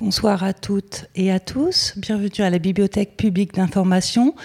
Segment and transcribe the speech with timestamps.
[0.00, 1.94] Bonsoir à toutes et à tous.
[1.96, 4.36] Bienvenue à la Bibliothèque publique d'information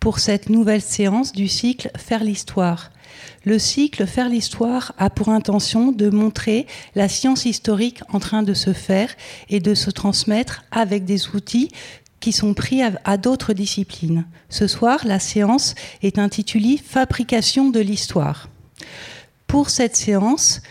[0.00, 2.90] pour cette nouvelle séance du cycle Faire l'histoire.
[3.44, 8.54] Le cycle Faire l'histoire a pour intention de montrer la science historique en train de
[8.54, 9.10] se faire
[9.50, 11.68] et de se transmettre avec des outils
[12.20, 14.24] qui sont pris à, d'autres disciplines.
[14.48, 18.48] Ce soir, la séance est intitulée Fabrication de l'histoire.
[19.46, 20.62] Pour cette séance,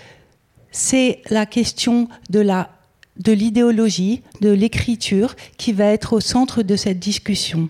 [0.71, 2.80] c'est la question de la
[3.17, 7.69] de l'idéologie, de l'écriture qui va être au centre de cette discussion.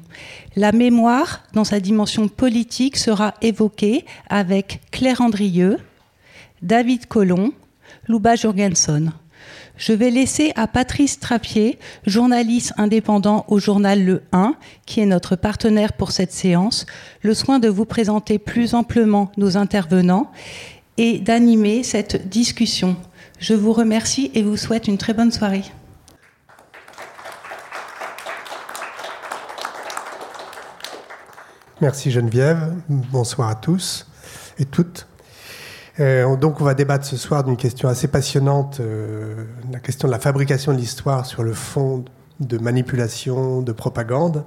[0.55, 5.77] La mémoire, dans sa dimension politique, sera évoquée avec Claire Andrieux,
[6.62, 7.53] David Collomb,
[8.07, 9.12] Louba Jorgenson.
[9.77, 15.35] Je vais laisser à Patrice Trappier, journaliste indépendant au journal Le 1, qui est notre
[15.35, 16.85] partenaire pour cette séance,
[17.21, 20.31] le soin de vous présenter plus amplement nos intervenants
[20.98, 22.95] et d'animer cette discussion.
[23.41, 25.63] Je vous remercie et vous souhaite une très bonne soirée.
[31.81, 32.71] Merci Geneviève.
[32.87, 34.05] Bonsoir à tous
[34.59, 35.07] et toutes.
[35.99, 40.11] Euh, donc on va débattre ce soir d'une question assez passionnante, euh, la question de
[40.11, 42.05] la fabrication de l'histoire sur le fond
[42.39, 44.45] de manipulation, de propagande.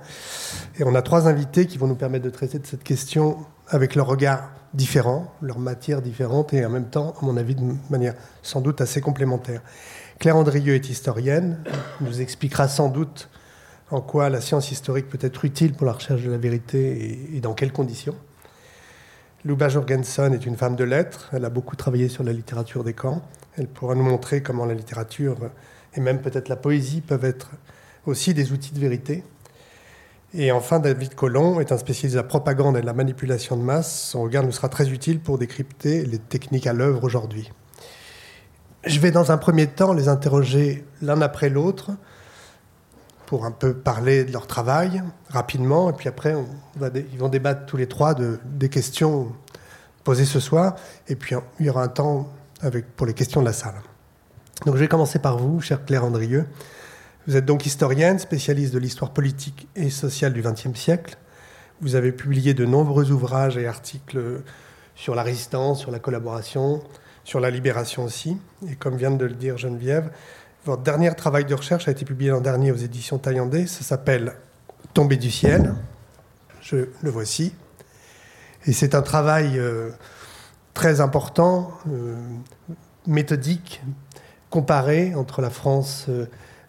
[0.78, 3.96] Et on a trois invités qui vont nous permettre de traiter de cette question avec
[3.96, 8.14] leur regard différents, leurs matières différentes et en même temps, à mon avis, de manière
[8.42, 9.62] sans doute assez complémentaire.
[10.18, 11.58] Claire Andrieux est historienne,
[12.00, 13.28] nous expliquera sans doute
[13.90, 17.40] en quoi la science historique peut être utile pour la recherche de la vérité et,
[17.40, 18.16] dans quelles conditions.
[19.44, 22.94] Luba Jorgensen est une femme de lettres, elle a beaucoup travaillé sur la littérature des
[22.94, 23.22] camps,
[23.56, 25.36] elle pourra nous montrer comment la littérature
[25.94, 27.50] et même peut-être la poésie peuvent être
[28.06, 29.22] aussi des outils de vérité.
[30.36, 33.62] Et enfin, David Collomb est un spécialiste de la propagande et de la manipulation de
[33.62, 34.08] masse.
[34.10, 37.52] Son regard nous sera très utile pour décrypter les techniques à l'œuvre aujourd'hui.
[38.84, 41.92] Je vais dans un premier temps les interroger l'un après l'autre
[43.26, 46.34] pour un peu parler de leur travail rapidement, et puis après,
[47.12, 49.32] ils vont débattre tous les trois de, des questions
[50.02, 50.74] posées ce soir,
[51.06, 52.28] et puis il y aura un temps
[52.96, 53.80] pour les questions de la salle.
[54.66, 56.44] Donc je vais commencer par vous, chère Claire Andrieux.
[57.26, 61.16] Vous êtes donc historienne, spécialiste de l'histoire politique et sociale du XXe siècle.
[61.80, 64.42] Vous avez publié de nombreux ouvrages et articles
[64.94, 66.82] sur la résistance, sur la collaboration,
[67.24, 68.36] sur la libération aussi.
[68.68, 70.10] Et comme vient de le dire Geneviève,
[70.66, 73.66] votre dernier travail de recherche a été publié l'an dernier aux éditions Taillandais.
[73.66, 74.34] Ça s'appelle
[74.92, 75.74] Tomber du ciel.
[76.60, 77.54] Je le voici.
[78.66, 79.90] Et c'est un travail euh,
[80.74, 82.16] très important, euh,
[83.06, 83.82] méthodique,
[84.50, 86.06] comparé entre la France.
[86.10, 86.26] Euh,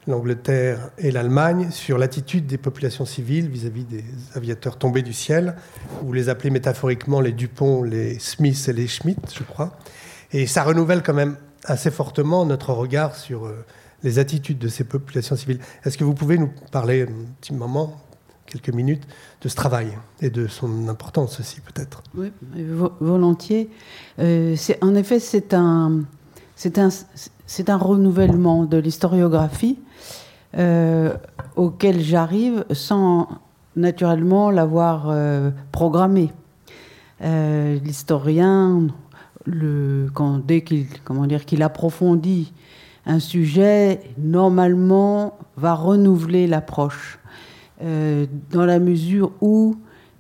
[0.07, 4.03] l'Angleterre et l'Allemagne sur l'attitude des populations civiles vis-à-vis des
[4.35, 5.55] aviateurs tombés du ciel.
[6.03, 9.77] Vous les appelez métaphoriquement les Dupont, les Smith et les Schmidt, je crois.
[10.31, 13.65] Et ça renouvelle quand même assez fortement notre regard sur euh,
[14.03, 15.59] les attitudes de ces populations civiles.
[15.83, 18.01] Est-ce que vous pouvez nous parler un petit moment,
[18.45, 19.03] quelques minutes,
[19.41, 19.87] de ce travail
[20.21, 22.03] et de son importance aussi peut-être?
[22.13, 22.31] Oui,
[22.99, 23.69] volontiers.
[24.19, 26.03] Euh, en effet, c'est un,
[26.55, 26.89] c'est un,
[27.47, 29.77] c'est un renouvellement de l'historiographie
[30.57, 31.13] euh,
[31.55, 33.27] auquel j'arrive sans
[33.75, 36.31] naturellement l'avoir euh, programmé.
[37.21, 38.87] Euh, l'historien,
[39.47, 42.53] dès qu'il approfondit
[43.05, 47.19] un sujet, normalement va renouveler l'approche
[47.81, 49.75] dans la mesure où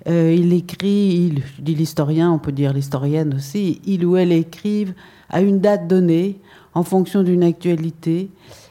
[0.05, 4.93] il écrit, il, je dis l'historien, on peut dire l'historienne aussi, il ou elle écrivent
[5.29, 6.39] à une date donnée
[6.75, 8.29] en fonction d'une actualité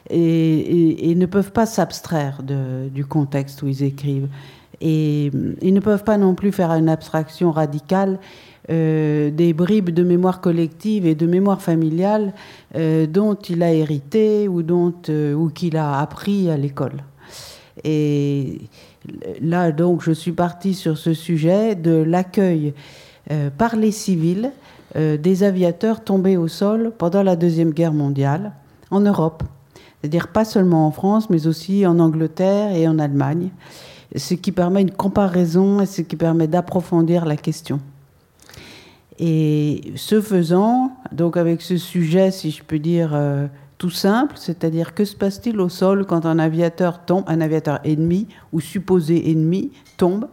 [0.09, 4.29] et, ne peuvent pas s'abstraire du contexte où ils écrivent.
[4.81, 8.19] Et ils ne peuvent pas non plus faire une abstraction radicale
[8.71, 12.33] euh, des bribes de mémoire collective et de mémoire familiale
[12.75, 17.03] euh, dont il a hérité ou, dont, euh, ou qu'il a appris à l'école.
[17.83, 18.61] Et
[19.39, 22.73] là, donc, je suis partie sur ce sujet de l'accueil
[23.57, 24.51] par les civils
[24.95, 28.53] des aviateurs tombés au sol pendant la Deuxième Guerre mondiale
[28.91, 29.43] en Europe
[30.05, 33.49] c'est-à-dire pas seulement en France, mais aussi en Angleterre et en Allemagne,
[34.15, 37.79] ce qui permet une comparaison et ce qui permet d'approfondir la question.
[39.17, 43.47] Et ce faisant, donc avec ce sujet, si je peux dire, euh,
[43.79, 48.27] tout simple, c'est-à-dire que se passe-t-il au sol quand un aviateur tombe, un aviateur ennemi
[48.53, 50.27] ou supposé ennemi tombe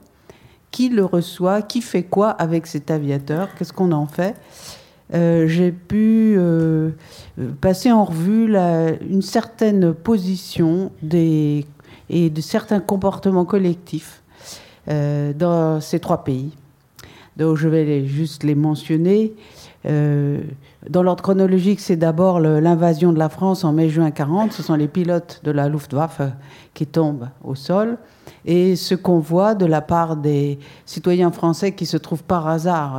[0.72, 4.34] Qui le reçoit Qui fait quoi avec cet aviateur Qu'est-ce qu'on en fait
[5.14, 6.90] euh, j'ai pu euh,
[7.60, 8.56] passer en revue
[9.08, 11.64] une certaine position et
[12.10, 14.22] de certains comportements collectifs
[14.88, 16.52] euh, dans ces trois pays.
[17.36, 19.34] Donc je vais juste les mentionner.
[19.84, 24.52] Dans l'ordre chronologique, c'est d'abord l'invasion de la France en mai-juin 40.
[24.52, 26.22] Ce sont les pilotes de la Luftwaffe
[26.72, 27.98] qui tombent au sol.
[28.44, 32.96] Et ce qu'on voit de la part des citoyens français qui se trouvent par hasard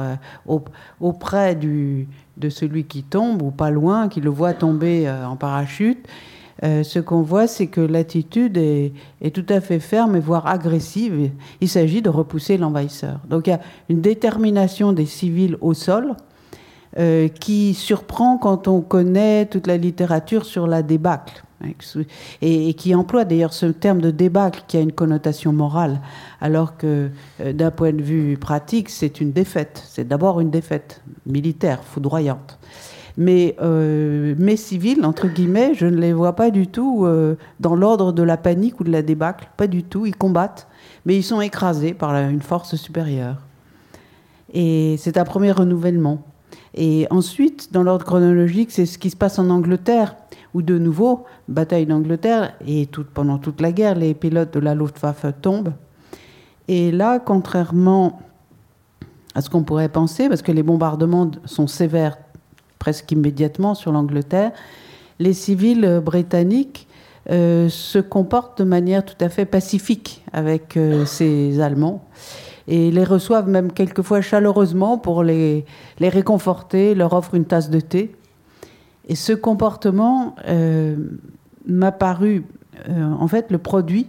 [0.48, 0.60] euh,
[1.00, 6.08] auprès de celui qui tombe, ou pas loin, qui le voit tomber euh, en parachute,
[6.62, 11.30] ce qu'on voit, c'est que l'attitude est, est, tout à fait ferme et voire agressive.
[11.60, 13.20] Il s'agit de repousser l'envahisseur.
[13.30, 16.16] Donc il y a une détermination des civils au sol
[17.00, 21.44] euh, qui surprend quand on connaît toute la littérature sur la débâcle.
[21.64, 21.72] Hein,
[22.44, 26.02] et, qui emploie d'ailleurs ce terme de débâcle qui a une connotation morale,
[26.40, 27.10] alors que
[27.42, 29.84] euh, d'un point de vue pratique, c'est une défaite.
[29.88, 32.60] C'est d'abord une défaite militaire, foudroyante.
[33.18, 37.08] Mais euh, mes civils, entre guillemets, je ne les vois pas du tout
[37.60, 39.50] dans l'ordre de la panique ou de la débâcle.
[39.58, 40.06] Pas du tout.
[40.06, 40.68] Ils combattent,
[41.08, 43.38] mais ils sont écrasés par une force supérieure.
[44.54, 46.24] Et c'est un premier renouvellement.
[46.76, 50.16] Et ensuite, dans l'ordre chronologique, c'est ce qui se passe en Angleterre,
[50.54, 55.26] où de nouveau, bataille d'Angleterre, et pendant toute la guerre, les pilotes de la Luftwaffe
[55.42, 55.74] tombent.
[56.68, 58.22] Et là, contrairement
[59.36, 62.18] à ce qu'on pourrait penser, parce que les bombardements sont sévères
[62.80, 64.52] presque immédiatement sur l'Angleterre,
[65.20, 66.88] les civils britanniques
[67.30, 72.04] euh, se comportent de manière tout à fait pacifique avec euh, ces Allemands
[72.68, 75.66] et les reçoivent même quelquefois chaleureusement pour les,
[76.00, 78.16] réconforter, leur offrent une tasse de thé.
[79.08, 80.96] Et ce comportement euh,
[81.68, 82.46] m'a paru
[82.90, 84.08] euh, en fait le produit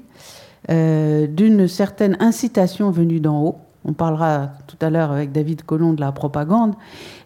[0.71, 3.59] euh, d'une certaine incitation venue d'en haut.
[3.85, 6.75] On parlera tout à l'heure avec David Colomb de la propagande,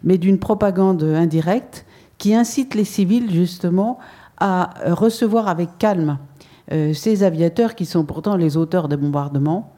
[0.03, 1.85] mais d'une propagande indirecte
[2.17, 3.99] qui incite les civils justement
[4.39, 6.17] à recevoir avec calme
[6.69, 9.73] ces aviateurs qui sont pourtant les auteurs des bombardements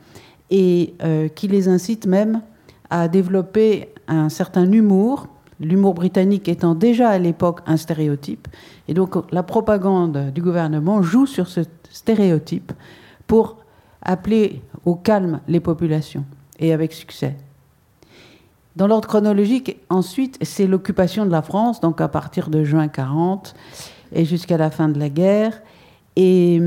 [0.51, 2.41] et euh, qui les incite même
[2.89, 5.27] à développer un certain humour,
[5.59, 8.47] l'humour britannique étant déjà à l'époque un stéréotype.
[8.87, 12.73] Et donc la propagande du gouvernement joue sur ce stéréotype
[13.27, 13.57] pour
[14.01, 16.25] appeler au calme les populations,
[16.59, 17.35] et avec succès.
[18.75, 23.53] Dans l'ordre chronologique, ensuite, c'est l'occupation de la France, donc à partir de juin 40
[24.13, 25.61] et jusqu'à la fin de la guerre.
[26.15, 26.61] Et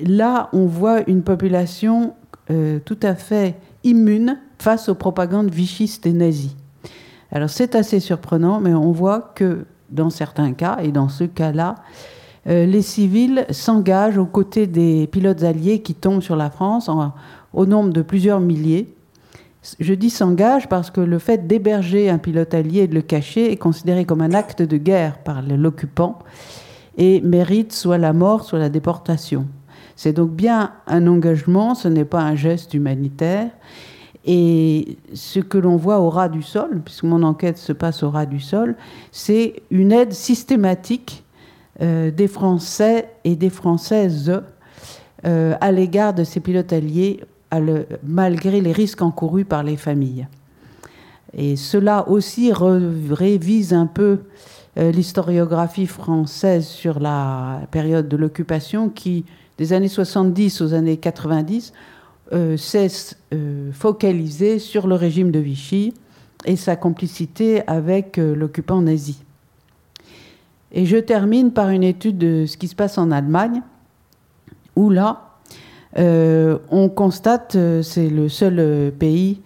[0.00, 2.19] là, on voit une population euh,
[2.84, 6.56] tout à fait immune face aux propagandes vichistes et nazies.
[7.32, 11.76] Alors c'est assez surprenant, mais on voit que dans certains cas, et dans ce cas-là,
[12.46, 16.90] euh, les civils s'engagent aux côtés des pilotes alliés qui tombent sur la France
[17.52, 18.94] au nombre de plusieurs milliers.
[19.78, 23.52] Je dis s'engagent parce que le fait d'héberger un pilote allié et de le cacher
[23.52, 26.18] est considéré comme un acte de guerre par l'occupant
[26.96, 29.46] et mérite soit la mort, soit la déportation.
[30.02, 33.50] C'est donc bien un engagement, ce n'est pas un geste humanitaire.
[34.24, 38.08] Et ce que l'on voit au ras du sol, puisque mon enquête se passe au
[38.08, 38.76] ras du sol,
[39.12, 41.22] c'est une aide systématique
[41.82, 44.40] euh, des Français et des Françaises
[45.26, 47.20] euh, à l'égard de ces pilotes alliés,
[48.02, 50.28] malgré les risques encourus par les familles.
[51.36, 54.20] Et cela aussi révise un peu
[54.78, 59.26] euh, l'historiographie française sur la période de l'occupation qui
[59.60, 61.74] des années 70 aux années 90
[62.32, 65.92] euh, cesse euh, focalisé sur le régime de Vichy
[66.46, 69.22] et sa complicité avec euh, l'occupant nazi.
[70.72, 73.60] Et je termine par une étude de ce qui se passe en Allemagne,
[74.76, 75.26] où là,
[75.96, 79.40] on constate, c'est le seul pays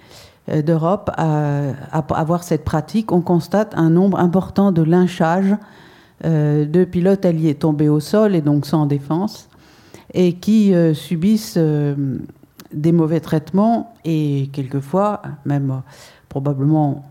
[0.47, 1.71] d'Europe à,
[2.11, 5.57] avoir cette pratique, on constate un nombre important de lynchages
[6.23, 9.49] de pilotes alliés tombés au sol et donc sans défense
[10.15, 11.95] et qui euh, subissent euh,
[12.73, 15.91] des mauvais traitements et quelquefois, même euh,
[16.29, 17.11] probablement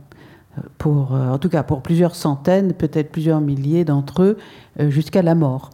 [0.86, 4.38] en tout cas pour plusieurs centaines, peut-être plusieurs milliers d'entre eux,
[4.89, 5.72] jusqu'à la mort.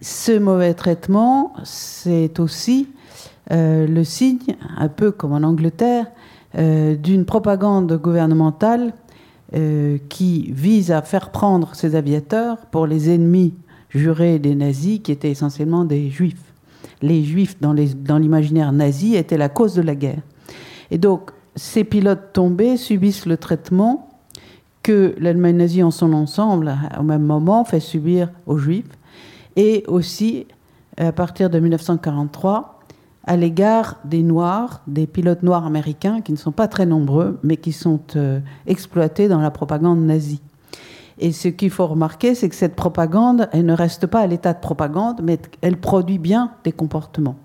[0.00, 2.88] Ce mauvais traitement, c'est aussi
[3.48, 6.06] le signe, un peu comme en Angleterre,
[6.52, 8.92] d'une propagande gouvernementale
[10.08, 13.54] qui vise à faire prendre ces aviateurs pour les ennemis
[13.94, 16.52] jurés des nazis, qui étaient essentiellement des juifs.
[17.00, 17.72] Les juifs, dans
[18.18, 20.22] l'imaginaire nazi, étaient la cause de la guerre.
[20.90, 24.08] Et donc, ces pilotes tombés subissent le traitement
[24.82, 28.90] que l'Allemagne nazie en son ensemble, au même moment, fait subir aux juifs,
[29.56, 30.46] et aussi,
[30.96, 32.80] à partir de 1943,
[33.24, 37.56] à l'égard des Noirs, des pilotes noirs américains, qui ne sont pas très nombreux, mais
[37.56, 40.40] qui sont euh, exploités dans la propagande nazie.
[41.22, 44.52] Et ce qu'il faut remarquer, c'est que cette propagande, elle ne reste pas à l'état
[44.54, 47.36] de propagande, mais elle produit bien des comportements.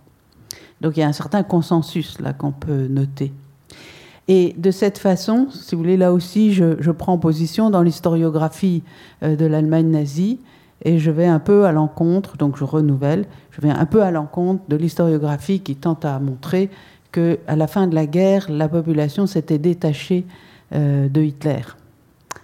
[0.82, 3.32] Donc il y a un certain consensus là qu'on peut noter.
[4.28, 8.82] Et de cette façon, si vous voulez, là aussi, je, prends position dans l'historiographie
[9.22, 10.40] de l'Allemagne nazie
[10.84, 14.10] et je vais un peu à l'encontre, donc je renouvelle, je vais un peu à
[14.10, 16.72] l'encontre de l'historiographie qui tente à montrer
[17.12, 20.26] que à la fin de la guerre, la population s'était détachée
[20.74, 21.62] euh, de Hitler.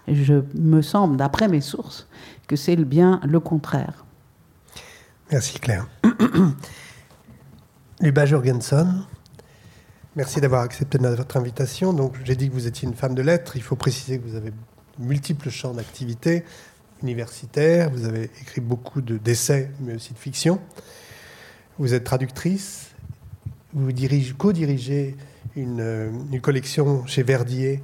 [0.08, 2.08] Je me semble, d'après mes sources,
[2.48, 4.06] que c'est bien le contraire.
[5.32, 5.88] Merci Claire.
[8.02, 9.06] Luba Jorgensen,
[10.16, 11.94] merci d'avoir accepté notre invitation.
[11.94, 13.56] Donc, j'ai dit que vous étiez une femme de lettres.
[13.56, 14.52] Il faut préciser que vous avez
[15.00, 16.44] multiples champs d'activité
[17.02, 20.60] universitaire, vous avez écrit beaucoup d'essais, mais aussi de fiction.
[21.78, 22.92] Vous êtes traductrice,
[23.74, 23.92] vous
[24.38, 25.16] co-dirigez
[25.56, 27.82] une, euh, une, collection chez Verdier.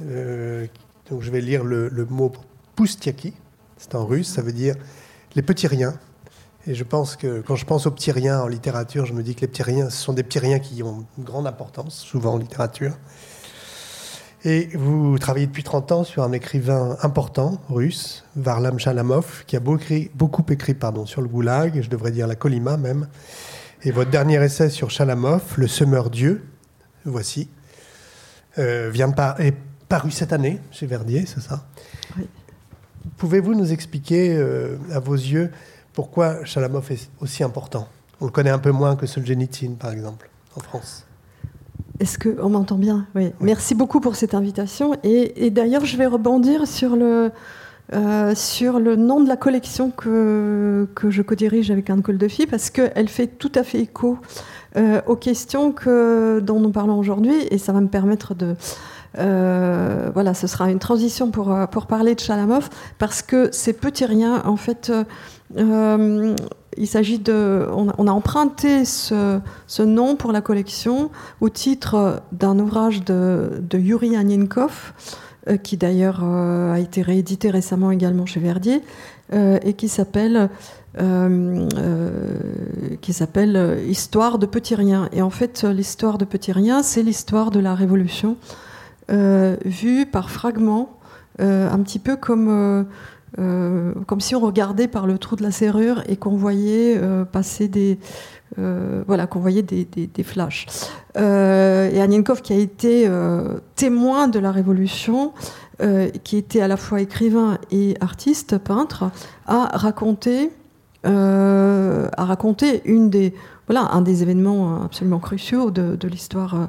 [0.00, 0.66] Euh,
[1.12, 2.32] donc je vais lire le, mot
[2.74, 3.34] poustiaki,
[3.76, 4.76] c'est en russe, ça veut dire
[5.34, 5.92] les petits riens.
[6.66, 9.34] Et je pense que quand je pense aux petits riens en littérature, je me dis
[9.34, 12.32] que les petits riens, ce sont des petits riens qui ont une grande importance, souvent
[12.32, 12.92] en littérature.
[14.44, 19.60] Et vous travaillez depuis 30 ans sur un écrivain important russe, Varlam Shalamov, qui a
[19.60, 23.06] beaucoup écrit, pardon, sur le goulag, je devrais dire la Colima même.
[23.82, 26.42] Et votre dernier essai sur Shalamov, Le Semeur Dieu,
[27.04, 27.50] voici,
[28.58, 29.36] euh, vient par,
[29.92, 31.66] paru cette année chez Verdier, c'est ça?
[32.16, 32.26] Oui.
[33.18, 35.50] Pouvez-vous nous expliquer, euh, à vos yeux,
[35.92, 37.86] pourquoi Shalamov est aussi important?
[38.18, 41.04] On le connaît un peu moins que Solzhenitsyn, par exemple, en France.
[42.00, 43.06] Est-ce qu'on m'entend bien?
[43.14, 43.32] Oui.
[43.40, 44.96] Merci beaucoup pour cette invitation.
[45.04, 47.30] Et, d'ailleurs, je vais rebondir sur le,
[47.92, 52.70] euh, sur le nom de la collection que, que je co-dirige avec Anne Coldefi, parce
[52.70, 54.18] qu'elle fait tout à fait écho
[54.76, 58.56] euh, aux questions que, dont nous parlons aujourd'hui, et ça va me permettre de...
[59.18, 64.06] Euh, voilà, ce sera une transition pour, pour parler de Chalamov, parce que ces petits
[64.06, 64.92] riens, en fait,
[66.76, 69.40] il s'agit de, on a, emprunté ce,
[69.82, 74.92] nom pour la collection au titre d'un ouvrage de, Yuri Anienkov,
[75.48, 78.82] euh, qui d'ailleurs euh, a été réédité récemment également chez Verdier,
[79.32, 80.48] euh, et qui s'appelle
[83.00, 85.08] qui s'appelle Histoire de petits riens.
[85.12, 88.36] Et en fait, l'histoire de petits riens, c'est l'histoire de la Révolution
[89.08, 90.98] vue par fragments,
[91.38, 92.86] un petit peu comme
[93.38, 97.24] euh, comme si on regardait par le trou de la serrure et qu'on voyait euh,
[97.24, 97.98] passer des,
[98.58, 100.66] euh, voilà, qu'on voyait des, des, flashs.
[101.16, 103.08] et Anienkov, qui a été
[103.74, 105.32] témoin de la Révolution,
[106.24, 109.10] qui était à la fois écrivain et artiste, peintre,
[109.46, 110.50] a raconté,
[111.04, 113.34] a raconté une des,
[113.66, 116.68] voilà, un des événements absolument cruciaux de, de l'histoire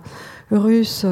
[0.58, 1.06] russe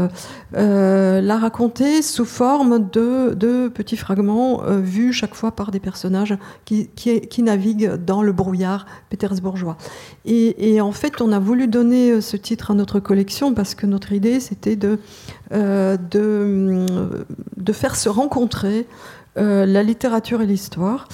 [0.55, 6.35] euh, l'a raconté sous forme de, petits fragments euh, vus chaque fois par des personnages
[6.65, 9.77] qui, qui, naviguent dans le brouillard pétersbourgeois.
[10.25, 13.85] Et, en fait, on a voulu donner euh, ce titre à notre collection parce que
[13.85, 14.99] notre idée, c'était de,
[15.51, 16.85] de,
[17.57, 18.87] de, faire se rencontrer
[19.35, 21.07] la littérature et l'histoire.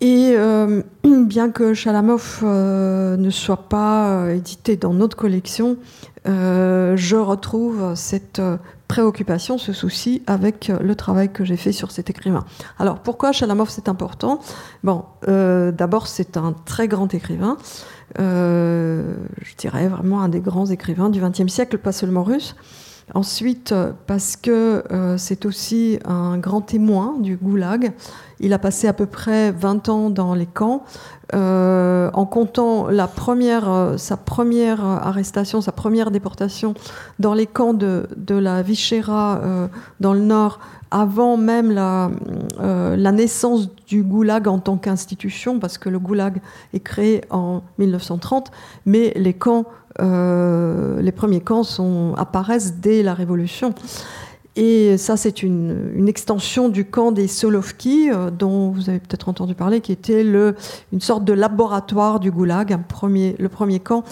[0.00, 5.76] Et euh, bien que Chalamov euh, ne soit pas euh, édité dans notre collection,
[6.28, 8.42] je retrouve cette
[8.88, 12.44] préoccupation, ce souci avec le travail que j'ai fait sur cet écrivain.
[12.80, 14.40] Alors pourquoi Chalamov c'est important?
[14.82, 17.58] Bon, d'abord c'est un très grand écrivain,
[18.18, 22.56] je dirais vraiment un des grands écrivains du XXe siècle, pas seulement russe.
[23.14, 23.72] Ensuite,
[24.06, 24.82] parce que
[25.16, 27.92] c'est aussi un grand témoin du goulag.
[28.40, 30.82] Il a passé à peu près 20 ans dans les camps.
[31.34, 36.74] Euh, en comptant euh, sa première arrestation, sa première déportation
[37.18, 39.66] dans les camps de, la Vichera euh,
[39.98, 40.60] dans le nord,
[40.92, 42.12] avant même la,
[42.60, 46.40] la, naissance du goulag en tant qu'institution, parce que le goulag
[46.72, 48.52] est créé en 1930,
[48.84, 49.64] mais les camps,
[49.98, 51.62] les premiers camps
[52.16, 53.74] apparaissent dès la Révolution.
[54.56, 59.54] Et ça, c'est une, extension du camp des Solovki, euh, dont vous avez peut-être entendu
[59.54, 64.02] parler, qui était une sorte de laboratoire du goulag, un premier, le premier camp,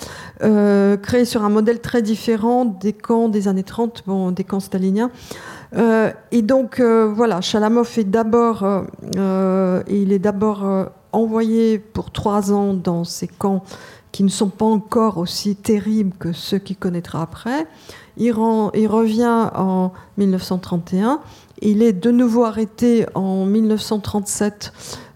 [0.43, 4.61] euh, créé sur un modèle très différent des camps des années 30, bon, des camps
[4.61, 5.11] staliniens.
[5.77, 8.67] Euh, et donc, voilà, Chalamov est d'abord,
[9.15, 13.63] il est d'abord envoyé pour trois ans dans ces camps
[14.15, 17.67] qui ne sont pas encore aussi terribles que ceux qu'il connaîtra après.
[18.17, 21.19] Il, revient en 1931.
[21.63, 24.73] Il est de nouveau arrêté en 1937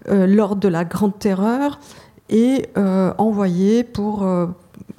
[0.09, 1.79] euh, lors de la Grande Terreur
[2.29, 4.47] et euh, envoyé pour euh,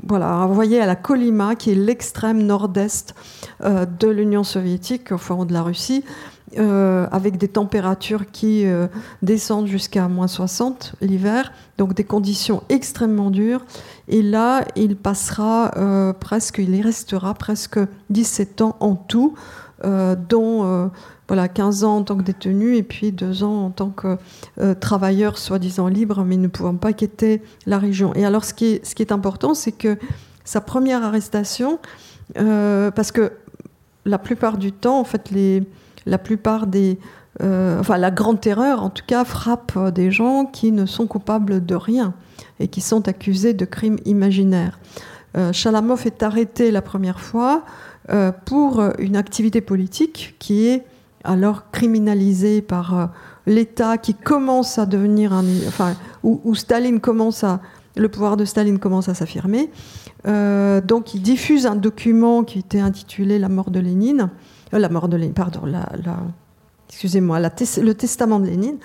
[0.07, 3.15] voilà, envoyé à la Kolyma, qui est l'extrême nord-est
[3.63, 6.05] de l'Union soviétique, au fond de la Russie,
[6.59, 8.89] euh, avec des températures qui euh,
[9.23, 13.65] descendent jusqu'à moins 60 l'hiver, donc des conditions extrêmement dures.
[14.09, 17.79] Et là, il passera euh, presque, il y restera presque
[18.11, 19.35] 17 ans en tout,
[19.85, 20.91] dont
[21.29, 24.19] voilà, 15 ans en tant que détenu et puis 2 ans en tant que
[24.75, 28.13] travailleur soi-disant libre, mais ne pouvant pas quitter la région.
[28.15, 29.97] Et alors, ce qui est, ce qui est important, c'est que
[30.45, 31.79] sa première arrestation,
[32.35, 33.33] parce que
[34.05, 35.63] la plupart du temps, en fait, les,
[36.07, 36.99] la plupart des.
[37.43, 41.65] Euh, enfin, la grande terreur, en tout cas, frappe des gens qui ne sont coupables
[41.65, 42.13] de rien
[42.59, 44.79] et qui sont accusés de crimes imaginaires.
[45.37, 47.65] Euh, Chalamov est arrêté la première fois
[48.11, 50.85] euh, pour une activité politique qui est
[51.23, 53.11] alors criminalisée par
[53.47, 55.45] l'État qui commence à devenir un.
[55.69, 57.61] Enfin, où, Staline commence à.
[57.97, 59.71] Le pouvoir de Staline commence à s'affirmer.
[60.25, 65.09] donc, il diffuse un document qui était intitulé La mort de Lénine euh, la mort
[65.09, 65.63] de Lénine, pardon,
[66.89, 68.79] excusez-moi, le testament de Lénine,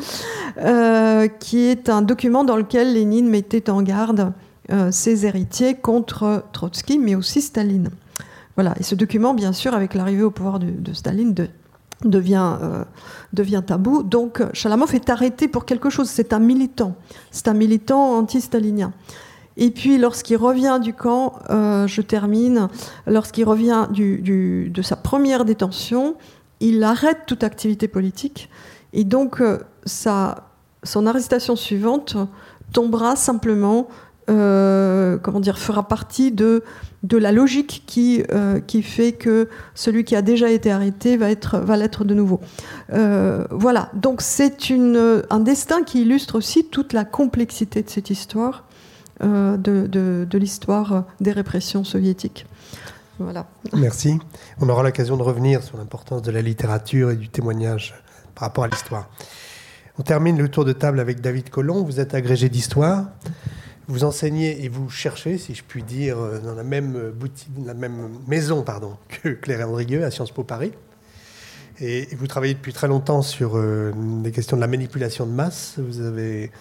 [0.57, 4.33] euh, qui est un document dans lequel Lénine mettait en garde
[4.71, 7.89] euh, ses héritiers contre Trotsky, mais aussi Staline.
[8.55, 8.73] Voilà.
[8.79, 11.35] Et ce document, bien sûr, avec l'arrivée au pouvoir de, Staline,
[12.03, 12.57] devient,
[13.33, 14.03] devient tabou.
[14.03, 16.09] Donc, Chalamov est arrêté pour quelque chose.
[16.09, 16.95] C'est un militant.
[17.31, 18.93] C'est un militant anti-stalinien.
[19.57, 22.67] Et puis lorsqu'il revient du camp, euh, je termine,
[23.07, 26.15] lorsqu'il revient de sa première détention,
[26.59, 28.49] il arrête toute activité politique.
[28.93, 32.17] Et donc euh, son arrestation suivante
[32.73, 33.87] tombera simplement,
[34.29, 36.63] euh, comment dire, fera partie de,
[37.03, 38.23] de la logique qui,
[38.67, 42.41] qui fait que celui qui a déjà été arrêté va être va l'être de nouveau.
[42.89, 44.57] voilà, donc c'est
[45.29, 48.65] un destin qui illustre aussi toute la complexité de cette histoire
[49.23, 52.45] euh, de, l'histoire des répressions soviétiques.
[53.19, 53.47] Voilà.
[53.73, 54.19] Merci.
[54.59, 57.95] On aura l'occasion de revenir sur l'importance de la littérature et du témoignage
[58.35, 59.09] par rapport à l'histoire.
[59.97, 61.83] On termine le tour de table avec David Collomb.
[61.83, 63.05] Vous êtes agrégé d'histoire.
[63.87, 68.09] Vous enseignez et vous cherchez, si je puis dire, dans la même boutique, la même
[68.27, 70.73] maison pardon, que Claire Andrigueux à Sciences Po Paris.
[71.81, 73.91] Et vous travaillez depuis très longtemps sur euh,
[74.23, 75.75] des questions de la manipulation de masse.
[75.77, 76.51] Vous avez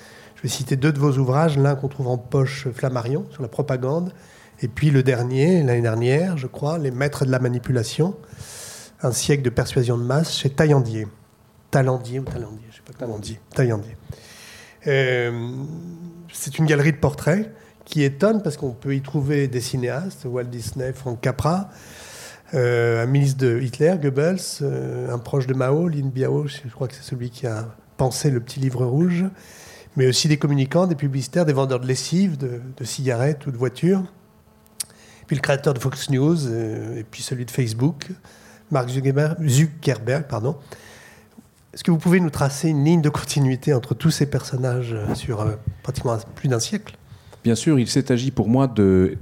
[0.44, 4.12] vais citer deux de vos ouvrages, l'un qu'on trouve en poche Flammarion sur la propagande,
[4.60, 8.14] et puis le dernier, l'année dernière, je crois, Les Maîtres de la manipulation,
[9.02, 11.06] un siècle de persuasion de masse chez Taillandier.
[11.70, 13.38] Taillandier ou Taillandier, je ne sais pas comment on dit.
[13.54, 13.96] Taillandier.
[14.86, 15.50] Euh,
[16.30, 17.50] c'est une galerie de portraits
[17.86, 21.70] qui étonne parce qu'on peut y trouver des cinéastes, Walt Disney, Frank Capra,
[22.52, 26.86] euh, un ministre de Hitler, Goebbels, euh, un proche de Mao, Lin Biao, je crois
[26.86, 29.24] que c'est celui qui a pensé le petit livre rouge,
[29.96, 34.02] mais aussi des communicants, des publicitaires, des vendeurs de lessive, de, cigarettes ou de voitures.
[35.26, 38.10] Puis le créateur de Fox News, euh, et puis celui de Facebook,
[38.70, 40.26] Mark Zuckerberg.
[40.28, 40.56] pardon.
[41.72, 45.14] Est-ce que vous pouvez nous tracer une ligne de continuité entre tous ces personnages euh,
[45.14, 46.96] sur euh, pratiquement plus d'un siècle?
[47.42, 49.16] Bien sûr, il s'est agi pour moi de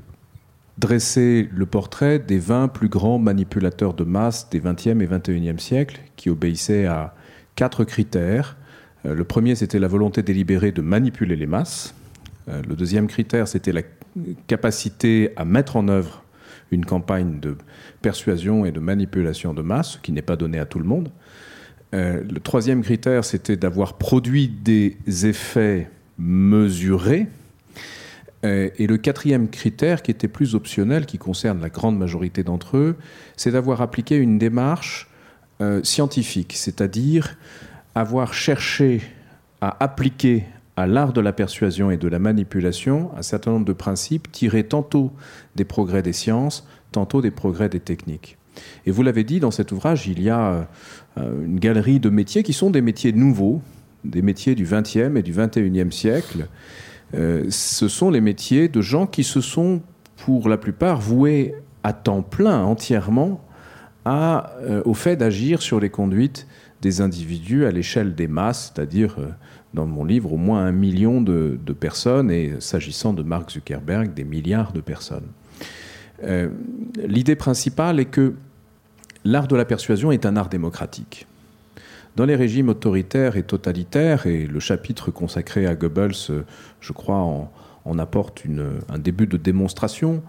[0.78, 6.00] dresser le portrait des 20 plus grands manipulateurs de masse des 20e et 21e siècles,
[6.16, 7.14] qui obéissaient à
[7.54, 8.56] quatre critères
[9.04, 11.94] le premier, c'était la volonté délibérée de manipuler les masses.
[12.48, 13.82] Euh, le deuxième critère, c'était la
[14.46, 16.24] capacité à mettre en œuvre
[16.70, 17.56] une campagne de
[18.00, 21.10] persuasion et de manipulation de masse, qui n'est pas donné à tout le monde.
[21.94, 27.26] Euh, le troisième critère, c'était d'avoir produit des effets mesurés.
[28.44, 32.96] et le quatrième critère, qui était plus optionnel, qui concerne la grande majorité d'entre eux,
[33.36, 35.08] c'est d'avoir appliqué une démarche
[35.84, 37.36] scientifique, c'est-à-dire
[37.94, 39.02] avoir cherché
[39.60, 40.44] à appliquer
[40.76, 44.64] à l'art de la persuasion et de la manipulation un certain nombre de principes tirés
[44.64, 45.12] tantôt
[45.54, 48.38] des progrès des sciences, tantôt des progrès des techniques.
[48.86, 50.66] Et vous l'avez dit, dans cet ouvrage, il y a
[51.18, 53.60] euh, une galerie de métiers qui sont des métiers nouveaux,
[54.04, 56.48] des métiers du XXe et du XXIe siècle.
[57.14, 59.82] Euh, ce sont les métiers de gens qui se sont,
[60.16, 63.40] pour la plupart, voués à temps plein, entièrement,
[64.06, 66.46] euh, au fait d'agir sur les conduites
[66.82, 69.28] des individus à l'échelle des masses, c'est-à-dire euh,
[69.72, 74.24] dans mon livre au moins un million de, personnes et s'agissant de Mark Zuckerberg, des
[74.24, 75.28] milliards de personnes.
[76.24, 76.50] Euh,
[76.96, 78.34] l'idée principale est que
[79.24, 81.26] l'art de la persuasion est un art démocratique.
[82.16, 86.42] Dans les régimes autoritaires et totalitaires, et le chapitre consacré à Goebbels, euh,
[86.80, 87.50] je crois, en,
[87.98, 88.44] apporte
[88.88, 90.22] un début de démonstration,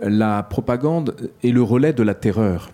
[0.00, 2.70] la propagande est le relais de la terreur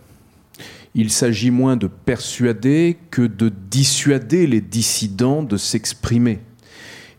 [0.95, 6.41] il s'agit moins de persuader que de dissuader les dissidents de s'exprimer.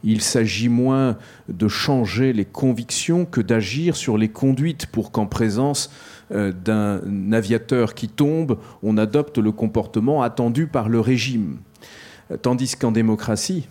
[0.04, 5.92] Il s'agit moins de changer les convictions que d'agir sur les conduites pour qu'en présence
[6.32, 11.60] euh, d'un aviateur qui tombe, on adopte le comportement attendu par le régime.
[12.42, 13.68] Tandis qu'en démocratie,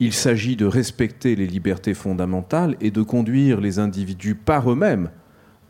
[0.00, 5.10] il s'agit de respecter les libertés fondamentales et de conduire les individus par eux-mêmes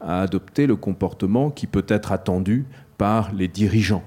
[0.01, 2.67] à adopter le comportement qui peut être attendu
[3.03, 4.05] par les dirigeants.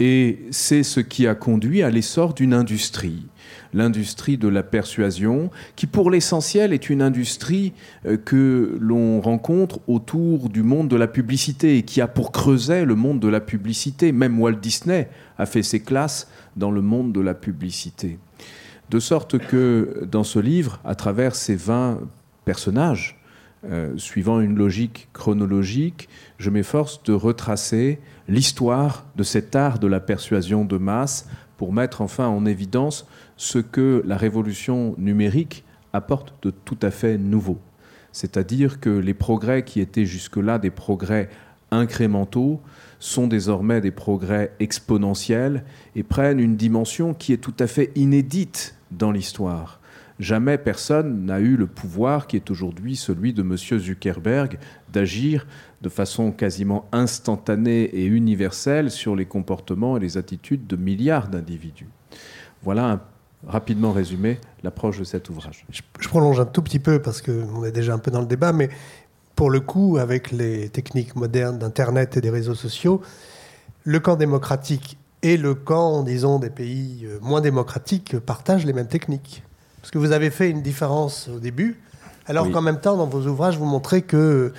[0.00, 3.26] Et c'est ce qui a conduit à l'essor d'une industrie,
[3.74, 7.74] l'industrie de la persuasion, qui pour l'essentiel est une industrie
[8.06, 12.86] euh, que l'on rencontre autour du monde de la publicité et qui a pour creuset
[12.86, 14.10] le monde de la publicité.
[14.10, 18.18] Même Walt Disney a fait ses classes dans le monde de la publicité.
[18.88, 22.00] De sorte que dans ce livre, à travers ces 20
[22.46, 23.17] personnages,
[23.64, 30.00] euh, suivant une logique chronologique, je m'efforce de retracer l'histoire de cet art de la
[30.00, 36.50] persuasion de masse pour mettre enfin en évidence ce que la révolution numérique apporte de
[36.50, 37.58] tout à fait nouveau.
[38.12, 41.28] C'est-à-dire que les progrès qui étaient jusque-là des progrès
[41.70, 42.60] incrémentaux
[43.00, 48.76] sont désormais des progrès exponentiels et prennent une dimension qui est tout à fait inédite
[48.90, 49.77] dans l'histoire.
[50.18, 53.56] Jamais personne n'a eu le pouvoir qui est aujourd'hui celui de M.
[53.56, 54.58] Zuckerberg
[54.92, 55.46] d'agir
[55.80, 61.88] de façon quasiment instantanée et universelle sur les comportements et les attitudes de milliards d'individus.
[62.62, 63.06] Voilà
[63.46, 65.64] rapidement résumé l'approche de cet ouvrage.
[65.70, 68.52] Je, prolonge un tout petit peu parce qu'on est déjà un peu dans le débat,
[68.52, 68.70] mais
[69.36, 73.00] pour le coup, avec les techniques modernes d'Internet et des réseaux sociaux,
[73.84, 78.88] le camp démocratique et le camp, disons, des pays euh, moins démocratiques partagent les mêmes
[78.88, 79.44] techniques.
[79.80, 81.78] Parce que vous avez fait une différence au début,
[82.26, 84.52] alors qu'en même temps, dans vos ouvrages, vous montrez que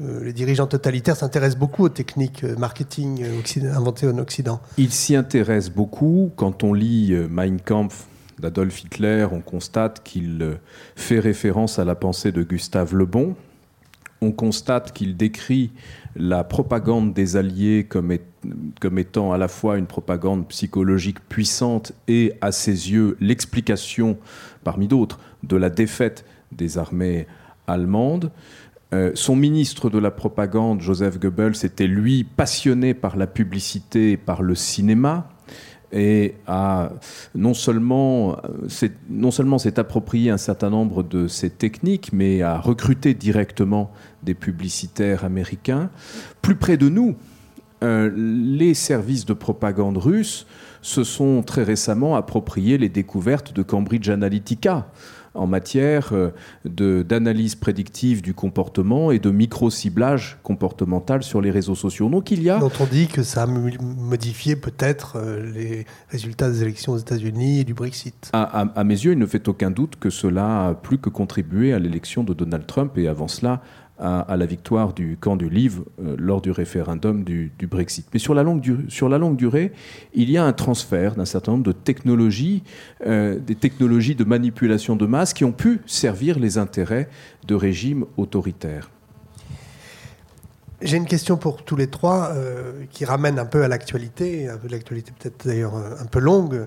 [0.00, 4.60] euh, les dirigeants totalitaires s'intéressent beaucoup aux techniques euh, marketing euh, inventées en Occident.
[4.76, 6.32] Ils s'y intéressent beaucoup.
[6.34, 8.06] Quand on lit Mein Kampf
[8.40, 10.58] d'Adolf Hitler, on constate qu'il
[10.96, 13.36] fait référence à la pensée de Gustave Le Bon.
[14.20, 15.70] On constate qu'il décrit
[16.16, 18.16] la propagande des Alliés comme,
[18.80, 24.16] comme, étant à la fois une propagande psychologique puissante et, à ses yeux, l'explication
[24.64, 27.26] parmi d'autres, de la défaite des armées
[27.66, 28.30] allemandes.
[28.92, 34.16] Euh, son ministre de la propagande, Joseph Goebbels, était lui passionné par la publicité et
[34.16, 35.28] par le cinéma
[35.94, 36.90] et a
[37.36, 38.36] non seulement,
[39.30, 43.92] seulement s'est approprié un certain nombre de ces techniques, mais a recruté directement
[44.24, 45.90] des publicitaires américains.
[46.42, 47.14] Plus près de nous,
[47.84, 50.46] euh, les services de propagande russes
[50.84, 54.86] se sont très récemment appropriés les découvertes de Cambridge Analytica
[55.32, 56.30] en matière euh,
[57.02, 62.08] d'analyse prédictive du comportement et de micro-ciblage comportemental sur les réseaux sociaux.
[62.08, 62.58] Donc il y a...
[62.58, 67.60] Dont on dit que ça a modifié peut-être euh, les résultats des élections aux États-Unis
[67.60, 68.30] et du Brexit.
[68.32, 71.78] à, mes yeux, il ne fait aucun doute que cela a plus que contribué à
[71.78, 73.62] l'élection de Donald Trump et avant cela
[73.98, 78.06] à, la victoire du camp du Livre euh, lors du référendum du, Brexit.
[78.12, 79.72] Mais sur la, longue durée,
[80.14, 82.62] il y a un transfert d'un certain nombre de technologies,
[83.06, 87.08] euh, des technologies de manipulation de masse qui ont pu servir les intérêts
[87.46, 88.90] de régimes autoritaires.
[90.82, 94.58] J'ai une question pour tous les trois euh, qui ramène un peu à l'actualité, un
[94.58, 96.66] peu l'actualité peut-être d'ailleurs un peu longue.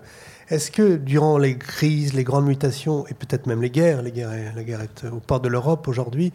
[0.50, 4.54] Est-ce que durant les crises, les grandes mutations et peut-être même les guerres, les guerres
[4.56, 6.32] la guerre est au port de l'Europe aujourd'hui,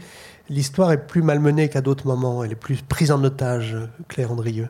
[0.50, 3.76] l'histoire est plus malmenée qu'à d'autres moments Elle est plus prise en otage,
[4.08, 4.68] Claire Andrieux?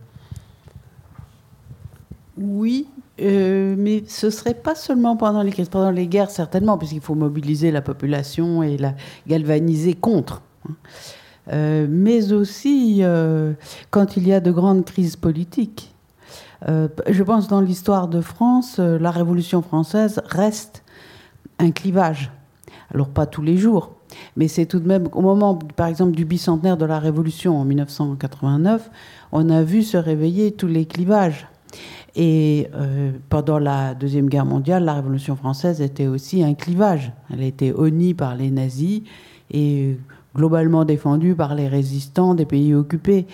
[2.38, 2.86] Oui,
[3.20, 7.70] euh, mais ce serait pas seulement pendant les pendant les guerres certainement, puisqu'il faut mobiliser
[7.70, 8.94] la population et la
[9.26, 10.42] galvaniser contre.
[11.50, 13.54] Euh, mais aussi euh,
[13.90, 15.92] quand il y a de grandes crises politiques.
[16.66, 20.84] je pense dans l'histoire de France, la Révolution française reste
[21.58, 22.30] un clivage.
[22.94, 23.96] Alors pas tous les jours,
[24.36, 27.64] mais c'est tout de même, au moment, par exemple, du bicentenaire de la Révolution en
[27.64, 28.90] 1989,
[29.32, 31.48] on a vu se réveiller tous les clivages.
[32.14, 37.12] Et euh, pendant la Deuxième Guerre mondiale, la Révolution française était aussi un clivage.
[37.32, 39.02] Elle était honnie par les nazis
[39.50, 39.96] et
[40.36, 43.26] globalement défendue par les résistants des pays occupés.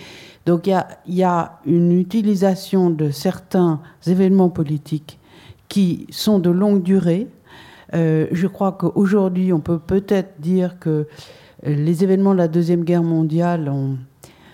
[0.45, 5.19] Donc il y, a, une utilisation de certains événements politiques
[5.67, 7.27] qui sont de longue durée,
[7.93, 11.07] euh, je crois qu'aujourd'hui, on peut peut-être dire que
[11.63, 13.97] les événements de la Deuxième Guerre mondiale ont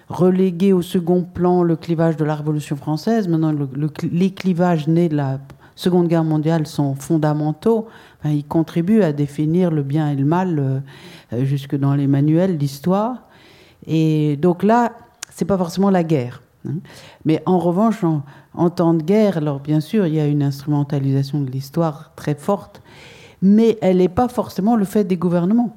[0.09, 3.27] relégué au second plan le clivage de la Révolution française.
[3.27, 3.53] Maintenant,
[4.11, 5.39] les clivages nés de la
[5.75, 7.87] Seconde Guerre mondiale sont fondamentaux.
[8.23, 10.83] ils contribuent à définir le bien et le mal
[11.33, 13.23] euh, jusque dans les manuels d'histoire.
[13.85, 14.93] Et donc là,
[15.29, 16.41] c'est pas forcément la guerre.
[16.67, 16.75] Hein.
[17.25, 20.43] Mais en revanche, en, en, temps de guerre, alors bien sûr, il y a une
[20.43, 22.81] instrumentalisation de l'histoire très forte.
[23.41, 25.75] mais elle n'est pas forcément le fait des gouvernements.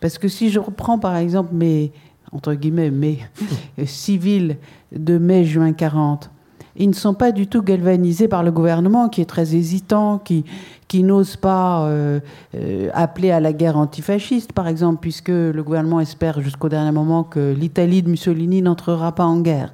[0.00, 1.92] Parce que si je reprends par exemple mes,
[2.32, 3.18] entre guillemets, mes
[3.86, 4.56] civils
[4.92, 6.30] de mai-juin 40,
[6.78, 10.44] ils ne sont pas du tout galvanisés par le gouvernement qui est très hésitant, qui,
[10.88, 12.20] qui n'ose pas euh,
[12.54, 17.24] euh, appeler à la guerre antifasciste, par exemple, puisque le gouvernement espère jusqu'au dernier moment
[17.24, 19.72] que l'Italie de Mussolini n'entrera pas en guerre.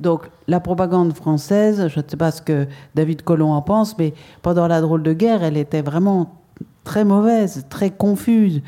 [0.00, 4.12] Donc la propagande française, je ne sais pas ce que David Colomb en pense, mais
[4.42, 6.34] pendant la drôle de guerre, elle était vraiment
[6.84, 8.60] très mauvaise, très confuse.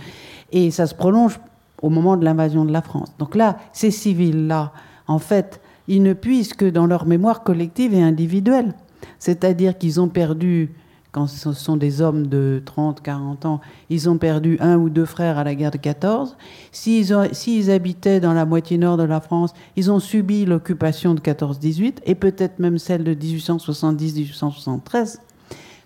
[0.53, 1.41] Et ça se prolonge
[1.83, 3.12] au moment de l'invasion de la France.
[3.19, 4.73] Donc là, ces civils-là,
[5.09, 8.75] en fait, ils ne puissent que dans leur mémoire collective et individuelle.
[9.18, 10.72] C'est-à-dire qu'ils ont perdu,
[11.12, 15.05] quand ce sont des hommes de 30, 40 ans, ils ont perdu un ou deux
[15.05, 16.37] frères à la guerre de 14.
[16.72, 21.99] S'ils habitaient dans la moitié nord de la France, ils ont subi l'occupation de 14-18
[22.05, 25.18] et peut-être même celle de 1870-1873.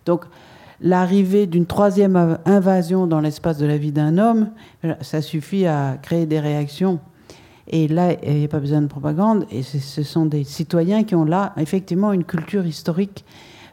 [0.06, 0.24] Donc,
[0.80, 4.50] l'arrivée d'une troisième invasion dans l'espace de la vie d'un homme,
[5.02, 7.00] ça suffit à créer des réactions
[7.72, 9.46] et là, il n'y a pas besoin de propagande.
[9.52, 13.24] Et ce sont des citoyens qui ont là, effectivement, une culture historique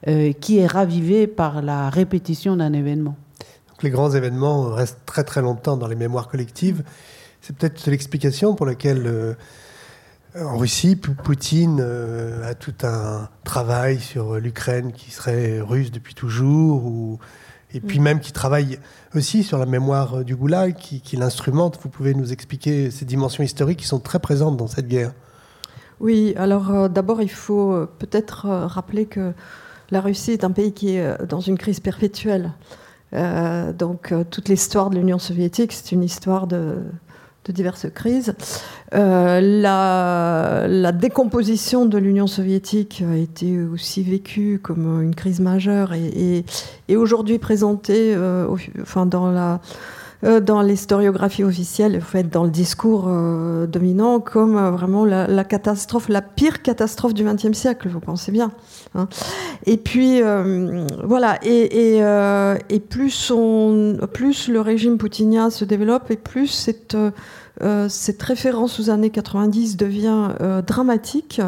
[0.07, 3.17] euh, qui est ravivée par la répétition d'un événement.
[3.81, 6.83] Les grands événements restent très très longtemps dans les mémoires collectives.
[7.41, 9.33] C'est peut-être l'explication pour laquelle, euh,
[10.39, 16.85] en Russie, Poutine euh, a tout un travail sur l'Ukraine qui serait russe depuis toujours,
[16.85, 17.17] ou,
[17.73, 18.79] et puis même qui travaille
[19.13, 21.77] aussi sur la mémoire du Goulag, qui, l'instrumente.
[21.81, 25.13] Vous pouvez nous expliquer ces dimensions historiques qui sont très présentes dans cette guerre
[25.99, 29.33] Oui, alors euh, d'abord, il faut euh, peut-être euh, rappeler que
[29.89, 32.51] la Russie est un pays qui est dans une crise perpétuelle.
[33.13, 36.79] donc toute l'histoire de l'Union soviétique, c'est une histoire de,
[37.47, 38.33] de diverses crises.
[38.93, 46.45] Euh, la, décomposition de l'Union soviétique a été aussi vécue comme une crise majeure et,
[46.95, 48.47] aujourd'hui présentée euh,
[48.81, 49.59] enfin, dans la
[50.23, 53.07] dans l'historiographie officielle, en fait, dans le discours
[53.67, 58.51] dominant, comme vraiment la, catastrophe, la pire catastrophe du XXe siècle, vous pensez bien.
[58.95, 59.07] Hein.
[59.65, 60.21] Et puis,
[61.03, 62.01] voilà, et,
[62.89, 66.97] plus, le régime poutinien se développe, et plus cette
[67.63, 71.41] euh, référence aux années 90 devient euh, dramatique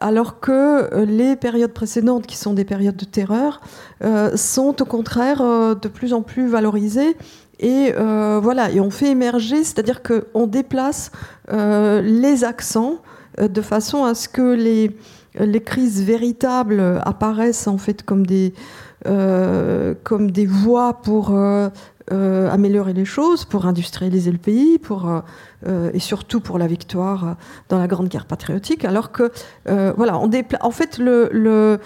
[0.00, 3.60] alors que euh, les périodes précédentes, qui sont des périodes de terreur,
[4.34, 5.38] sont au contraire
[5.76, 7.16] de plus en plus valorisées.
[7.62, 11.10] Et voilà, et on fait émerger, c'est-à-dire qu'on déplace
[11.48, 12.96] les accents
[13.40, 14.96] de façon à ce que les,
[15.38, 18.52] les crises véritables apparaissent en fait comme des,
[20.04, 21.68] comme des voies pour euh,
[22.10, 25.20] améliorer les choses, pour industrialiser le pays, euh,
[25.66, 27.36] euh, et surtout pour la victoire
[27.68, 29.30] dans la Grande Guerre patriotique, alors que,
[29.66, 31.78] voilà, on en fait, le,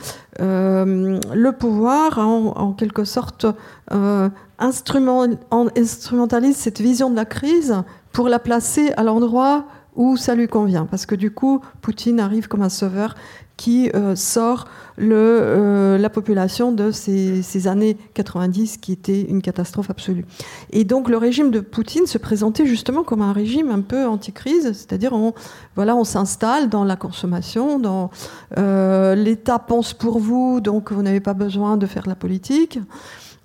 [1.58, 3.46] pouvoir, en, quelque sorte,
[4.58, 5.26] instrument,
[5.76, 10.86] instrumentalise cette vision de la crise pour la placer à l'endroit où ça lui convient.
[10.86, 13.14] Parce que du coup, Poutine arrive comme un sauveur
[13.56, 14.66] qui euh, sort
[14.98, 20.24] euh, la population de ces, années 90 qui était une catastrophe absolue.
[20.70, 24.72] Et donc le régime de Poutine se présentait justement comme un régime un peu anti-crise,
[24.72, 25.32] c'est-à-dire on,
[25.74, 28.10] voilà, on s'installe dans la consommation, dans
[28.58, 32.78] euh, l'État pense pour vous, donc vous n'avez pas besoin de faire la politique.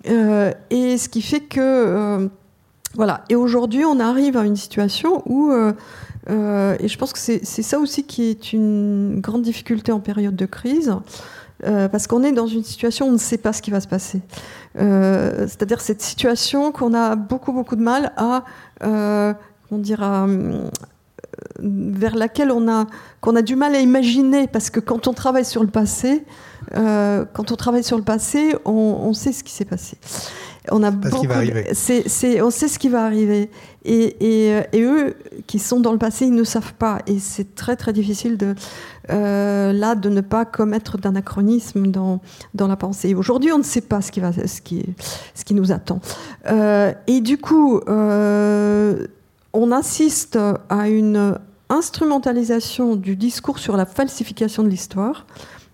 [0.05, 2.29] et ce qui fait que...
[2.95, 3.23] voilà.
[3.29, 5.51] Et aujourd'hui, on arrive à une situation où
[6.31, 10.35] euh, et je pense que c'est ça aussi qui est une grande difficulté en période
[10.35, 10.95] de crise,
[11.65, 13.81] euh, parce qu'on est dans une situation où on ne sait pas ce qui va
[13.81, 14.21] se passer.
[14.79, 18.43] Euh, c'est-à-dire cette situation qu'on a beaucoup beaucoup de mal à,
[21.59, 22.87] vers laquelle on a
[23.19, 26.23] qu'on a du mal à imaginer, parce que quand on travaille sur le passé,
[26.73, 29.97] quand on travaille sur le passé, on sait ce qui s'est passé.
[30.69, 31.25] On a beaucoup.
[31.73, 33.49] C'est, on sait ce qui va arriver.
[33.83, 35.15] Et, et, et, eux,
[35.47, 36.99] qui sont dans le passé, ils ne savent pas.
[37.07, 38.53] Et c'est très très difficile de
[39.09, 42.21] euh, là de ne pas commettre d'anachronisme dans,
[42.53, 43.15] dans la pensée.
[43.15, 44.85] Aujourd'hui, on ne sait pas ce qui va, ce qui,
[45.33, 45.99] ce qui nous attend.
[46.47, 49.07] Euh, et du coup, euh,
[49.53, 50.37] on assiste
[50.69, 55.25] à une instrumentalisation du discours sur la falsification de l'histoire.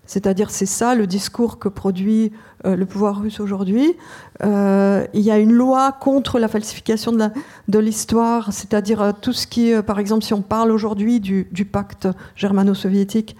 [0.08, 2.32] C'est-à-dire, c'est ça le discours que produit
[2.66, 3.94] euh, le pouvoir russe aujourd'hui.
[4.42, 9.46] Euh, il y a une loi contre la falsification de l'histoire, c'est-à-dire euh, tout ce
[9.46, 13.36] qui, par exemple, si on parle aujourd'hui du, pacte germano-soviétique,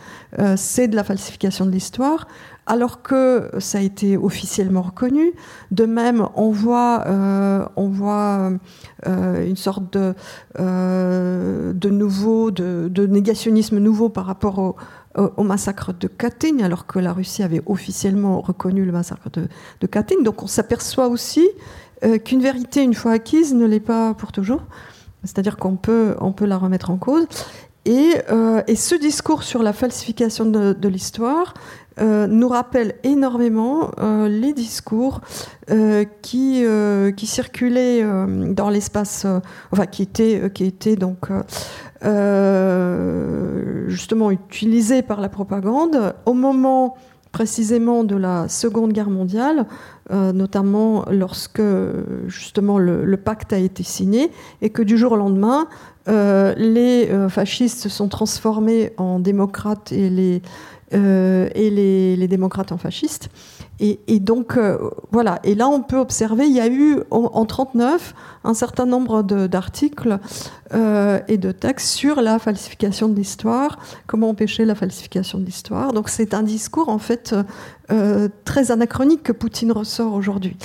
[0.56, 2.28] c'est de la falsification de l'histoire
[2.70, 5.32] alors que ça a été officiellement reconnu.
[5.70, 7.04] De même, on voit,
[7.76, 8.52] on voit
[9.06, 10.14] une sorte de,
[10.58, 14.76] de nouveau, de, négationnisme nouveau par rapport au,
[15.36, 19.48] au massacre de Katyn, alors que la Russie avait officiellement reconnu le massacre de,
[19.80, 20.22] de Katyn.
[20.22, 21.46] Donc on s'aperçoit aussi
[22.24, 24.62] qu'une vérité, une fois acquise, ne l'est pas pour toujours.
[25.24, 27.26] C'est-à-dire qu'on peut, on peut la remettre en cause.
[27.84, 28.12] Et,
[28.66, 31.54] et, ce discours sur la falsification de, l'histoire
[32.00, 35.20] euh, nous rappelle énormément euh, les discours
[35.70, 36.64] euh, qui,
[37.16, 38.04] qui circulaient
[38.52, 39.26] dans l'espace,
[39.72, 41.28] enfin qui étaient, qui étaient donc
[43.88, 46.96] justement utilisés par la propagande au moment
[47.32, 49.66] précisément de la Seconde Guerre mondiale,
[50.10, 51.60] notamment lorsque
[52.26, 54.30] justement le, pacte a été signé
[54.62, 55.66] et que du jour au lendemain,
[56.06, 59.92] les fascistes se sont transformés en démocrates
[60.94, 63.28] euh, et les, démocrates en fascistes.
[63.80, 64.76] Et, donc, euh,
[65.12, 65.38] voilà.
[65.44, 68.14] Et là, on peut observer, il y a eu en, 1939
[68.44, 70.18] un certain nombre d'articles
[70.74, 75.92] euh, et de textes sur la falsification de l'histoire, comment empêcher la falsification de l'histoire.
[75.92, 77.34] Donc, c'est un discours, en fait,
[78.44, 80.56] très anachronique que Poutine ressort aujourd'hui.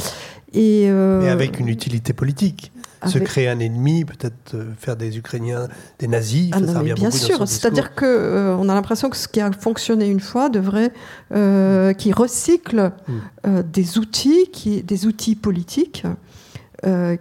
[0.53, 0.89] Et, et,
[1.29, 2.71] avec une utilité politique
[3.07, 5.67] se créer un ennemi, peut-être euh, faire des Ukrainiens
[5.99, 6.51] des nazis.
[6.53, 10.19] Ah bien sûr, c'est-à-dire que euh, on a l'impression que ce qui a fonctionné une
[10.19, 10.91] fois devrait,
[11.33, 13.61] euh, qui recycle hmm.
[13.61, 16.03] des outils, qui, des outils politiques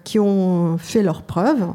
[0.03, 1.68] qui ont fait leurs preuves.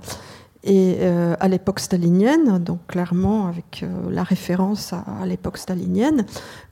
[0.63, 0.97] Et
[1.39, 6.25] à l'époque stalinienne, donc clairement avec la référence à, à l'époque stalinienne,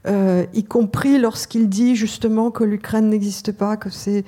[0.05, 4.25] y compris lorsqu'il dit justement que l'Ukraine n'existe pas, que c'est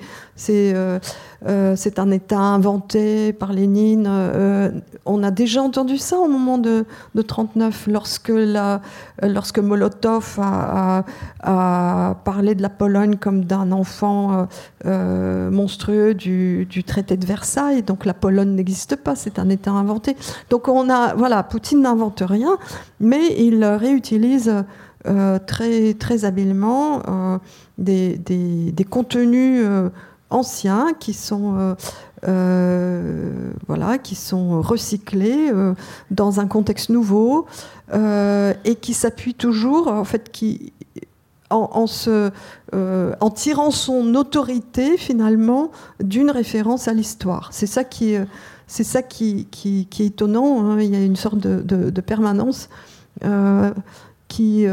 [1.46, 4.06] euh, c'est un État inventé par Lénine.
[4.08, 4.70] Euh,
[5.06, 8.32] on a déjà entendu ça au moment de, de 39, lorsque,
[9.22, 11.04] lorsque Molotov a,
[12.24, 14.48] parlé de la Pologne comme d'un enfant
[14.84, 17.82] euh, monstrueux du, traité de Versailles.
[17.82, 20.16] Donc la Pologne n'existe pas, c'est un État inventé.
[20.50, 22.58] Donc on a, voilà, Poutine n'invente rien,
[23.00, 24.64] mais il réutilise
[25.46, 27.40] très, très habilement
[27.78, 29.64] des, des, contenus
[30.30, 31.74] anciens qui sont euh,
[32.26, 35.74] euh, voilà qui sont recyclés euh,
[36.10, 37.46] dans un contexte nouveau
[37.92, 40.72] et qui s'appuient toujours en fait qui
[41.50, 41.86] en,
[43.34, 45.70] tirant son autorité finalement
[46.02, 47.48] d'une référence à l'histoire.
[47.52, 48.14] C'est ça qui
[48.66, 50.62] c'est ça qui, est étonnant.
[50.62, 50.80] Hein.
[50.82, 52.68] Il y a une sorte de, de permanence
[54.28, 54.66] qui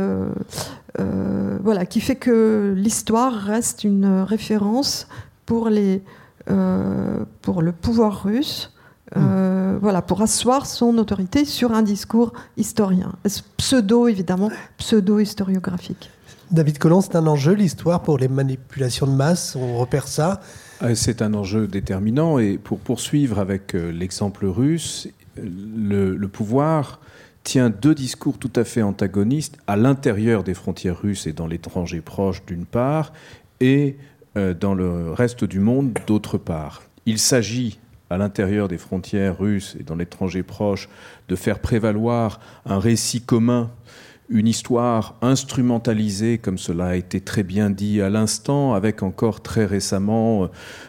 [0.98, 5.08] voilà qui fait que l'histoire reste une référence
[5.46, 6.02] pour, les,
[6.50, 8.72] euh, pour le pouvoir russe,
[9.16, 9.80] euh, hmm.
[9.80, 13.14] voilà, pour asseoir son autorité sur un discours historien,
[13.58, 16.10] pseudo évidemment, pseudo-historiographique.
[16.52, 20.42] David Collin, c'est un enjeu l'histoire pour les manipulations de masse, on repère ça
[20.84, 27.00] euh, c'est un enjeu déterminant et pour poursuivre avec l'exemple russe, le, le, pouvoir
[27.46, 32.02] tient deux discours tout à fait antagonistes à l'intérieur des frontières russes et dans l'étranger
[32.02, 33.14] proche d'une part,
[33.62, 33.98] et
[34.36, 36.84] dans le reste du monde d'autre part.
[37.06, 40.90] Il s'agit à l'intérieur des frontières russes et dans l'étranger proche
[41.28, 43.72] de faire prévaloir un récit commun,
[44.30, 49.66] une histoire instrumentalisée, comme cela a été très bien dit à l'instant, avec encore très
[49.66, 50.48] récemment euh,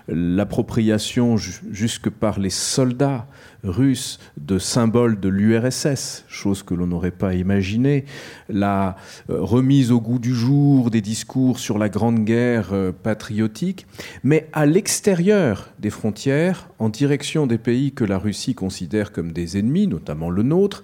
[0.08, 3.26] l'appropriation jusque par les soldats
[3.68, 8.04] russe de symboles de l'URSS, chose que l'on n'aurait pas imaginée,
[8.48, 8.96] la
[9.30, 13.86] euh, remise au goût du jour des discours sur la Grande Guerre euh, patriotique,
[14.22, 19.58] mais à l'extérieur des frontières, en direction des pays que la Russie considère comme des
[19.58, 20.82] ennemis, notamment le nôtre,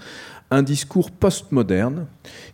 [0.50, 2.06] un discours postmoderne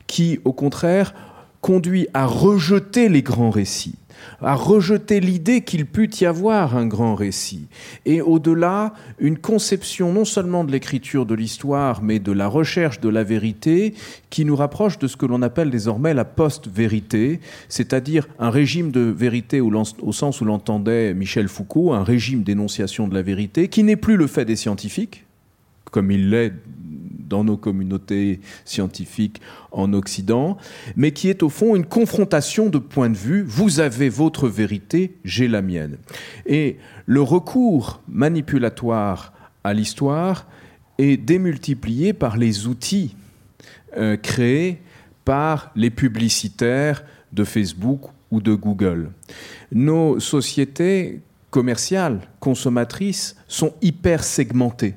[0.06, 1.14] qui, au contraire,
[1.60, 3.98] conduit à rejeter les grands récits
[4.40, 7.68] à rejeter l'idée qu'il pût y avoir un grand récit,
[8.06, 13.08] et au-delà, une conception non seulement de l'écriture de l'histoire, mais de la recherche de
[13.08, 13.94] la vérité,
[14.30, 19.00] qui nous rapproche de ce que l'on appelle désormais la post-vérité, c'est-à-dire un régime de
[19.00, 23.82] vérité au, au sens où l'entendait Michel Foucault, un régime d'énonciation de la vérité, qui
[23.82, 25.24] n'est plus le fait des scientifiques,
[25.90, 26.52] comme il l'est
[27.28, 30.56] dans nos communautés scientifiques en Occident,
[30.96, 33.42] mais qui est au fond une confrontation de points de vue.
[33.42, 35.98] Vous avez votre vérité, j'ai la mienne.
[36.46, 40.46] Et le recours manipulatoire à l'histoire
[40.96, 43.14] est démultiplié par les outils
[43.96, 44.80] euh, créés
[45.24, 49.10] par les publicitaires de Facebook ou de Google.
[49.72, 51.20] Nos sociétés
[51.50, 54.94] commerciales, consommatrices, sont hyper segmentées.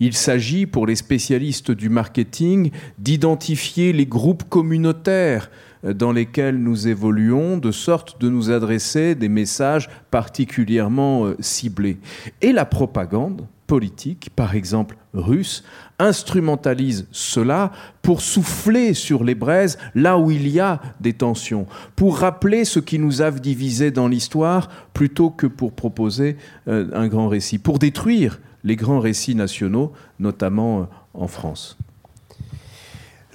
[0.00, 5.50] Il s'agit pour les spécialistes du marketing d'identifier les groupes communautaires
[5.84, 11.98] dans lesquels nous évoluons, de sorte de nous adresser des messages particulièrement euh, ciblés.
[12.42, 15.62] Et la propagande politiques, par exemple russes,
[15.98, 17.70] instrumentalisent cela
[18.02, 22.80] pour souffler sur les braises là où il y a des tensions, pour rappeler ce
[22.80, 26.36] qui nous a divisés dans l'histoire plutôt que pour proposer
[26.66, 30.84] euh, un grand récit, pour détruire les grands récits nationaux, notamment euh,
[31.14, 31.78] en France.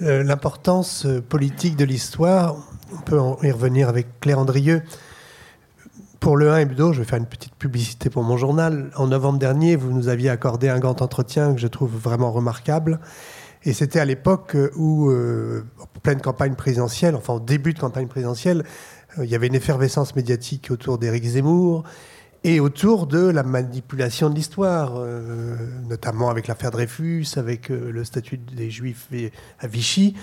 [0.02, 2.56] Euh, l'importance politique de l'histoire,
[2.92, 4.82] on peut y revenir avec Claire Andrieux.
[6.20, 8.90] Pour le 1 hebdo, je vais faire une petite publicité pour mon journal.
[8.96, 12.98] En novembre dernier, vous nous aviez accordé un grand entretien que je trouve vraiment remarquable.
[13.64, 18.06] Et c'était à l'époque où, euh, en pleine campagne présidentielle, enfin au début de campagne
[18.08, 18.64] présidentielle,
[19.18, 21.84] euh, il y avait une effervescence médiatique autour d'Éric Zemmour
[22.44, 25.56] et autour de la manipulation de l'histoire, euh,
[25.88, 29.08] notamment avec l'affaire Dreyfus, avec le statut des Juifs
[29.58, 30.14] à Vichy.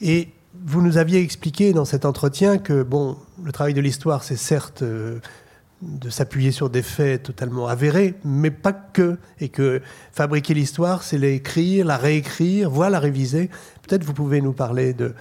[0.00, 0.30] Et
[0.64, 4.82] vous nous aviez expliqué dans cet entretien que bon, le travail de l'histoire, c'est certes
[4.82, 5.20] euh,
[5.82, 9.18] de s'appuyer sur des faits totalement avérés, mais pas que.
[9.38, 9.80] Et que
[10.12, 13.48] fabriquer l'histoire, c'est l'écrire, la réécrire, voire la réviser.
[13.86, 15.14] Peut-être vous pouvez nous parler de.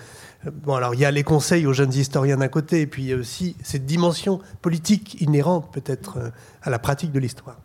[0.45, 3.03] Euh, bon, alors il y a les conseils aux jeunes historiens d'un côté, et puis
[3.03, 6.29] il y a aussi cette dimension politique inhérente peut-être euh,
[6.61, 7.57] à la pratique de l'histoire.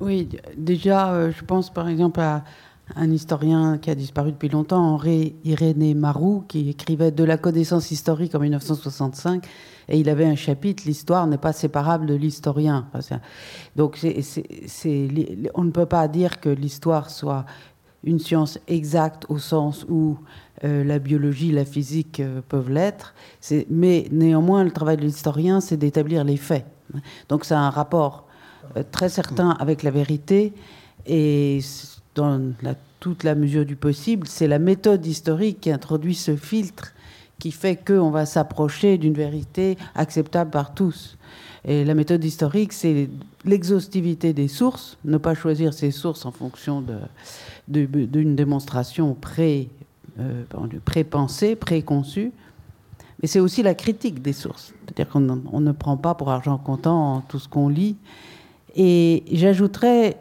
[0.00, 2.44] Oui, déjà, je pense par exemple à
[2.96, 7.90] un historien qui a disparu depuis longtemps, Henri Irénée Marou, qui écrivait De la connaissance
[7.90, 9.46] historique en 1965,
[9.88, 12.86] et il avait un chapitre L'histoire n'est pas séparable de l'historien.
[13.76, 13.98] Donc
[15.54, 17.44] on ne peut pas dire que l'histoire soit
[18.04, 20.18] une science exacte au sens où
[20.62, 23.14] euh, la biologie, la physique euh, peuvent l'être,
[23.68, 26.64] mais néanmoins le travail de l'historien, c'est d'établir les faits.
[27.28, 28.26] Donc c'est un rapport
[28.76, 30.52] euh, très certain avec la vérité
[31.06, 31.60] et
[32.14, 32.54] dans
[33.00, 36.93] toute la mesure du possible, c'est la méthode historique qui introduit ce filtre
[37.44, 41.18] qui fait qu'on va s'approcher d'une vérité acceptable par tous.
[41.66, 43.10] Et la méthode historique, c'est
[43.44, 46.82] l'exhaustivité des sources, ne pas choisir ses sources en fonction
[47.68, 49.64] d'une démonstration euh,
[50.86, 52.32] pré-pensée, préconçue.
[53.20, 54.72] Mais c'est aussi la critique des sources.
[54.86, 57.96] C'est-à-dire qu'on ne prend pas pour argent comptant tout ce qu'on lit.
[58.74, 60.16] Et j'ajouterais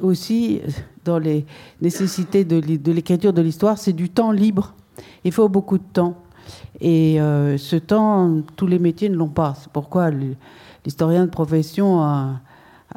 [0.00, 0.60] aussi
[1.04, 1.44] dans les
[1.82, 4.74] nécessités de, l'écriture de l'histoire, c'est du temps libre.
[5.24, 6.14] Il faut beaucoup de temps.
[6.80, 9.54] Et euh, ce temps, tous les métiers ne l'ont pas.
[9.60, 12.40] C'est pourquoi l'historien de profession a,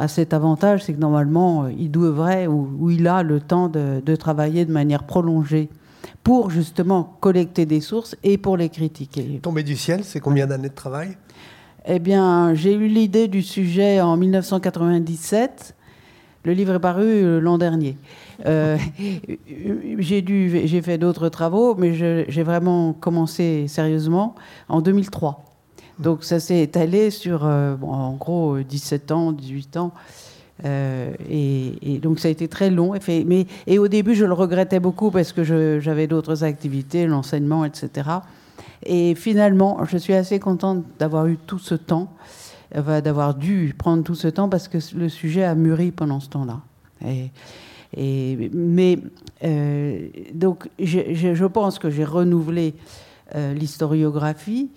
[0.08, 4.72] cet avantage, c'est que normalement, il devrait ou, il a le temps de, travailler de
[4.72, 5.70] manière prolongée
[6.24, 9.40] pour justement collecter des sources et pour les critiquer.
[9.42, 11.18] Tombé du ciel, c'est combien d'années de travail?
[11.86, 15.76] Eh bien, j'ai eu l'idée du sujet en 1997
[16.44, 17.98] le livre est paru euh, l'an dernier.
[18.46, 18.78] Euh,
[20.00, 24.36] j'ai fait d'autres travaux, mais j'ai vraiment commencé sérieusement
[24.70, 25.44] en 2003.
[26.00, 29.92] Donc ça s'est étalé sur, euh, en gros, 17 ans, 18 ans.
[30.64, 32.96] et, donc ça a été très long.
[32.96, 35.44] Et, mais, et au début, je le regrettais beaucoup parce que
[35.80, 38.10] j'avais d'autres activités, l'enseignement, etc.
[38.84, 42.08] Et finalement, je suis assez contente d'avoir eu tout ce temps
[42.74, 46.62] d'avoir dû prendre tout ce temps parce que le sujet a mûri pendant ce temps-là.
[47.98, 49.00] Mais
[49.44, 52.74] euh, donc, je, pense que j'ai renouvelé
[53.36, 54.70] euh, l'historiographie,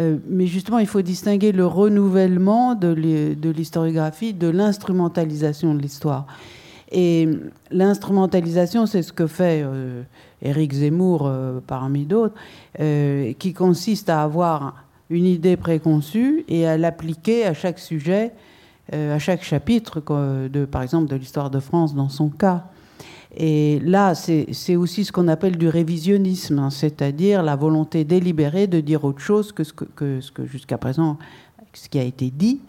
[0.00, 2.88] euh, mais justement, il faut distinguer le renouvellement de
[3.50, 6.26] l'historiographie de l'instrumentalisation de l'histoire.
[6.90, 7.28] Et
[7.70, 9.62] l'instrumentalisation, c'est ce que fait
[10.40, 11.30] Éric Zemmour
[11.66, 12.34] parmi d'autres,
[12.78, 18.32] qui consiste à avoir une idée préconçue et à l'appliquer à chaque sujet,
[18.92, 22.64] à chaque chapitre, par exemple de l'histoire de France dans son cas.
[23.36, 28.80] Et là, c'est aussi ce qu'on appelle du révisionnisme, hein, c'est-à-dire la volonté délibérée de
[28.80, 31.18] dire autre chose que ce que, ce que jusqu'à présent,
[31.74, 32.60] ce qui a été dit,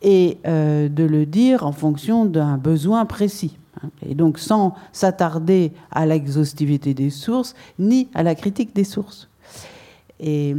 [0.00, 3.58] et euh, de le dire en fonction d'un besoin précis.
[3.82, 3.90] Hein.
[4.04, 9.28] Et donc sans s'attarder à l'exhaustivité des sources, ni à la critique des sources.
[10.18, 10.56] Et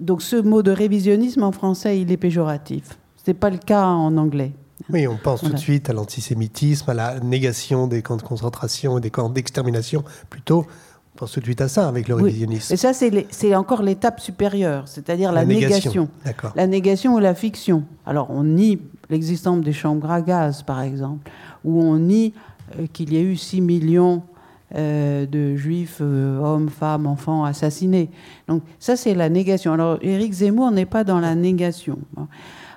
[0.00, 2.98] donc ce mot de révisionnisme en français, il est péjoratif.
[3.24, 4.52] Ce n'est pas le cas en anglais.
[4.90, 8.98] Oui, on pense tout de suite à l'antisémitisme, à la négation des camps de concentration
[8.98, 10.02] et des camps d'extermination.
[10.28, 10.66] Plutôt,
[11.14, 12.74] on pense tout de suite à ça avec le révisionnisme.
[12.74, 16.08] Et ça, c'est encore l'étape supérieure, c'est-à-dire la, négation.
[16.56, 17.84] La négation ou la fiction.
[18.06, 21.30] Alors, on nie l'existence des chambres à gaz, par exemple,
[21.64, 22.34] ou on nie
[22.78, 24.22] euh, qu'il y a eu 6 millions
[24.74, 28.08] euh, de juifs, euh, hommes, femmes, enfants assassinés.
[28.48, 29.74] Donc ça, c'est la négation.
[29.74, 31.98] Alors Éric Zemmour n'est pas dans la négation.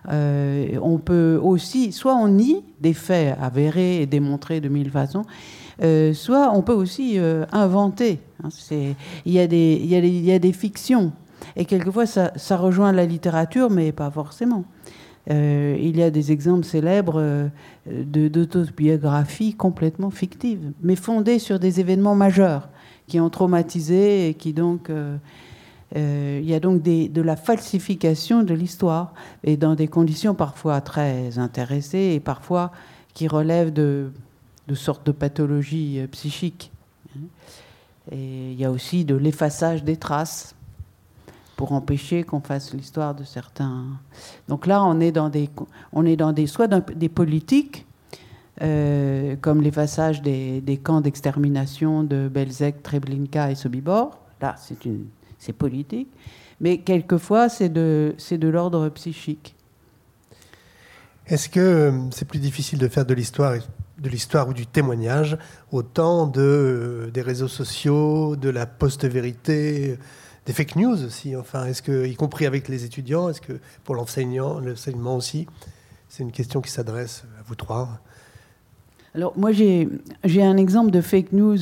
[0.10, 5.24] Euh, on peut aussi, soit on nie des faits avérés et démontrés de mille façons,
[6.14, 7.18] soit on peut aussi
[7.52, 8.20] inventer.
[8.44, 8.50] Hein.
[9.26, 11.12] Il y, a des, fictions.
[11.56, 14.64] Et quelquefois, ça, ça, rejoint la littérature, mais pas forcément.
[15.32, 17.48] Euh, il y a des exemples célèbres euh,
[17.88, 22.70] d'autobiographies complètement fictives, mais fondées sur des événements majeurs
[23.08, 24.90] qui ont traumatisé et qui donc...
[25.96, 29.14] Euh, il y a donc de la falsification de l'histoire,
[29.44, 32.72] et dans des conditions parfois très intéressées et parfois
[33.14, 34.12] qui relèvent de,
[34.74, 36.72] sortes de pathologies psychiques.
[38.12, 40.56] Et il y a aussi de l'effaçage des traces
[41.56, 43.86] pour empêcher qu'on fasse l'histoire de certains.
[44.48, 45.50] Donc là, on est dans des,
[45.94, 47.86] on est dans des soit des politiques,
[48.62, 54.20] euh, comme l'effaçage des, des, camps d'extermination de Belzec, Treblinka et Sobibor.
[54.42, 55.06] Là, c'est une,
[55.46, 56.10] c'est politique,
[56.60, 59.56] mais quelquefois c'est de, c'est de l'ordre psychique.
[61.28, 63.56] Est-ce que euh, c'est plus difficile de faire de l'histoire,
[63.98, 65.38] de l'histoire ou du témoignage
[65.72, 69.98] au temps de, euh, des réseaux sociaux, de la post-vérité
[70.46, 73.96] des fake news aussi, enfin, est-ce que, y compris avec les étudiants, est-ce que pour
[73.96, 75.48] l'enseignant, l'enseignement aussi,
[76.08, 78.00] c'est une question qui s'adresse à vous trois?
[79.16, 79.88] Alors moi j'ai
[80.44, 81.58] un exemple de fake news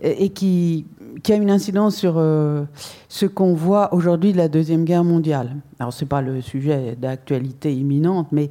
[0.00, 0.86] et qui,
[1.28, 2.64] a une incidence sur euh,
[3.08, 5.56] ce qu'on voit aujourd'hui de la Deuxième Guerre mondiale.
[5.78, 8.50] Alors, ce n'est pas le sujet d'actualité imminente, mais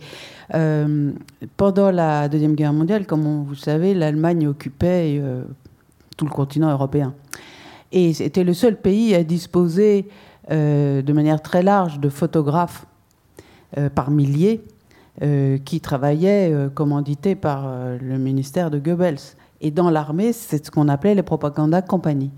[0.53, 1.11] euh,
[1.57, 5.21] pendant la Deuxième Guerre mondiale, comme vous savez, l'Allemagne occupait
[6.17, 7.13] tout le continent européen.
[7.91, 10.07] Et c'était le seul pays à disposer
[10.49, 12.85] euh, de manière très large de photographes
[13.77, 14.61] euh, par milliers
[15.21, 17.69] euh, qui travaillaient commandités par
[18.01, 19.35] le ministère de Goebbels.
[19.61, 22.31] Et dans l'armée, c'est ce qu'on appelait les propaganda compagnies.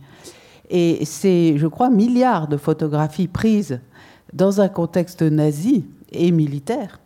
[0.69, 3.79] Et c'est, je crois, milliards de photographies prises
[4.33, 6.99] dans un contexte nazi et militaire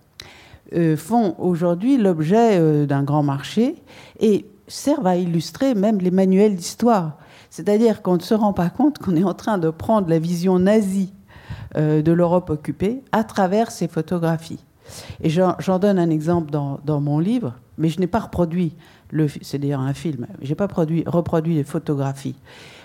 [0.98, 3.76] font aujourd'hui l'objet d'un grand marché
[4.20, 7.18] et servent à illustrer même les manuels d'histoire.
[7.50, 10.60] C'est-à-dire qu'on ne se rend pas compte qu'on est en train de prendre la vision
[10.60, 11.14] nazie
[11.76, 14.64] euh, de l'Europe occupée à travers ces photographies.
[15.22, 18.74] Et j'en donne un exemple dans, mon livre, mais je n'ai pas reproduit,
[19.42, 22.36] c'est d'ailleurs un film, je n'ai pas produit, reproduit les photographies,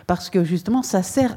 [0.07, 1.37] parce que justement ça sert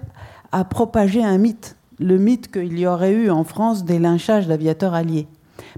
[0.52, 4.94] à propager un mythe, le mythe qu'il y aurait eu en France des lynchages d'aviateurs
[4.94, 5.28] alliés.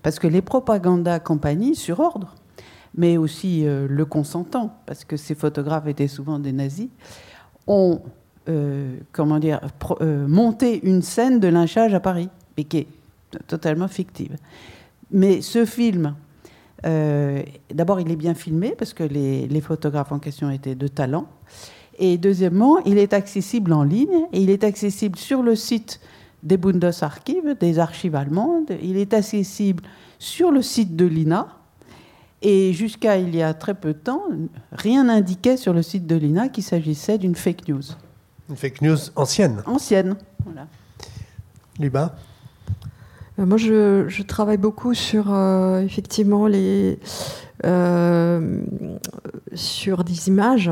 [0.03, 2.35] Parce que les propagandas compagnies, sur ordre,
[2.95, 6.89] mais aussi euh, le consentant, parce que ces photographes étaient souvent des nazis,
[7.67, 8.01] ont
[8.49, 9.59] euh, comment dire,
[9.99, 12.87] euh, monté une scène de lynchage à Paris, mais qui est
[13.47, 14.37] totalement fictive.
[15.11, 16.15] Mais ce film,
[16.85, 17.41] euh,
[17.73, 21.27] d'abord, il est bien filmé parce que les, les, photographes en question étaient de talent.
[21.99, 25.99] Et deuxièmement, il est accessible en ligne et il est accessible sur le site
[26.43, 28.71] des Bundesarchives, des archives allemandes.
[28.83, 29.83] Il est accessible
[30.19, 31.47] sur le site de l'INA.
[32.43, 34.23] Et jusqu'à il y a très peu de temps,
[34.71, 37.81] rien n'indiquait sur le site de l'INA qu'il s'agissait d'une fake news.
[38.49, 40.15] Une fake news ancienne Ancienne,
[40.45, 40.67] voilà.
[41.79, 42.15] Luba
[43.37, 46.97] Moi, je, travaille beaucoup sur, euh, effectivement, les,
[47.65, 48.61] euh,
[49.53, 50.71] sur des images.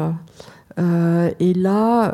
[0.78, 2.14] et là,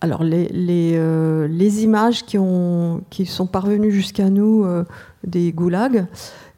[0.00, 4.64] alors les, les, les, images qui, ont, qui sont parvenues jusqu'à nous
[5.24, 6.06] des goulags,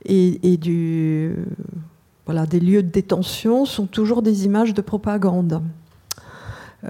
[0.04, 1.34] et, du,
[2.26, 5.62] voilà, des lieux de détention sont toujours des images de propagande.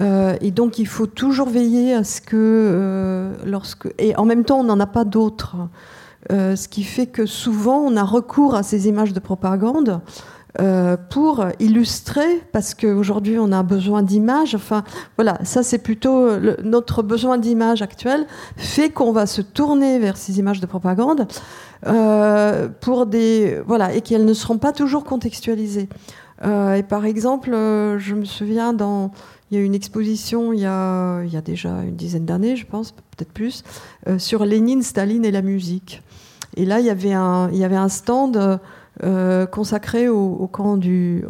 [0.01, 4.45] Euh, et donc il faut toujours veiller à ce que, euh, lorsque, et en même
[4.45, 5.57] temps on n'en a pas d'autres,
[6.33, 10.01] euh, ce qui fait que souvent on a recours à ces images de propagande
[11.11, 14.55] pour illustrer, parce qu'aujourd'hui on a besoin d'images.
[14.55, 14.85] Enfin,
[15.19, 16.31] voilà, ça c'est plutôt
[16.65, 18.27] notre besoin d'images actuel
[18.57, 21.29] fait qu'on va se tourner vers ces images de propagande
[21.87, 25.91] euh, pour des voilà et qu'elles ne seront pas toujours contextualisées.
[26.45, 29.11] Euh, et par exemple, euh, je me souviens dans
[29.51, 33.33] il y a une exposition il y a, déjà une dizaine d'années, je pense, peut-être
[33.33, 33.63] plus,
[34.19, 36.03] sur Lénine, Staline et la musique.
[36.57, 38.59] Et là, il y avait un, il y avait un stand
[39.53, 41.25] consacré au, camp du,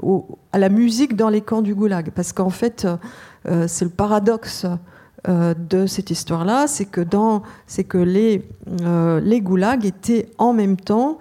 [0.53, 2.11] à la musique dans les camps du Goulag.
[2.14, 2.87] Parce qu'en fait,
[3.45, 4.67] c'est le paradoxe
[5.29, 8.49] euh, de cette histoire-là, c'est que, dans, c'est que les,
[8.83, 11.19] euh, les goulags étaient en même temps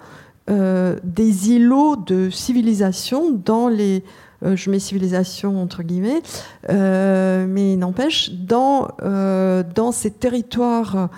[0.48, 4.04] euh, des îlots de civilisation dans les.
[4.42, 6.22] Je mets civilisation entre guillemets,
[6.68, 11.08] mais n'empêche, dans, dans ces territoires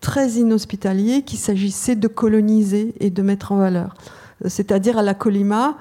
[0.00, 3.94] très inhospitaliers qu'il s'agissait de coloniser et de mettre en valeur.
[4.46, 5.76] C'est-à-dire à la Colima,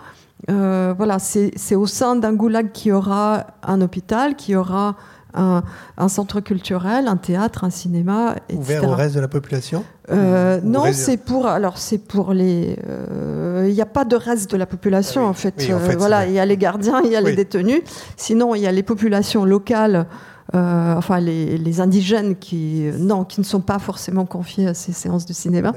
[0.48, 4.96] voilà, c'est au sein d'un goulag qui aura un hôpital, qui aura
[5.34, 8.60] un, centre culturel, un théâtre, un cinéma, etc.
[8.60, 9.84] Ouvert au reste de la population?
[10.12, 11.48] Euh, Non, c'est pour.
[11.48, 12.78] Alors c'est pour les.
[12.88, 15.68] Euh, il n'y a pas de reste de la population ah en, fait.
[15.70, 17.82] Euh, voilà, il y a les gardiens, il y a les détenus.
[18.18, 20.08] Sinon, il y a les populations locales.
[20.56, 25.26] euh, enfin les, indigènes qui, non, qui ne sont pas forcément confiés à ces séances
[25.26, 25.74] de cinéma.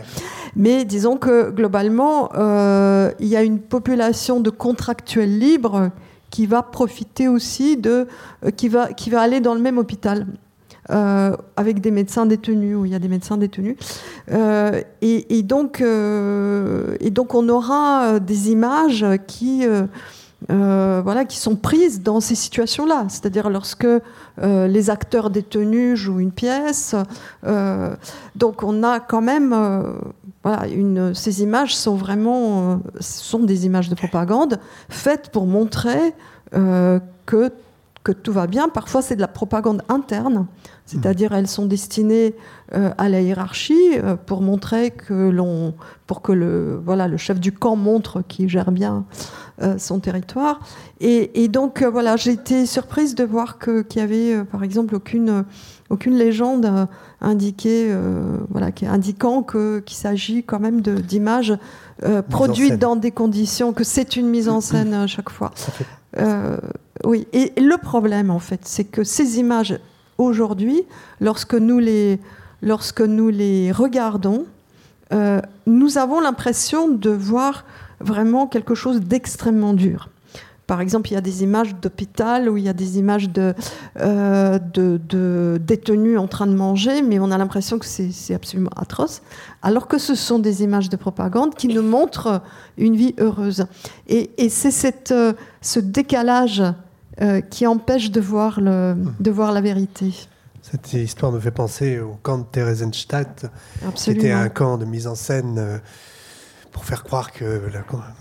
[0.57, 2.31] Mais disons que globalement,
[3.21, 5.91] il y a une population de contractuels libres
[6.31, 8.07] qui va profiter aussi de,
[8.57, 10.27] qui, va, qui va aller dans le même hôpital.
[10.91, 13.77] Euh, avec des médecins détenus, où il y a des médecins détenus.
[14.31, 19.65] Euh, et, donc, euh, et donc, on aura des images qui,
[20.49, 23.07] voilà, qui sont prises dans ces situations-là.
[23.09, 23.87] C'est-à-dire lorsque
[24.43, 26.95] les acteurs détenus jouent une pièce.
[28.35, 29.55] donc, on a quand même.
[31.15, 36.15] ces images sont vraiment sont des images de propagande faites pour montrer
[36.53, 37.53] que
[38.07, 38.69] que tout va bien.
[38.69, 40.47] Parfois, c'est de la propagande interne,
[40.85, 42.37] c'est-à-dire elles sont destinées
[42.73, 45.75] euh, à la hiérarchie euh, pour montrer que l'on,
[46.07, 49.05] pour que le voilà le chef du camp montre qu'il gère bien
[49.63, 50.61] euh, son territoire.
[51.01, 55.45] Et, donc voilà, j'ai été surprise de voir qu'il y avait par exemple aucune
[55.89, 56.89] aucune légende
[57.21, 57.95] indiquée,
[58.51, 61.57] voilà, qui indiquant qu'il s'agit quand même d'images
[62.29, 65.53] produites dans des conditions, que c'est une mise en scène à chaque fois.
[67.05, 69.79] Oui, et le problème, en fait, c'est que ces images,
[70.19, 70.83] aujourd'hui,
[71.21, 72.19] lorsque nous les,
[72.63, 74.47] lorsque nous les regardons,
[75.13, 77.65] euh, nous avons l'impression de voir
[78.01, 80.11] vraiment quelque chose d'extrêmement dur.
[80.67, 83.55] Par exemple, il y a des images d'hôpital où il y a des images de,
[84.01, 89.23] euh, de, détenus en train de manger, mais on a l'impression que c'est absolument atroce,
[89.63, 92.43] alors que ce sont des images de propagande qui nous montrent
[92.79, 93.67] une vie heureuse.
[94.09, 96.63] Et, et c'est euh, ce décalage
[97.23, 100.13] euh, qui empêche de voir, le, de voir la vérité.
[100.63, 103.47] Cette histoire me fait penser au camp de Theresienstadt,
[103.95, 105.79] qui était un camp de mise en scène euh,
[106.77, 107.63] pour faire croire que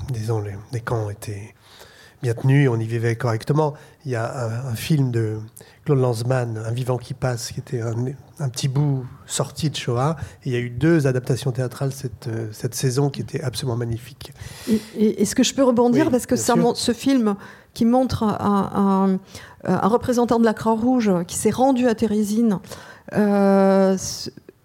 [0.10, 0.42] disons,
[0.72, 1.54] les, camps étaient
[2.24, 3.74] bien tenus, on y vivait correctement.
[4.06, 5.40] Il y a un, film de
[5.84, 10.16] Claude Lanzmann, Un vivant qui passe, qui était un, petit bout sorti de Shoah.
[10.46, 13.76] Et il y a eu deux adaptations théâtrales cette, euh, cette saison qui étaient absolument
[13.76, 14.32] magnifiques.
[14.98, 17.36] Est-ce que je peux rebondir Parce que ça, ce film
[17.74, 19.20] qui montre un,
[19.66, 22.60] représentant de la Croix-Rouge qui s'est rendu à Térésine.
[23.14, 23.98] Euh,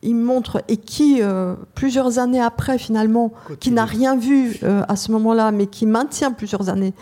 [0.02, 4.96] il montre et qui, euh, plusieurs années après finalement, qui n'a rien vu euh, à
[4.96, 6.94] ce moment-là, mais qui maintient plusieurs années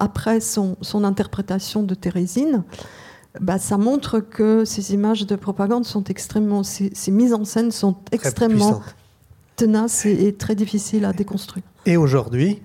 [0.00, 2.64] après son, son, interprétation de Thérésine,
[3.40, 7.94] bah, ça montre que ces images de propagande sont extrêmement, ces, mises en scène sont
[8.10, 8.80] extrêmement
[9.54, 11.62] tenaces et, et, très difficiles à déconstruire.
[11.86, 12.60] Et aujourd'hui,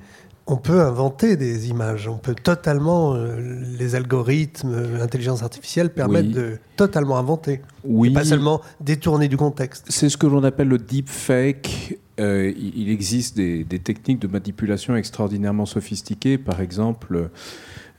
[0.48, 2.08] on peut inventer des images.
[2.08, 7.62] On peut totalement, euh, les algorithmes, l'intelligence artificielle permettent de totalement inventer.
[7.84, 8.12] Oui.
[8.12, 9.86] pas seulement détourner du contexte.
[9.90, 11.98] C'est ce que l'on appelle le deepfake.
[12.20, 16.38] Euh, il existe des, techniques de manipulation extraordinairement sophistiquées.
[16.38, 17.30] Par exemple,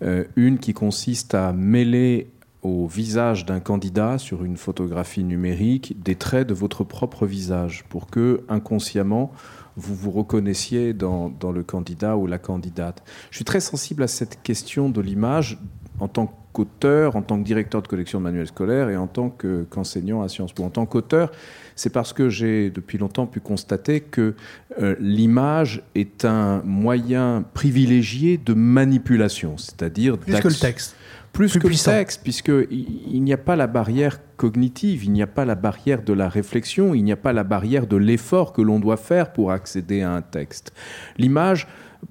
[0.03, 2.30] euh, une qui consiste à mêler
[2.62, 8.09] au visage d'un candidat sur une photographie numérique des traits de votre propre visage pour
[8.09, 9.32] que inconsciemment
[9.76, 13.02] vous vous reconnaissiez dans, le candidat ou la candidate.
[13.30, 15.58] Je suis très sensible à cette question de l'image
[16.00, 19.30] en tant qu'auteur, en tant que directeur de collection de manuels scolaires et en tant
[19.70, 20.64] qu'enseignant à Sciences Po.
[20.64, 21.30] En tant qu'auteur,
[21.74, 24.34] c'est parce que j'ai depuis longtemps pu constater que
[24.80, 30.95] euh, l'image est un moyen privilégié de manipulation, c'est-à-dire plus que le texte
[31.37, 35.45] plus, que le texte, puisqu'il n'y a pas la barrière cognitive, il n'y a pas
[35.45, 38.80] la barrière de la réflexion, il n'y a pas la barrière de l'effort que l'on
[38.80, 40.72] doit faire pour accéder à un texte.
[41.18, 41.68] L'image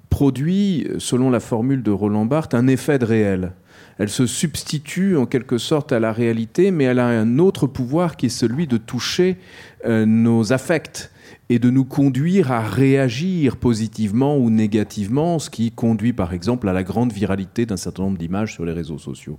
[0.10, 3.52] produit, selon la formule de Roland Barthes, un effet de réel.
[3.98, 8.18] Elle se substitue en quelque sorte à la réalité, mais elle a un autre pouvoir
[8.18, 9.38] qui est celui de toucher
[9.86, 11.10] euh, nos affects
[11.50, 16.74] et de nous conduire à réagir positivement ou négativement, ce qui conduit par exemple à
[16.74, 19.38] la grande viralité d'un certain nombre d'images sur les réseaux sociaux.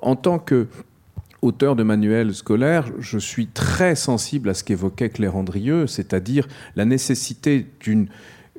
[0.00, 0.68] En tant que
[1.42, 6.46] auteur de manuels scolaires, je suis très sensible à ce qu'évoquait Claire Andrieux, c'est-à-dire
[6.76, 7.66] la nécessité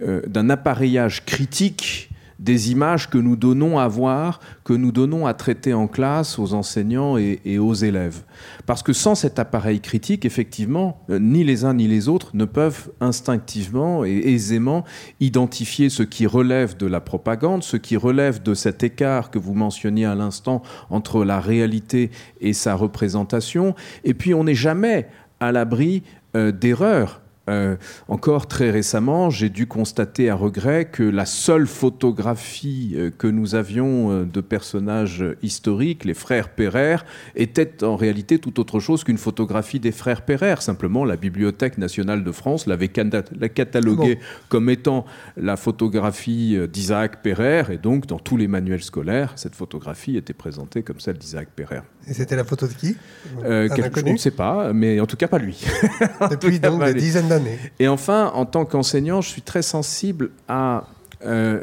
[0.01, 2.10] euh, d'un appareillage critique
[2.41, 6.53] des images que nous donnons à voir, que nous donnons à traiter en classe aux
[6.53, 8.23] enseignants et, aux élèves.
[8.65, 12.45] Parce que sans cet appareil critique, effectivement, euh, ni les uns ni les autres ne
[12.45, 14.83] peuvent instinctivement et aisément
[15.19, 19.53] identifier ce qui relève de la propagande, ce qui relève de cet écart que vous
[19.53, 23.75] mentionniez à l'instant entre la réalité et sa représentation.
[24.03, 25.07] Et puis on n'est jamais
[25.39, 26.01] à l'abri
[26.35, 27.75] euh, d'erreurs euh,
[28.07, 33.55] encore très récemment, j'ai dû constater à regret que la seule photographie euh, que nous
[33.55, 36.97] avions euh, de personnages historiques, les frères Perrer,
[37.35, 40.55] était en réalité tout autre chose qu'une photographie des frères Perrer.
[40.59, 44.19] Simplement, la Bibliothèque nationale de France l'avait cataloguée
[44.49, 50.15] comme étant la photographie d'Isaac Perrer, et donc dans tous les manuels scolaires, cette photographie
[50.15, 51.81] était présentée comme celle d'Isaac Perrer.
[52.07, 52.95] Et c'était la photo de qui?
[53.43, 53.69] Euh,
[54.05, 55.63] On ne sait pas, mais en tout cas pas lui.
[56.31, 57.30] Depuis donc des dizaines
[57.79, 60.85] Et enfin, en tant qu'enseignant, je suis très sensible à
[61.23, 61.61] euh,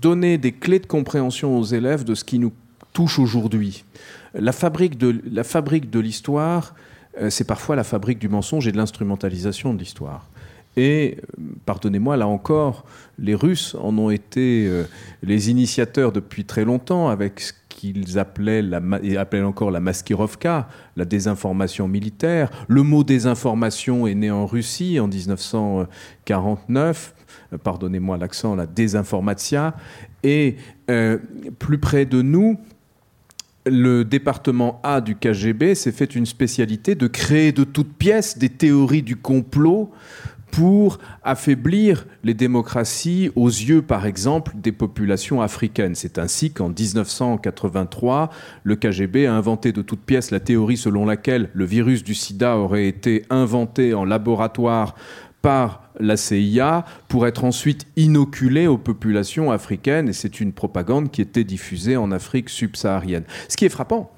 [0.00, 2.52] donner des clés de compréhension aux élèves de ce qui nous
[2.92, 3.84] touche aujourd'hui.
[4.34, 6.74] La fabrique de l'histoire,
[7.20, 10.26] euh, c'est parfois la fabrique du mensonge et de l'instrumentalisation de l'histoire.
[10.76, 12.84] Et, euh, pardonnez-moi, là encore,
[13.18, 14.70] les Russes en ont été
[15.22, 21.88] les initiateurs depuis très longtemps avec qu'ils appelaient, la, et encore la maskirovka, la désinformation
[21.88, 22.50] militaire.
[22.68, 27.14] Le mot désinformation est né en Russie en 1949,
[27.54, 29.74] euh, pardonnez-moi l'accent, la désinformatia.
[30.22, 30.56] Et
[30.90, 31.16] euh,
[31.58, 32.58] plus près de nous,
[33.64, 38.48] le département A du KGB s'est fait une spécialité de créer de toutes pièces des
[38.48, 39.90] théories du complot
[40.50, 45.94] pour affaiblir les démocraties aux yeux, par exemple, des populations africaines.
[45.94, 48.30] C'est ainsi qu'en 1983,
[48.64, 52.56] le KGB a inventé de toutes pièces la théorie selon laquelle le virus du sida
[52.56, 54.94] aurait été inventé en laboratoire
[55.42, 60.08] par la CIA pour être ensuite inoculé aux populations africaines.
[60.08, 63.24] Et c'est une propagande qui était diffusée en Afrique subsaharienne.
[63.48, 64.12] Ce qui est frappant,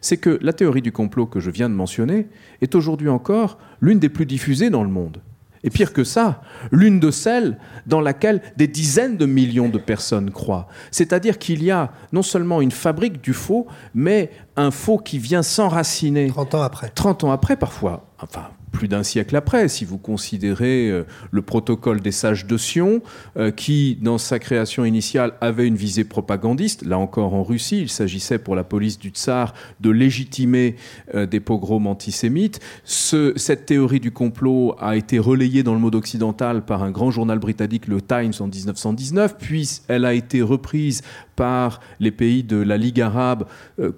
[0.00, 2.28] c'est que la théorie du complot que je viens de mentionner
[2.60, 5.20] est aujourd'hui encore l'une des plus diffusées dans le monde.
[5.64, 10.30] Et pire que ça, l'une de celles dans laquelle des dizaines de millions de personnes
[10.30, 10.68] croient.
[10.90, 15.42] C'est-à-dire qu'il y a non seulement une fabrique du faux, mais un faux qui vient
[15.42, 16.28] s'enraciner.
[16.28, 16.90] 30 ans après.
[16.94, 18.06] 30 ans après, parfois.
[18.20, 23.02] Enfin, plus d'un siècle après, si vous considérez euh, le protocole des sages de Sion,
[23.36, 26.84] euh, qui, dans sa création initiale, avait une visée propagandiste.
[26.84, 30.74] Là encore, en Russie, il s'agissait pour la police du tsar de légitimer
[31.14, 32.60] euh, des pogroms antisémites.
[32.84, 37.38] cette théorie du complot a été relayée dans le monde occidental par un grand journal
[37.38, 41.02] britannique, le Times, en 1919, puis elle a été reprise
[41.36, 43.46] par les pays de la Ligue arabe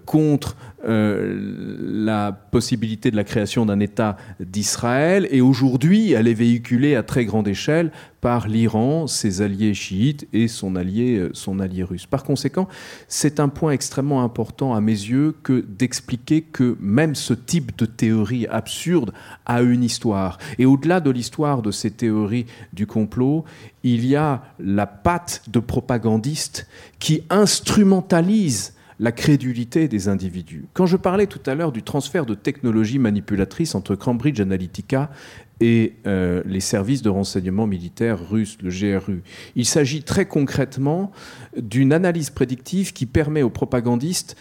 [0.04, 0.56] contre
[0.86, 5.26] la possibilité de la création d'un État d'Israël.
[5.30, 7.90] Et aujourd'hui, elle est véhiculée à très grande échelle
[8.20, 12.06] par l'Iran, ses alliés chiites et son allié, euh, son allié russe.
[12.06, 12.68] Par conséquent,
[13.08, 17.86] c'est un point extrêmement important à mes yeux que d'expliquer que même ce type de
[17.86, 19.12] théorie absurde
[19.44, 20.38] a une histoire.
[20.58, 23.44] Et au-delà de l'histoire de ces théories du complot,
[23.82, 26.66] il y a la patte de propagandistes
[26.98, 30.64] qui instrumentalisent la crédulité des individus.
[30.72, 35.10] Quand je parlais tout à l'heure du transfert de technologies manipulatrices entre Cambridge Analytica
[35.60, 39.22] et euh, les services de renseignement militaire russes, le GRU,
[39.54, 41.12] il s'agit très concrètement
[41.56, 44.36] d'une analyse prédictive qui permet aux propagandistes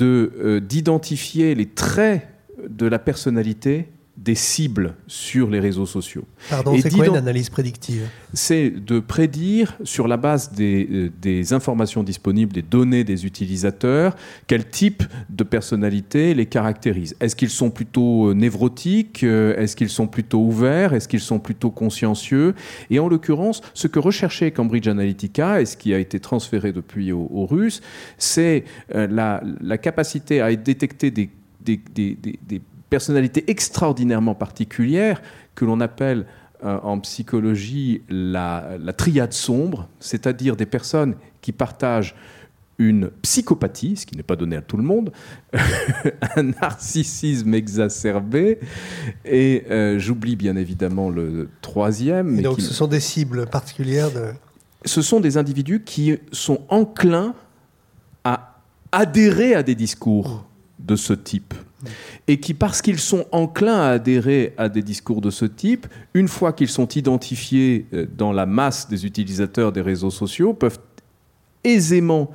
[0.00, 2.28] euh, d'identifier les traits
[2.68, 3.88] de la personnalité
[4.20, 6.24] des cibles sur les réseaux sociaux.
[6.50, 8.06] Pardon, c'est quoi une analyse prédictive?
[8.34, 14.14] C'est de prédire, sur la base euh, des, informations disponibles, des données des utilisateurs,
[14.46, 17.16] quel type de personnalité les caractérise.
[17.20, 21.38] Est-ce qu'ils sont plutôt euh, névrotiques euh, Est-ce qu'ils sont plutôt ouverts Est-ce qu'ils sont
[21.38, 22.54] plutôt consciencieux?
[22.90, 27.10] Et en l'occurrence, ce que recherchait Cambridge Analytica, et ce qui a été transféré depuis
[27.10, 27.80] aux, Russes,
[28.18, 29.40] c'est la,
[29.78, 31.30] capacité à détecter des,
[31.64, 32.60] des, des
[32.90, 35.22] personnalité extraordinairement particulière
[35.54, 36.26] que l'on appelle
[36.62, 42.14] euh, en psychologie la, triade sombre, c'est-à-dire des personnes qui partagent
[42.76, 45.12] une psychopathie, ce qui n'est pas donné à tout le monde,
[46.36, 48.58] un narcissisme exacerbé,
[49.24, 52.38] et euh, j'oublie bien évidemment le troisième.
[52.38, 54.32] Et donc ce sont des cibles particulières de...
[54.84, 57.34] Ce sont des individus qui sont enclins
[58.24, 58.60] à
[58.92, 60.46] adhérer à des discours
[60.78, 61.54] de ce type
[62.28, 66.28] et qui, parce qu'ils sont enclins à adhérer à des discours de ce type, une
[66.28, 70.78] fois qu'ils sont identifiés euh, dans la masse des utilisateurs des réseaux sociaux, peuvent
[71.64, 72.30] aisément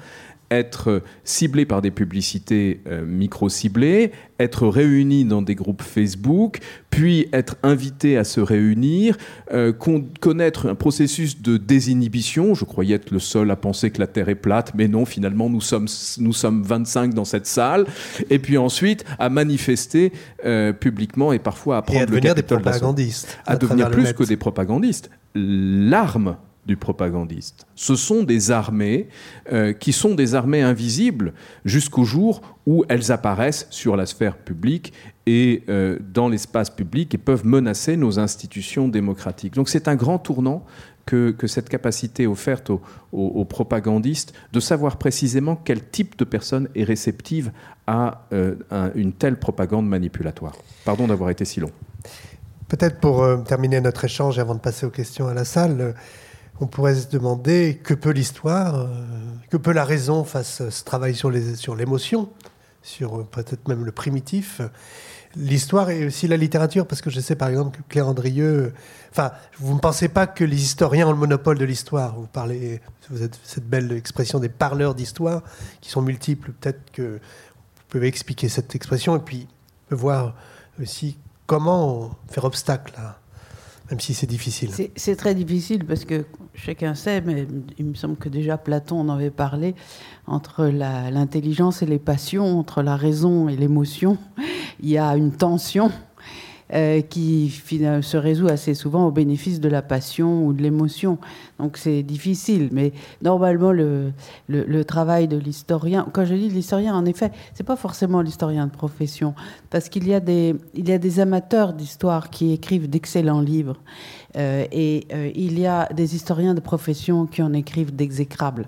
[0.59, 7.55] être ciblés par des publicités euh, micro-ciblées, être réunis dans des groupes Facebook, puis être
[7.63, 9.17] invités à se réunir,
[9.51, 9.71] euh,
[10.19, 12.53] connaître un processus de désinhibition.
[12.53, 15.49] Je croyais être le seul à penser que la Terre est plate, mais non, finalement,
[15.49, 15.87] nous sommes,
[16.19, 17.85] nous sommes 25 dans cette salle.
[18.29, 20.11] Et puis ensuite, à manifester
[20.45, 23.37] euh, publiquement et parfois à prendre et à devenir des propagandistes.
[23.45, 25.09] À, devenir plus que des propagandistes.
[25.33, 27.67] L'arme du propagandiste.
[27.75, 29.07] Ce sont des armées
[29.51, 34.93] euh, qui sont des armées invisibles jusqu'au jour où elles apparaissent sur la sphère publique
[35.27, 39.53] et euh, dans l'espace public et peuvent menacer nos institutions démocratiques.
[39.53, 40.65] Donc c'est un grand tournant
[41.05, 42.71] que, cette capacité offerte
[43.11, 47.51] aux, propagandistes de savoir précisément quel type de personne est réceptive
[47.85, 48.55] à euh,
[48.95, 50.55] une telle propagande manipulatoire.
[50.83, 51.69] Pardon d'avoir été si long.
[52.69, 55.93] Peut-être pour terminer notre échange avant de passer aux questions à la salle,
[56.59, 58.87] on pourrait se demander que peut l'histoire, euh,
[59.49, 62.29] que peut la raison face à ce travail sur l'émotion,
[62.81, 64.61] sur, euh, peut-être même le primitif.
[65.35, 68.73] L'histoire et aussi la littérature, parce que je sais par exemple que Claire Andrieux,
[69.11, 72.15] enfin, vous ne pensez pas que les historiens ont le monopole de l'histoire.
[72.15, 72.79] Vous parlez,
[73.09, 75.43] vous avez cette belle expression des parleurs d'histoire,
[75.81, 76.53] qui sont multiples.
[76.53, 79.47] Peut-être que vous pouvez expliquer cette expression et puis
[79.91, 80.35] voir
[80.81, 83.19] aussi comment faire obstacle à,
[83.89, 84.71] même si c'est difficile.
[84.95, 89.09] C'est très difficile parce que chacun sait, mais il me semble que déjà Platon en
[89.09, 89.75] avait parlé,
[90.25, 94.17] entre l'intelligence et les passions, entre la raison et l'émotion,
[94.79, 95.91] il y a une tension
[96.73, 101.19] euh, qui se résout assez souvent au bénéfice de la passion ou de l'émotion.
[101.59, 102.91] Donc c'est difficile, mais
[103.21, 104.13] normalement le,
[104.83, 109.35] travail de l'historien, quand je dis l'historien, en effet, c'est pas forcément l'historien de profession,
[109.69, 113.77] parce qu'il y a des, il y a des amateurs d'histoire qui écrivent d'excellents livres,
[114.35, 118.67] euh, et euh, il y a des historiens de profession qui en écrivent d'exécrables.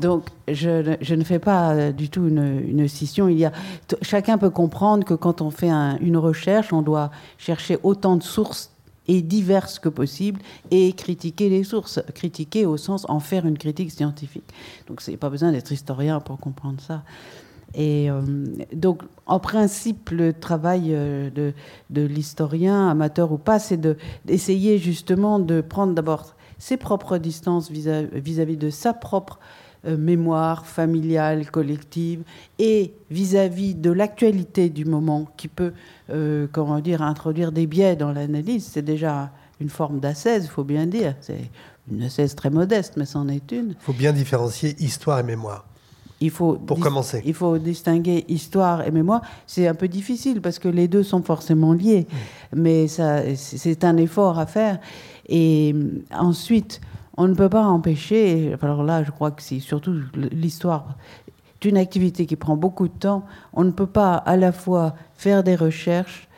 [0.00, 3.28] Donc, je, ne fais pas euh, du tout une, scission.
[3.28, 3.52] Il y a,
[4.02, 8.70] chacun peut comprendre que quand on fait une recherche, on doit chercher autant de sources
[9.08, 12.00] et diverses que possible et critiquer les sources.
[12.14, 14.44] Critiquer au sens en faire une critique scientifique.
[14.86, 17.02] Donc, c'est pas besoin d'être historien pour comprendre ça.
[17.74, 18.20] Et euh,
[18.74, 21.52] donc, en principe, le travail euh, de,
[21.90, 23.80] de l'historien, amateur ou pas, c'est
[24.24, 29.40] d'essayer justement de prendre d'abord ses propres distances vis-à-vis de sa propre
[29.86, 32.22] euh, mémoire familiale, collective,
[32.58, 35.72] et vis-à-vis de l'actualité du moment qui peut,
[36.10, 38.68] euh, comment dire, introduire des biais dans l'analyse.
[38.70, 41.14] C'est déjà une forme d'assaise, il faut bien dire.
[41.22, 41.50] C'est
[41.90, 43.70] une assaise très modeste, mais c'en est une.
[43.70, 45.64] Il faut bien différencier histoire et mémoire.
[46.20, 47.22] Il faut pour commencer.
[47.24, 49.22] Il faut distinguer histoire et mémoire.
[49.46, 52.06] C'est un peu difficile parce que les deux sont forcément liés,
[52.54, 54.78] mais ça, c'est un effort à faire.
[55.30, 56.80] Et euh, ensuite,
[57.16, 60.96] on ne peut pas empêcher, alors là, je crois que c'est surtout l'histoire
[61.60, 65.44] d'une activité qui prend beaucoup de temps, on ne peut pas à la fois faire
[65.44, 66.28] des recherches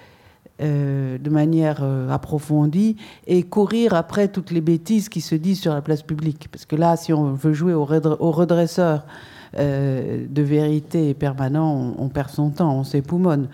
[0.61, 5.73] euh, de manière euh, approfondie et courir après toutes les bêtises qui se disent sur
[5.73, 6.49] la place publique.
[6.51, 9.07] Parce que là, si on veut jouer au, redresseur
[9.55, 13.49] de vérité permanent, on, perd son temps, on s'époumonne.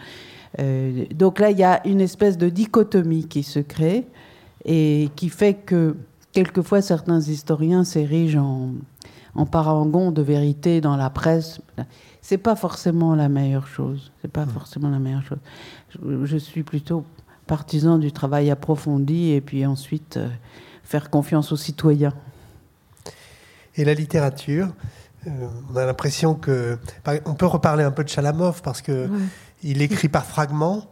[1.12, 4.07] donc là, il y a une espèce de dichotomie qui se crée
[4.68, 5.96] et qui fait que
[6.32, 8.72] quelquefois certains historiens s'érigent en,
[9.34, 11.60] en parangon de vérité dans la presse.
[12.20, 14.12] C'est pas forcément la meilleure chose.
[14.20, 15.38] C'est pas forcément la meilleure chose.
[16.24, 17.04] Je, suis plutôt
[17.46, 20.28] partisan du travail approfondi et puis ensuite euh,
[20.82, 22.12] faire confiance aux citoyens.
[23.76, 24.68] Et la littérature,
[25.26, 25.30] euh,
[25.72, 26.78] on a l'impression que
[27.24, 29.08] on peut reparler un peu de Chalamov parce que
[29.62, 30.84] il écrit par fragments,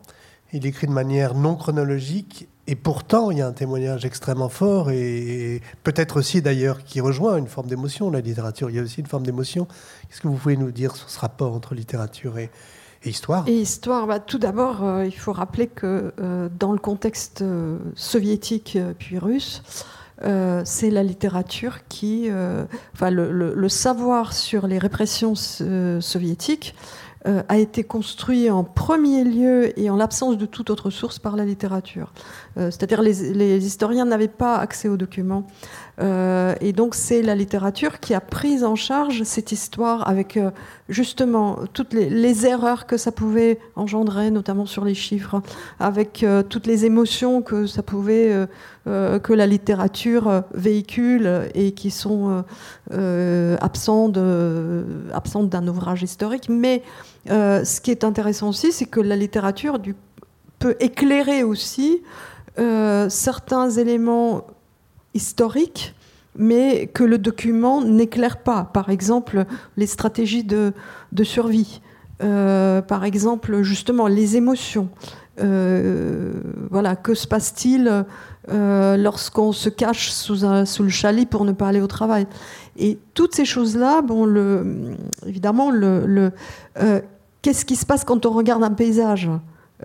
[0.52, 4.90] il écrit de manière non chronologique et pourtant, il y a un témoignage extrêmement fort
[4.90, 8.10] et peut-être aussi d'ailleurs qui rejoint une forme d'émotion.
[8.10, 9.66] La littérature, il y a aussi une forme d'émotion.
[10.08, 12.50] Qu'est-ce que vous pouvez nous dire sur ce rapport entre littérature et,
[13.04, 13.44] histoire?
[13.46, 17.78] Et histoire, bah, tout d'abord, euh, il faut rappeler que euh, dans le contexte euh,
[17.94, 19.62] soviétique puis russe,
[20.64, 22.30] c'est la littérature qui,
[22.94, 26.74] enfin le, savoir sur les répressions soviétiques
[27.26, 31.34] euh, a été construit en premier lieu et en l'absence de toute autre source par
[31.34, 32.12] la littérature.
[32.56, 35.44] Euh, c'est-à-dire les, les historiens n'avaient pas accès aux documents.
[35.98, 40.38] Euh, et donc c'est la littérature qui a pris en charge cette histoire avec
[40.88, 45.40] justement toutes les, erreurs que ça pouvait engendrer, notamment sur les chiffres,
[45.80, 48.46] avec toutes les émotions que ça pouvait,
[48.84, 52.44] que la littérature véhicule et qui sont
[52.92, 56.48] absentes d'un ouvrage historique.
[56.50, 56.82] Mais
[57.30, 59.78] euh, ce qui est intéressant aussi, c'est que la littérature
[60.58, 62.02] peut éclairer aussi
[62.58, 64.46] euh, certains éléments
[65.14, 65.94] historiques,
[66.36, 68.64] mais que le document n'éclaire pas.
[68.72, 69.44] Par exemple,
[69.76, 70.72] les stratégies de,
[71.22, 71.80] survie.
[72.22, 74.88] Euh, par exemple, justement, les émotions.
[75.38, 78.04] voilà, que se passe-t-il
[78.48, 82.26] lorsqu'on se cache sous, le chalit pour ne pas aller au travail?
[82.78, 84.26] Et toutes ces choses-là, bon,
[85.26, 86.32] évidemment, le
[87.46, 89.30] Qu'est-ce qui se passe quand on regarde un paysage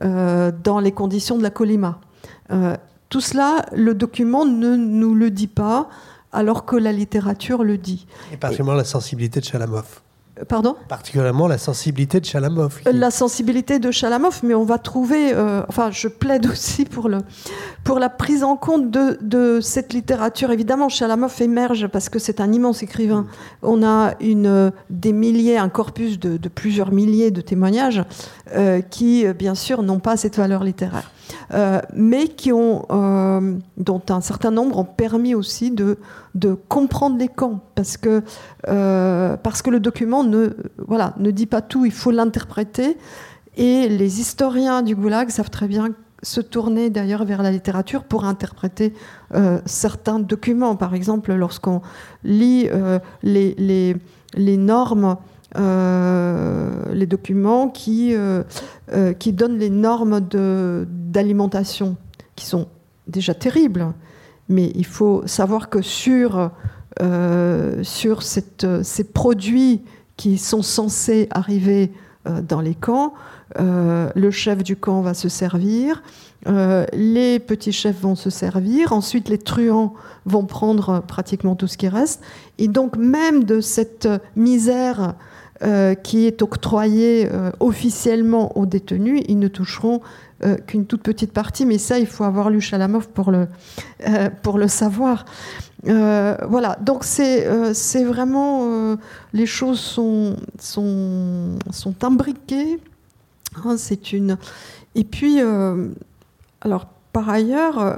[0.01, 1.99] euh, dans les conditions de la colima?
[2.49, 2.75] Euh,
[3.09, 5.87] Tout cela, le document ne nous le dit pas.
[6.31, 8.07] alors que la littérature le dit.
[8.33, 10.01] Et particulièrement la sensibilité de Chalamov.
[10.47, 12.81] Pardon Particulièrement la sensibilité de Chalamov.
[12.91, 15.33] La sensibilité de Chalamov, mais on va trouver.
[15.33, 17.19] euh, enfin, je plaide aussi pour, le,
[17.83, 20.51] pour la prise en compte de, de cette littérature.
[20.51, 23.27] Évidemment, Chalamov émerge parce que c'est un immense écrivain.
[23.61, 28.03] On a une, euh, des milliers, un corpus de, de plusieurs milliers de témoignages
[28.55, 31.11] euh, qui, bien sûr, n'ont pas cette valeur littéraire.
[31.53, 35.97] Euh, mais qui ont, euh, dont un certain nombre ont permis aussi de,
[36.69, 38.23] comprendre les camps, parce que,
[38.67, 40.49] euh, parce que le document ne,
[40.87, 42.97] voilà, ne dit pas tout, il faut l'interpréter,
[43.57, 45.89] et les historiens du Goulag savent très bien
[46.23, 48.93] se tourner d'ailleurs vers la littérature pour interpréter
[49.65, 50.75] certains documents.
[50.75, 51.81] Par exemple, lorsqu'on
[52.23, 52.69] lit
[53.23, 53.97] les, les,
[54.35, 55.17] les normes
[55.57, 58.43] euh, les documents qui, euh,
[58.93, 61.97] euh, qui donnent les normes d'alimentation,
[62.35, 62.67] qui sont
[63.07, 63.93] déjà terribles.
[64.47, 66.51] Mais il faut savoir que sur,
[67.83, 69.81] sur ces produits
[70.17, 71.91] qui sont censés arriver
[72.25, 73.13] dans les camps,
[73.57, 76.03] le chef du camp va se servir,
[76.45, 79.93] les petits chefs vont se servir, ensuite les truands
[80.25, 82.21] vont prendre pratiquement tout ce qui reste.
[82.57, 85.15] Et donc même de cette misère
[85.63, 90.01] euh, qui est octroyée euh, officiellement aux détenus, ils ne toucheront
[90.43, 91.65] euh, qu'une toute petite partie.
[91.65, 93.47] Mais ça, il faut avoir lu Chalamov pour le,
[94.07, 95.25] euh, pour le savoir.
[95.83, 98.95] Voilà, donc c'est c'est vraiment...
[99.33, 102.79] les choses sont, sont, sont imbriquées.
[103.65, 104.37] Hein, c'est une...
[104.93, 105.39] Et puis,
[106.61, 107.97] alors par ailleurs,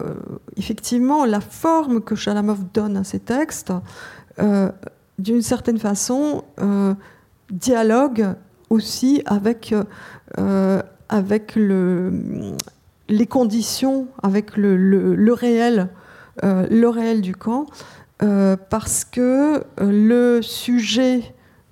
[0.56, 3.74] effectivement, la forme que Chalamov donne à ses textes,
[5.20, 6.46] d'une certaine façon,
[7.54, 8.36] dialogue
[8.70, 9.74] aussi avec,
[10.40, 12.12] euh, avec le,
[13.10, 15.90] les conditions, avec le, le- réel,
[16.44, 17.68] euh, le réel du camp,
[18.24, 19.22] euh, parce que
[19.60, 21.22] euh, le sujet,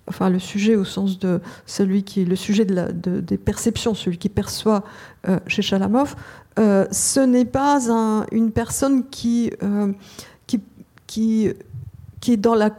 [0.07, 3.93] enfin le sujet au sens de celui qui, le sujet de la- de- des perceptions,
[3.95, 4.84] celui qui perçoit
[5.27, 6.15] euh, chez Chalamov,
[6.59, 9.03] euh, ce n'est pas un- une personne
[9.63, 9.93] euh,
[10.47, 10.59] qui,
[11.07, 11.49] qui,
[12.19, 12.69] qui est dans la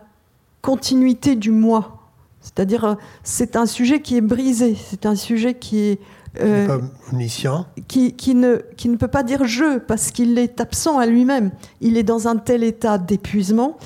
[0.60, 1.98] continuité du moi.
[2.42, 5.98] C'est-à-dire, euh, c'est un sujet qui est brisé, c'est un sujet qui est
[6.40, 6.78] euh,
[7.12, 7.66] omniscient.
[7.88, 11.50] qui, qui ne, qui ne peut pas dire je parce qu'il est absent à lui-même.
[11.80, 13.76] Il est dans un tel état d'épuisement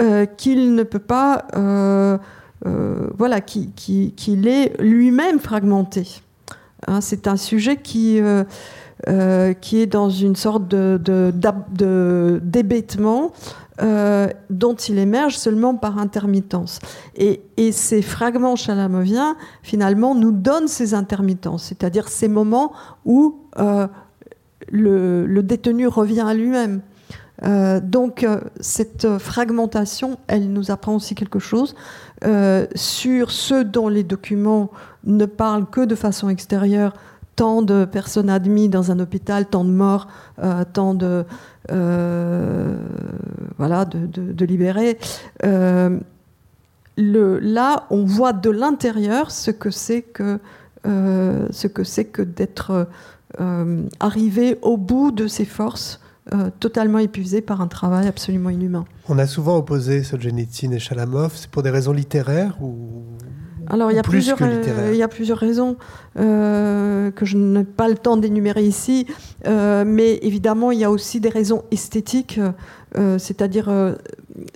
[0.00, 2.16] euh, qu'il ne peut pas, euh,
[3.18, 6.06] voilà, qui- qui- qu'il est lui-même fragmenté.
[6.86, 10.98] Hein, c'est un sujet qui, euh, qui est dans une sorte de,
[13.82, 16.80] euh, dont il émerge seulement par intermittence.
[17.16, 22.72] Et, et ces fragments chalamoviens, finalement, nous donnent ces intermittences, c'est-à-dire ces moments
[23.06, 23.86] où euh,
[24.70, 26.82] le, détenu revient à lui-même.
[27.42, 28.26] Euh, donc
[28.60, 31.74] cette fragmentation, elle nous apprend aussi quelque chose
[32.74, 34.70] sur ceux dont les documents
[35.04, 36.92] ne parlent que de façon extérieure,
[37.40, 40.08] tant de personnes admises dans un hôpital, tant de morts,
[40.42, 41.24] euh, tant de
[41.72, 42.76] euh,
[43.56, 44.98] voilà de, de- libérés.
[45.46, 45.98] Euh,
[46.98, 50.38] là, on voit de l'intérieur ce que c'est que
[50.84, 52.88] ce que c'est que d'être
[54.00, 55.98] arrivé au bout de ses forces,
[56.58, 58.84] totalement épuisé par un travail absolument inhumain.
[59.08, 61.32] On a souvent opposé Solzhenitsyn et Chalamov.
[61.36, 63.02] C'est pour des raisons littéraires ou
[63.70, 64.84] Alors, il y, a Plus plusieurs, que littéraire.
[64.86, 65.76] euh, il y a plusieurs raisons
[66.18, 69.06] euh, que je n'ai pas le temps d'énumérer ici,
[69.46, 72.40] euh, mais évidemment, il y a aussi des raisons esthétiques,
[72.98, 73.70] euh, c'est-à-dire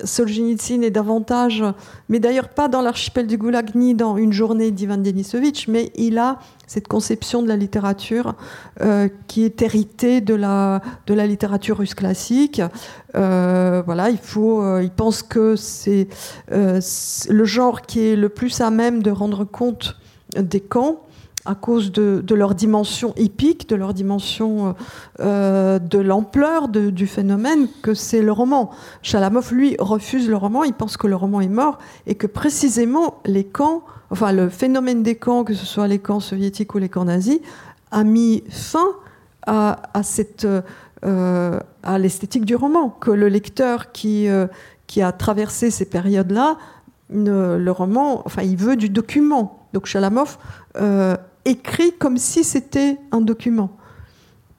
[0.02, 1.62] Solzhenitsyn est davantage,
[2.08, 6.18] mais d'ailleurs pas dans l'archipel du Goulag ni dans une journée d'Ivan Denisovitch, mais il
[6.18, 8.34] a cette conception de la littérature
[8.80, 12.62] euh, qui est héritée de la, de la littérature russe classique.
[13.14, 16.08] Euh, voilà, il faut, euh, il pense que c'est
[16.52, 16.80] euh,
[17.28, 19.96] le genre qui est le plus à même de rendre compte
[20.36, 21.03] des camps
[21.46, 24.74] à cause de, leur dimension épique, de leur dimension
[25.20, 28.70] euh, de l'ampleur du phénomène que c'est le roman.
[29.02, 33.20] Chalamov, lui, refuse le roman, il pense que le roman est mort et que précisément
[33.26, 36.88] les camps, enfin le phénomène des camps, que ce soit les camps soviétiques ou les
[36.88, 37.40] camps nazis,
[37.90, 38.88] a mis fin
[39.46, 39.82] à,
[41.04, 41.60] euh,
[41.98, 44.46] l'esthétique du roman, que le lecteur qui, euh,
[44.96, 46.56] a traversé ces périodes-là,
[47.10, 49.63] le roman, enfin, il veut du document.
[49.74, 50.38] Donc Chalamov
[50.76, 53.76] euh, écrit comme si c'était un document.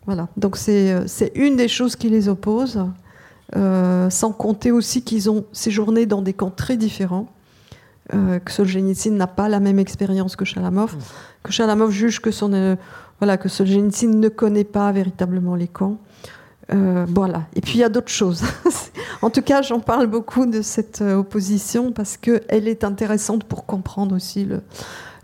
[0.05, 0.27] Voilà.
[0.37, 2.85] Donc c'est euh, une des choses qui les oppose,
[3.55, 7.27] euh, sans compter aussi qu'ils ont séjourné dans des camps très différents.
[8.13, 10.95] Euh, que Solzhenitsyn n'a pas la même expérience que Chalamov,
[11.41, 12.77] que Chalamov juge que son
[13.19, 15.97] voilà que Solzhenitsyn ne connaît pas véritablement les camps.
[16.73, 17.43] Euh, voilà.
[17.55, 18.43] Et puis il y a d'autres choses.
[19.21, 23.65] En tout cas, j'en parle beaucoup de cette euh, opposition parce qu'elle est intéressante pour
[23.65, 24.61] comprendre aussi le,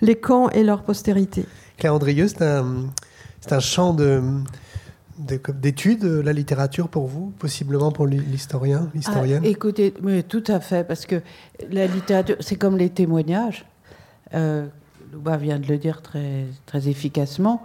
[0.02, 1.46] les camps et leur postérité.
[1.78, 2.86] Claire Andrieux, c'est un,
[3.52, 4.24] un, champ de,
[5.20, 10.88] d'études, la littérature pour vous, possiblement pour l'historien, l'historienne ah, Écoutez, oui, tout à fait,
[10.88, 11.22] parce que
[11.70, 13.66] la littérature, c'est comme les témoignages.
[14.34, 14.68] Euh,
[15.12, 17.62] Louba vient de le dire très, très efficacement.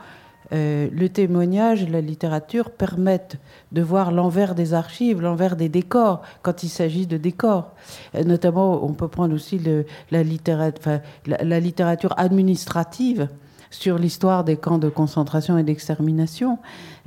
[0.52, 3.38] Euh, le témoignage et la littérature permettent
[3.72, 7.72] de voir l'envers des archives, l'envers des décors, quand il s'agit de décors.
[8.14, 9.60] Euh, notamment, on peut prendre aussi
[10.10, 13.28] la, littérature, administrative
[13.70, 16.58] sur l'histoire des camps de concentration et d'extermination.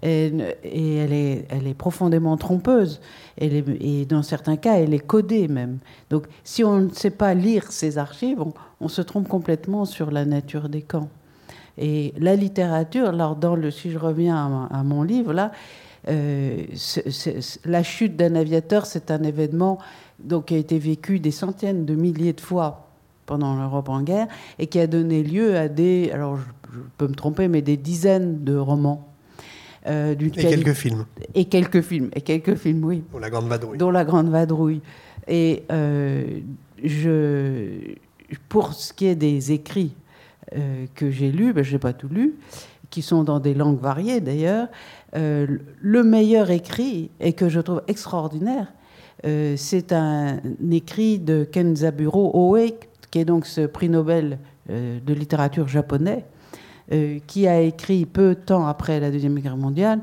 [0.01, 0.31] Et,
[0.65, 3.01] elle, est, profondément trompeuse.
[3.37, 5.79] et dans certains cas, elle est codée même.
[6.09, 8.43] Donc, si on ne sait pas lire ces archives,
[8.81, 11.09] on se trompe complètement sur la nature des camps.
[11.79, 15.51] Et la littérature, alors dans le, si je reviens à, mon livre, là,
[16.09, 16.63] euh,
[17.63, 19.79] la chute d'un aviateur, c'est un événement
[20.19, 22.89] donc, qui a été vécu des centaines de milliers de fois
[23.25, 24.27] pendant l'Europe en guerre
[24.57, 28.43] et qui a donné lieu à des, alors je, peux me tromper, mais des dizaines
[28.43, 29.07] de romans.
[29.87, 31.05] Euh, et quelques films.
[31.33, 33.03] Et quelques films, et quelques films, oui.
[33.13, 33.77] Dont La Grande Vadrouille.
[33.77, 34.81] Dont La Grande Vadrouille.
[35.29, 36.39] Et euh,
[36.83, 37.95] je,
[38.49, 39.93] pour ce qui est des écrits
[40.95, 42.35] que j'ai lu, ben, je n'ai pas tout lu,
[42.89, 44.67] qui sont dans des langues variées d'ailleurs.
[45.15, 45.47] Euh,
[45.79, 48.73] le meilleur écrit, et que je trouve extraordinaire,
[49.25, 50.39] euh, c'est un
[50.71, 52.71] écrit de Kenzaburo Oe,
[53.11, 54.37] qui est donc ce prix Nobel
[54.69, 56.25] de littérature japonais,
[57.25, 59.99] qui a écrit peu de temps après la Deuxième Guerre mondiale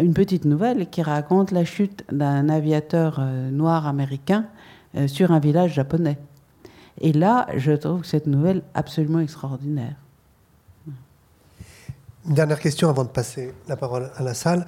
[0.00, 3.20] une petite nouvelle qui raconte la chute d'un aviateur
[3.50, 4.46] noir américain
[5.08, 6.16] sur un village japonais.
[7.00, 9.96] Et là, je trouve cette nouvelle absolument extraordinaire.
[12.26, 14.66] Une dernière question avant de passer la parole à la salle.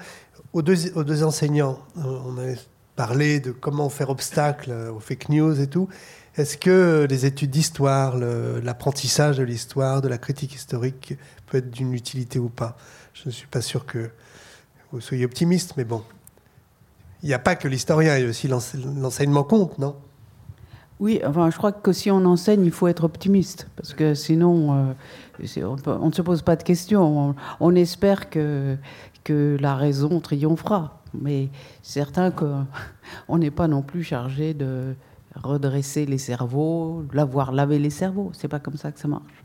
[0.53, 2.55] Aux deux, enseignants, euh, on a
[2.97, 5.89] parlé de comment faire obstacle aux fake news et tout.
[6.37, 11.17] Est-ce que les études d'histoire, l'apprentissage de l'histoire, de la critique historique
[11.47, 12.77] peut être d'une utilité ou pas?
[13.15, 14.11] Je ne suis pas sûr que
[14.93, 16.03] vous soyez optimiste, mais bon.
[17.23, 19.97] Il n'y a pas que l'historien, il y a aussi l'enseignement compte, non?
[20.99, 24.95] Oui, enfin, je crois que si on enseigne, il faut être optimiste, parce que sinon,
[25.41, 27.35] euh, on, ne se pose pas de questions.
[27.61, 28.77] On, espère que,
[29.23, 31.51] que la raison triomphera, mais
[31.83, 32.67] certain qu'on
[33.39, 34.95] n'est pas non plus chargé de
[35.35, 38.31] redresser les cerveaux, l'avoir lavé les cerveaux.
[38.33, 39.45] C'est pas comme ça que ça marche.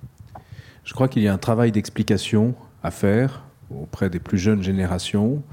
[0.86, 5.43] Je crois qu'il y a un travail d'explication à faire auprès des plus jeunes générations,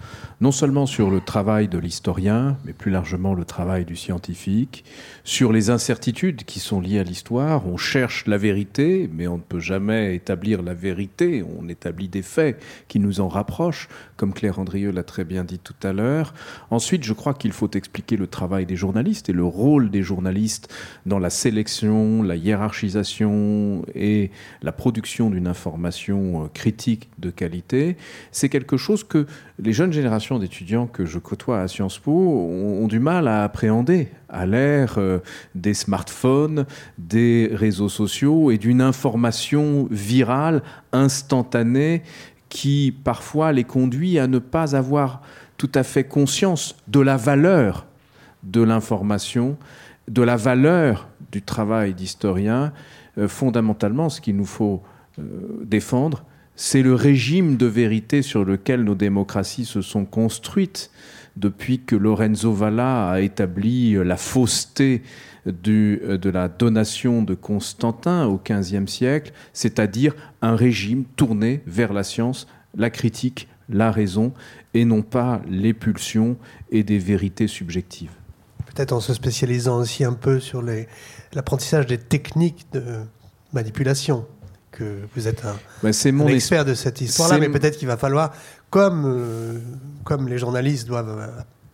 [0.41, 4.84] non seulement sur le travail de l'historien, mais plus largement le travail du scientifique,
[5.24, 7.66] sur les incertitudes qui sont liées à l'histoire.
[7.66, 12.22] On cherche la vérité, mais on ne peut jamais établir la vérité, on établit des
[12.22, 16.34] faits qui nous en rapprochent, comme Claire Andrieux l'a très bien dit tout à l'heure.
[16.70, 20.72] Ensuite, je crois qu'il faut expliquer le travail des journalistes et le rôle des journalistes
[21.07, 24.30] dans la sélection, la hiérarchisation et
[24.62, 27.97] la production d'une information euh, critique de qualité
[28.30, 29.26] c'est quelque chose que
[29.59, 34.09] les jeunes générations d'étudiants que je côtoie à Sciences Po ont, du mal à appréhender
[34.29, 35.20] à l'ère euh,
[35.55, 36.66] des smartphones,
[36.99, 40.62] des réseaux sociaux et d'une information virale,
[40.93, 42.03] instantanée,
[42.51, 45.22] qui parfois les conduit à ne pas avoir
[45.57, 47.87] tout à fait conscience de la valeur
[48.43, 49.57] de l'information,
[50.09, 52.72] de la valeur du travail d'historien.
[53.18, 54.83] Euh, fondamentalement, ce qu'il nous faut
[55.18, 55.22] euh,
[55.64, 56.24] défendre,
[56.61, 60.91] c'est le régime de vérité sur lequel nos démocraties se sont construites
[61.37, 65.03] depuis que Lorenzo Valla a établi la fausseté
[65.47, 72.49] de la donation de Constantin au XVe siècle, c'est-à-dire un régime tourné vers la science,
[72.77, 74.33] la critique, la raison,
[74.75, 76.37] et non pas les pulsions
[76.73, 78.11] et des vérités subjectives.
[78.67, 80.61] Peut-être en se spécialisant aussi un peu sur
[81.35, 82.83] l'apprentissage des techniques de
[83.53, 84.27] manipulation
[84.79, 85.91] que vous êtes un, bah,
[86.29, 88.33] expert de cette histoire-là, mais peut-être qu'il va falloir,
[88.70, 89.59] comme, euh,
[90.05, 91.29] comme les journalistes doivent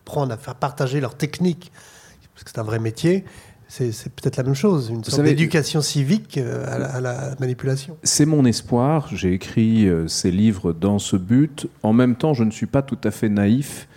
[0.05, 1.71] apprendre à faire partager leurs techniques,
[2.33, 3.23] parce que c'est un vrai métier,
[3.67, 7.97] c'est peut-être la même chose, une sorte d'éducation civique euh, à la, manipulation.
[8.03, 9.09] C'est mon espoir.
[9.13, 11.67] J'ai écrit euh, ces livres dans ce but.
[11.83, 13.87] En même temps, je ne suis pas tout à fait naïf.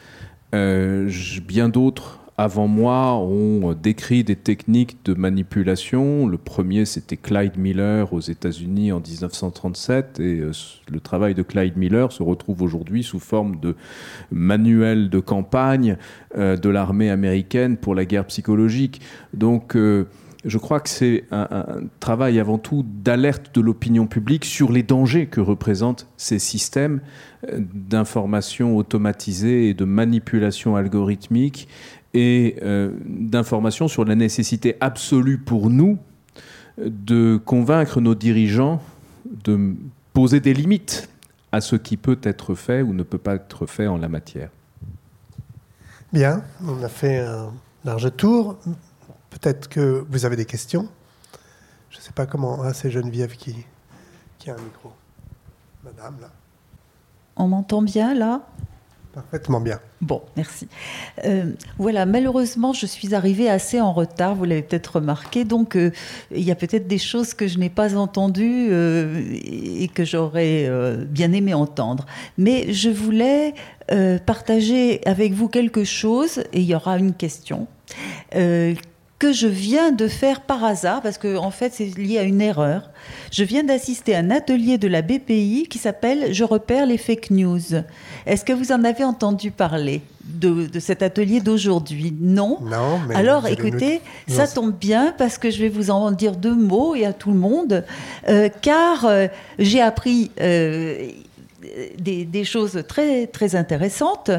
[0.52, 6.28] bien d'autres avant moi ont décrit des techniques de manipulation.
[6.28, 10.20] Le premier, c'était Clyde Miller aux États-Unis en 1937.
[10.20, 10.52] Et euh,
[10.88, 13.74] le travail de Clyde Miller se retrouve aujourd'hui sous forme de
[14.30, 15.96] manuel de campagne
[16.36, 19.00] euh, de l'armée américaine pour la guerre psychologique.
[19.34, 20.06] Donc, euh,
[20.44, 25.26] je crois que c'est un, travail avant tout d'alerte de l'opinion publique sur les dangers
[25.26, 27.00] que représentent ces systèmes
[27.52, 31.68] d'information automatisée et de manipulation algorithmique
[32.14, 35.98] et euh, d'informations sur la nécessité absolue pour nous
[36.78, 38.80] de convaincre nos dirigeants
[39.44, 39.74] de
[40.12, 41.08] poser des limites
[41.52, 44.50] à ce qui peut être fait ou ne peut pas être fait en la matière.
[46.12, 47.52] Bien, on a fait un
[47.84, 48.56] large tour.
[49.30, 50.88] Peut-être que vous avez des questions.
[51.90, 52.62] Je ne sais pas comment.
[52.62, 53.66] Ah, c'est Geneviève qui,
[54.38, 54.92] qui a un micro.
[55.84, 56.30] Madame, là.
[57.36, 58.42] On m'entend bien là?
[59.62, 59.80] Bien.
[60.00, 60.68] Bon, merci.
[61.24, 65.90] Euh, voilà, malheureusement, je suis arrivée assez en retard, vous l'avez peut-être remarqué, donc euh,
[66.30, 70.70] il y a peut-être des choses que je n'ai pas entendues euh, et que j'aurais
[71.06, 72.06] bien aimé entendre.
[72.36, 73.54] Mais je voulais
[74.26, 77.66] partager avec vous quelque chose, et il y aura une question,
[79.18, 82.40] que je viens de faire par hasard, parce que en fait c'est lié à une
[82.40, 82.90] erreur.
[83.32, 87.30] Je viens d'assister à un atelier de la BPI qui s'appelle Je repère les fake
[87.30, 87.60] news.
[88.26, 92.14] Est-ce que vous en avez entendu parler de, cet atelier d'aujourd'hui?
[92.20, 92.58] Non.
[92.62, 93.00] Non.
[93.08, 96.94] Mais Alors écoutez, ça tombe bien parce que je vais vous en dire deux mots
[96.94, 97.84] et à tout le monde,
[98.28, 99.26] euh, car euh,
[99.58, 100.30] j'ai appris.
[100.40, 101.08] Euh,
[101.98, 104.30] des, des, choses très très intéressantes.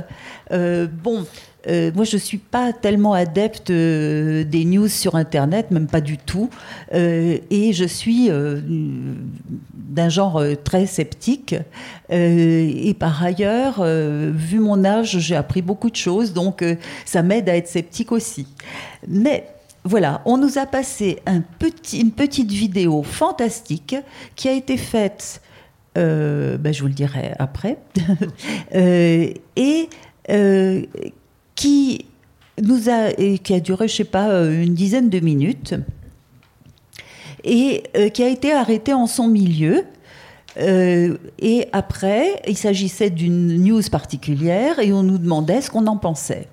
[0.49, 1.25] bon,
[1.69, 6.01] euh, moi, je ne suis pas tellement adepte euh, des news sur Internet, même pas
[6.01, 6.49] du tout.
[6.93, 8.29] Euh, et je suis
[9.73, 11.55] d'un genre très sceptique.
[12.09, 16.63] et par ailleurs, vu mon âge, j'ai appris beaucoup de choses, donc
[17.05, 18.47] ça m'aide à être sceptique aussi.
[19.07, 19.47] Mais
[19.83, 23.95] voilà, on nous a passé une petite vidéo fantastique
[24.35, 25.41] qui a été faite,
[25.95, 27.77] ben, je vous le dirai après,
[28.73, 29.89] et
[31.59, 32.05] qui
[32.61, 35.75] nous a et qui a duré, je sais pas, euh, une dizaine de minutes
[37.43, 39.83] et euh, qui a été arrêté en son milieu.
[40.57, 45.97] Euh, et après, il s'agissait d'une news particulière et on nous demandait ce qu'on en
[45.97, 46.47] pensait.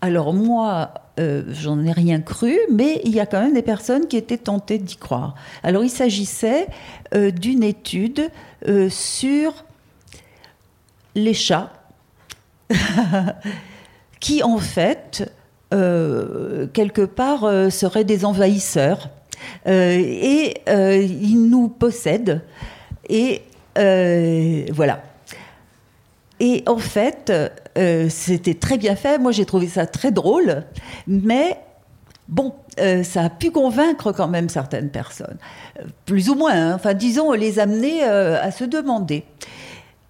[0.00, 0.94] Alors moi,
[1.48, 4.78] j'en ai rien cru, mais il y a quand même des personnes qui étaient tentées
[4.78, 5.34] d'y croire.
[5.64, 6.68] Alors il s'agissait
[7.12, 8.30] d'une étude
[8.88, 9.64] sur
[11.16, 11.72] les chats.
[14.20, 15.30] qui en fait,
[15.74, 19.10] euh, quelque part, euh, seraient des envahisseurs.
[19.66, 22.42] Euh, et ils nous possèdent.
[23.08, 23.42] Et
[24.72, 25.02] voilà.
[26.40, 27.32] Et en fait,
[28.08, 29.18] c'était très bien fait.
[29.18, 30.64] Moi, j'ai trouvé ça très drôle.
[31.06, 31.58] Mais
[32.28, 32.54] bon,
[33.04, 35.38] ça a pu convaincre quand même certaines personnes.
[36.06, 36.54] Plus ou moins.
[36.54, 36.74] Hein.
[36.74, 39.24] Enfin, disons, les amener à se demander.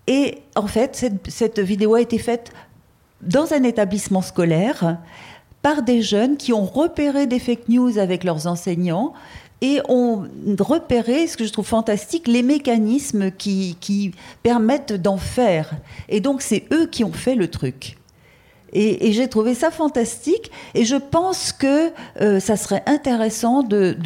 [0.06, 2.50] Et en fait, cette, cette, vidéo a été faite
[3.22, 4.98] dans un établissement scolaire
[5.62, 9.12] par des jeunes qui ont repéré des fake news avec leurs enseignants
[9.60, 10.28] et ont
[10.60, 14.12] repéré, ce que je trouve fantastique, les mécanismes qui, qui
[14.42, 15.72] permettent d'en faire.
[16.08, 17.96] Et donc c'est eux qui ont fait le truc.
[18.72, 20.50] Et, j'ai trouvé ça fantastique.
[20.74, 21.90] Et je pense que
[22.20, 23.96] euh, ça serait intéressant de,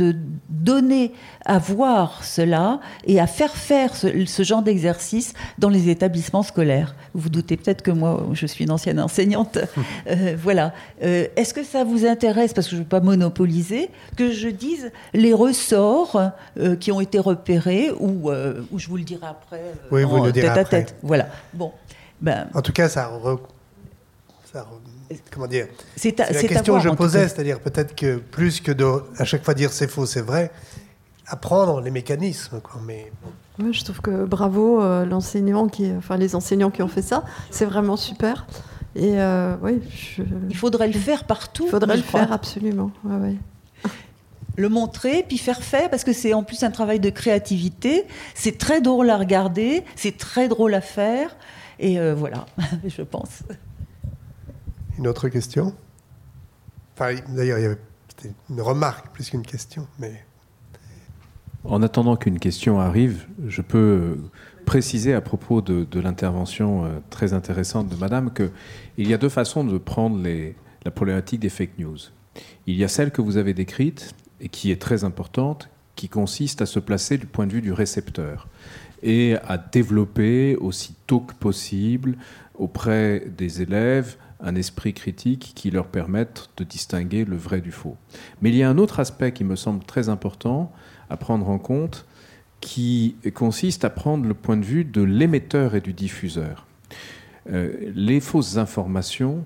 [0.48, 1.12] donner
[1.44, 6.94] à voir cela et à faire faire ce, genre d'exercice dans les établissements scolaires.
[7.14, 9.58] Vous vous doutez peut-être que moi, je suis une ancienne enseignante.
[10.10, 10.72] Euh, voilà.
[11.02, 14.48] Euh, est-ce que ça vous intéresse, parce que je ne veux pas monopoliser, que je
[14.48, 16.32] dise les ressorts
[16.80, 18.30] qui ont été repérés ou,
[18.76, 20.76] je vous le dirai après Oui, vous le direz tête après.
[20.76, 20.96] à tête.
[21.02, 21.28] Voilà.
[21.52, 21.72] Bon.
[22.20, 23.10] Ben, en tout cas, ça
[25.30, 25.66] comment dire
[25.96, 28.86] C'est la question que je posais, c'est-à-dire peut-être que plus que de
[29.18, 30.50] à chaque fois dire c'est faux, c'est vrai,
[31.26, 32.60] apprendre les mécanismes.
[32.60, 33.12] Quoi, mais
[33.70, 37.66] je trouve que bravo euh, l'enseignant qui, enfin les enseignants qui ont fait ça, c'est
[37.66, 38.46] vraiment super.
[38.94, 39.80] Et euh, oui,
[40.50, 41.64] il faudrait le faire partout.
[41.66, 42.90] Il faudrait le faire absolument.
[44.56, 48.04] le montrer, puis faire faire, parce que c'est en plus un travail de créativité.
[48.34, 51.36] C'est très drôle à regarder, c'est très drôle à faire.
[51.78, 52.46] Et euh, voilà,
[52.86, 53.42] je pense.
[54.98, 55.74] Une autre question?
[56.94, 57.78] Enfin, D'ailleurs, il y avait
[58.50, 60.24] une remarque plus qu'une question, mais...
[61.64, 64.18] En attendant qu'une question arrive, je peux
[64.66, 69.64] préciser à propos de, l'intervention euh, très intéressante de Madame qu'il y a deux façons
[69.64, 70.20] de prendre
[70.84, 71.98] la problématique des fake news.
[72.66, 76.62] Il y a celle que vous avez décrite et qui est très importante, qui consiste
[76.62, 78.48] à se placer du point de vue du récepteur
[79.02, 82.16] et à développer aussi tôt que possible
[82.54, 87.96] auprès des élèves un esprit critique qui leur permette de distinguer le vrai du faux.
[88.40, 90.72] Mais il y a un autre aspect qui me semble très important
[91.10, 92.06] à prendre en compte,
[92.60, 96.66] qui consiste à prendre le point de vue de l'émetteur et du diffuseur.
[97.50, 99.44] Euh, les fausses informations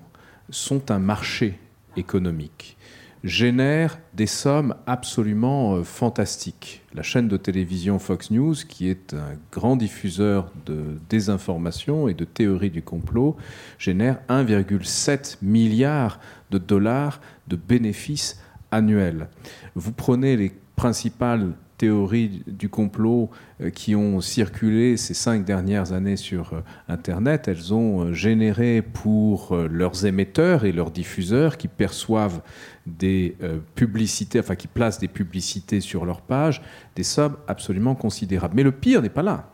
[0.49, 1.59] sont un marché
[1.95, 2.76] économique.
[3.27, 6.83] Génèrent des sommes absolument euh, fantastiques.
[6.93, 12.25] La chaîne de télévision Fox News, qui est un grand diffuseur de désinformation et de
[12.25, 13.35] théories du complot,
[13.77, 16.19] génère 1,7 milliard
[16.51, 18.41] de dollars de bénéfices
[18.71, 19.27] annuels.
[19.75, 23.29] Vous prenez les principales théories du complot
[23.61, 28.81] euh, qui ont circulé ces cinq dernières années sur euh, Internet, elles ont euh, généré
[28.81, 32.41] pour leurs émetteurs et leurs diffuseurs qui perçoivent
[32.85, 33.35] des
[33.75, 36.61] publicités, enfin qui placent des publicités sur leur page,
[36.95, 38.55] des sommes absolument considérables.
[38.55, 39.51] Mais le pire n'est pas là.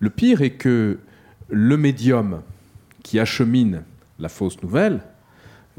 [0.00, 0.98] Le pire est que
[1.48, 2.42] le médium
[3.02, 3.82] qui achemine
[4.18, 5.00] la fausse nouvelle,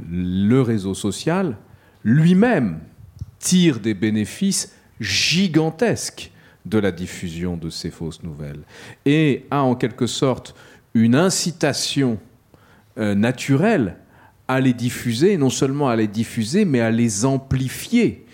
[0.09, 1.57] le réseau social,
[2.03, 2.79] lui-même
[3.39, 6.31] tire des bénéfices gigantesque
[6.65, 8.61] de la diffusion de ces fausses nouvelles
[9.05, 10.55] et a en quelque sorte
[10.93, 12.19] une incitation
[12.97, 13.97] euh, naturelle
[14.47, 18.25] à les diffuser, non seulement à les diffuser, mais à les amplifier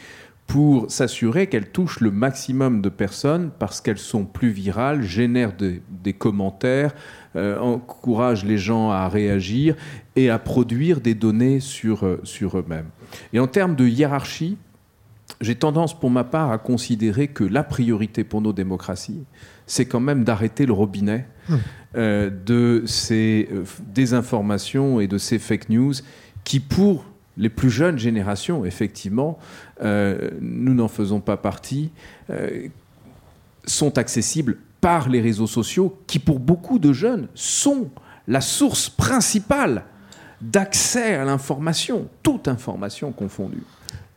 [0.46, 6.14] pour s'assurer qu'elles touchent le maximum de personnes parce qu'elles sont plus virales, génèrent des
[6.14, 6.94] commentaires,
[7.36, 9.76] euh, encouragent les gens à réagir
[10.16, 12.90] et à produire des données sur, euh, sur eux-mêmes.
[13.32, 14.58] Et en termes de hiérarchie,
[15.42, 19.24] j'ai tendance pour ma part à considérer que la priorité pour nos démocraties,
[19.66, 21.60] c'est quand même d'arrêter le robinet hum.
[21.96, 25.94] euh, de ces euh, désinformations et de ces fake news
[26.44, 27.06] qui, pour
[27.38, 29.40] les plus jeunes générations, effectivement,
[29.84, 31.90] euh, nous n'en faisons pas partie,
[33.66, 37.90] sont accessibles par les réseaux sociaux qui, pour beaucoup de jeunes, sont
[38.28, 39.86] la source principale
[40.42, 43.64] d'accès à l'information, toute information confondue.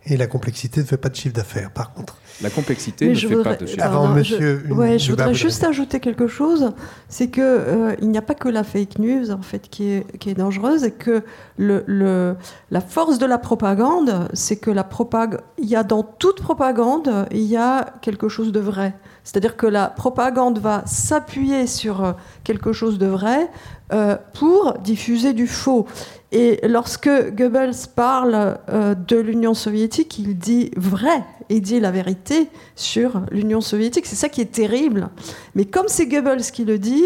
[0.08, 2.16] Et la complexité ne fait pas de chiffre d'affaires, par contre.
[2.42, 3.92] La complexité ne fait pas de chiffre d'affaires.
[3.92, 4.62] Avant, monsieur.
[4.66, 6.72] Je, ouais, je voudrais juste ajouter quelque chose
[7.08, 10.18] c'est qu'il euh, il n'y a pas que la fake news, en fait, qui est,
[10.18, 11.22] qui est dangereuse, et que
[11.56, 12.36] le, le,
[12.70, 15.40] la force de la propagande, c'est que la propagande.
[15.58, 18.94] Il y a dans toute propagande, il y a quelque chose de vrai.
[19.24, 22.12] C'est-à-dire que la propagande va s'appuyer sur euh,
[22.44, 23.50] quelque chose de vrai
[23.92, 25.86] euh, pour diffuser du faux.
[26.32, 32.48] Et lorsque Goebbels parle euh, de l'Union soviétique, il dit vrai, il dit la vérité
[32.74, 34.06] sur l'Union soviétique.
[34.06, 35.08] C'est ça qui est terrible.
[35.54, 37.04] Mais comme c'est Goebbels qui le dit,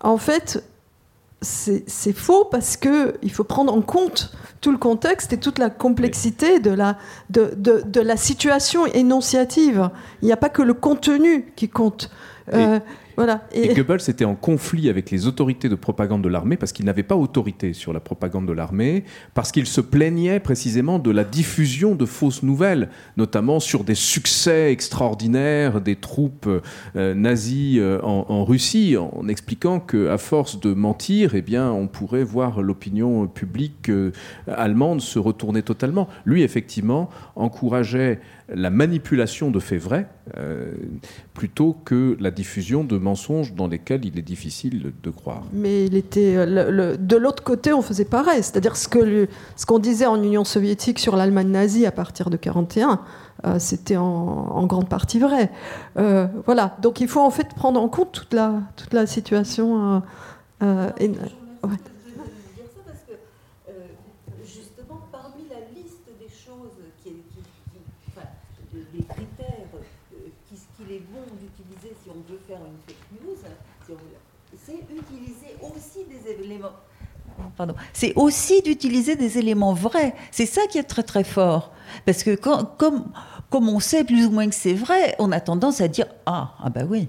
[0.00, 0.62] en fait,
[1.44, 6.58] c'est faux parce qu'il faut prendre en compte tout le contexte et toute la complexité
[6.58, 6.96] de la,
[7.30, 9.90] de, de, la situation énonciative.
[10.22, 12.10] Il n'y a pas que le contenu qui compte.
[12.52, 12.78] Euh,
[13.52, 17.02] et, Goebbels était en conflit avec les autorités de propagande de l'armée parce qu'il n'avait
[17.02, 19.04] pas autorité sur la propagande de l'armée,
[19.34, 24.72] parce qu'il se plaignait précisément de la diffusion de fausses nouvelles, notamment sur des succès
[24.72, 26.48] extraordinaires des troupes
[26.96, 32.24] euh, nazies euh, en, Russie, en expliquant qu'à force de mentir, eh bien, on pourrait
[32.24, 34.12] voir l'opinion publique euh,
[34.46, 36.08] allemande se retourner totalement.
[36.24, 40.06] Lui, effectivement, encourageait la manipulation de faits vrais
[40.36, 40.72] euh,
[41.32, 45.44] plutôt que la diffusion de mensonges dans lesquels il est difficile de croire.
[45.52, 49.78] Mais il était euh, de l'autre côté, on faisait pareil, c'est-à-dire ce que ce qu'on
[49.78, 53.00] disait en Union soviétique sur l'Allemagne nazie à partir de 41,
[53.46, 55.50] euh, c'était en, grande partie vrai.
[55.94, 60.02] voilà, donc il faut en fait prendre en compte toute la toute la situation.
[77.92, 80.14] C'est aussi d'utiliser des éléments vrais.
[80.30, 81.72] C'est ça qui est très très fort.
[82.06, 82.66] Parce que comme,
[83.50, 86.54] comme on sait plus ou moins que c'est vrai, on a tendance à dire Ah,
[86.62, 87.08] ah bah oui.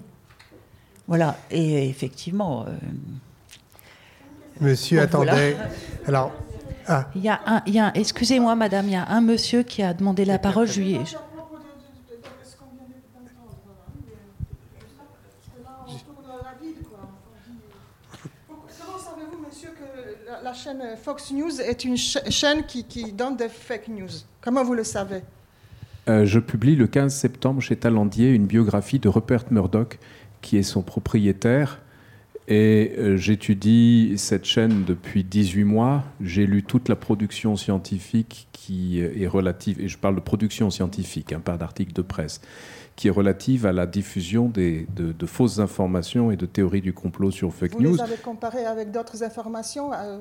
[1.08, 1.38] Voilà.
[1.52, 2.66] Et effectivement.
[2.68, 2.72] Euh,
[4.62, 5.56] monsieur, attendez.
[6.08, 6.32] Alors.
[6.88, 7.08] Ah.
[7.16, 9.82] Il y a un, il y a excusez-moi, madame, il y a un monsieur qui
[9.82, 10.68] a demandé la parole.
[10.68, 11.00] Je lui
[20.46, 24.12] la chaîne Fox News est une chaîne qui, donne des fake news.
[24.42, 25.22] Comment vous le savez?
[26.08, 29.98] Euh, Je publie le 15 septembre chez Talandier une biographie de Rupert Murdoch,
[30.42, 31.82] qui est son propriétaire.
[32.48, 36.04] Et euh, j'étudie cette chaîne depuis 18 mois.
[36.22, 41.34] J'ai lu toute la production scientifique qui est relative, et je parle de production scientifique,
[41.34, 42.40] hein, pas d'articles de presse,
[42.96, 47.30] qui est relative à la diffusion des, de, fausses informations et de théories du complot
[47.30, 47.90] sur fake news.
[47.90, 50.20] Vous les avez comparées avec d'autres informations euh,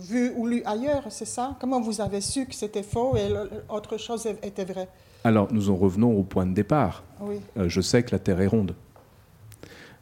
[0.00, 1.56] vues ou lues ailleurs, c'est ça?
[1.60, 3.28] Comment vous avez su que c'était faux et
[3.68, 4.88] autre chose était vraie?
[5.24, 7.02] Alors, nous en revenons au point de départ.
[7.56, 8.74] Euh, je sais que la Terre est ronde.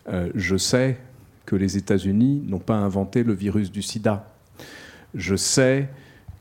[0.09, 0.99] Euh, je sais
[1.47, 4.27] que les États-Unis n'ont pas inventé le virus du sida.
[5.15, 5.89] Je sais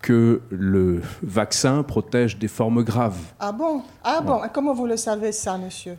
[0.01, 3.19] que le vaccin protège des formes graves.
[3.39, 3.83] Ah bon?
[4.03, 5.97] Ah bon Et comment vous le savez ça, monsieur?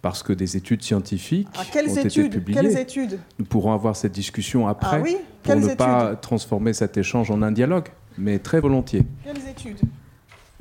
[0.00, 2.26] Parce que des études scientifiques ah, quelles ont études?
[2.26, 2.60] été publiées.
[2.60, 3.20] Quelles études?
[3.38, 5.12] Nous pourrons avoir cette discussion après ah, oui?
[5.14, 5.78] pour quelles ne études?
[5.78, 7.88] pas transformer cet échange en un dialogue,
[8.18, 9.04] mais très volontiers.
[9.24, 9.78] Quelles études?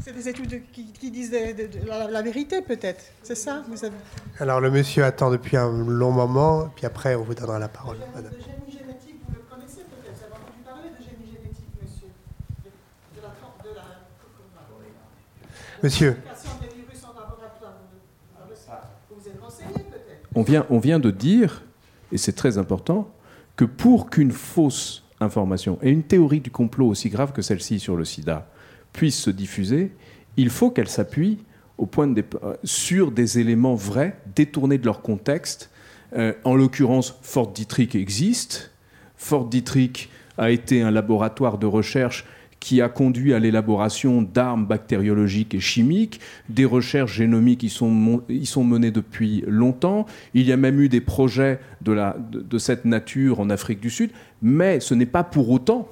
[0.04, 3.04] C'est des études qui, qui disent de, de, de la, la, vérité, peut-être.
[3.22, 3.64] C'est ça?
[3.68, 3.96] Vous avez...
[4.40, 7.98] Alors, le monsieur attend depuis un long moment, puis après, on vous donnera la parole.
[8.16, 11.70] Le, le génie génétique, vous le connaissez peut-être Vous avez entendu parler de génie génétique,
[11.84, 12.08] monsieur
[12.66, 13.84] de, la, de la...
[13.84, 13.90] Monsieur.
[13.92, 15.10] des virus en laboratoire.
[15.14, 16.18] Vous vous êtes renseigné, peut-être
[20.36, 21.64] on vient, on vient de dire,
[22.12, 23.12] et c'est très important,
[23.56, 27.96] que pour qu'une fausse information et une théorie du complot aussi grave que celle-ci sur
[27.96, 28.48] le sida
[28.94, 29.92] puisse se diffuser,
[30.38, 31.40] il faut qu'elle s'appuie
[31.78, 32.24] au point de
[32.64, 35.70] sur des éléments vrais, détournés de leur contexte.
[36.14, 38.72] Euh, en l'occurrence, Fort Dietrich existe.
[39.16, 42.26] Fort Dietrich a été un laboratoire de recherche
[42.62, 46.22] qui a conduit à l'élaboration d'armes bactériologiques et chimiques.
[46.48, 50.06] Des recherches génomiques y sont, sont menées depuis longtemps.
[50.36, 54.12] Il y a même eu des projets de cette nature en Afrique du Sud.
[54.42, 55.90] Mais ce n'est pas pour autant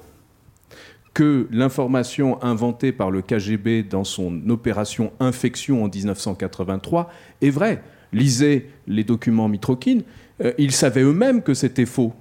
[1.12, 7.10] que l'information inventée par le KGB dans son opération infection en 1983
[7.42, 7.82] est vraie.
[8.12, 9.98] Lisez les documents Mitrokin,
[10.40, 12.12] euh, ils savaient eux-mêmes que c'était faux.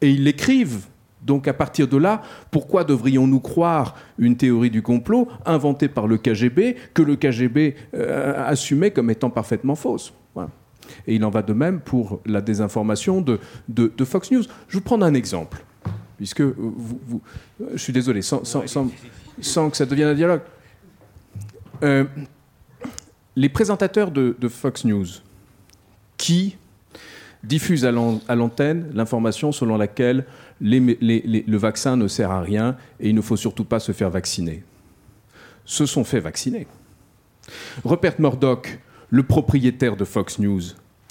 [0.00, 0.86] Et ils l'écrivent.
[1.22, 6.16] Donc à partir de là, pourquoi devrions-nous croire une théorie du complot inventée par le
[6.16, 10.12] KGB que le KGB euh, assumait comme étant parfaitement fausse?
[11.06, 14.42] Et il en va de même pour la désinformation de, Fox News.
[14.68, 15.64] Je vous prends un exemple
[16.16, 20.42] puisque je suis désolé, sans, que ça devienne un dialogue.
[21.82, 22.04] Euh,
[23.36, 25.06] les présentateurs de, Fox News
[26.18, 26.58] qui
[27.42, 27.90] diffusent à
[28.36, 30.26] l'antenne l'information selon laquelle
[30.60, 33.80] les, les, les, le vaccin ne sert à rien et il ne faut surtout pas
[33.80, 34.62] se faire vacciner,
[35.64, 36.66] se sont fait vacciner.
[37.84, 38.78] Rupert Murdoch,
[39.10, 40.62] le propriétaire de Fox News,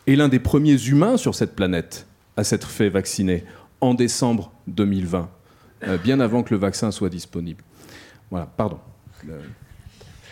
[0.08, 2.08] est l'un des premiers humains sur cette planète
[2.38, 3.44] à s'être fait vacciner
[3.82, 5.30] en décembre 2020,
[5.88, 7.64] euh, bien avant que le vaccin soit disponible.
[8.30, 8.80] Voilà, pardon.
[9.26, 9.40] Le...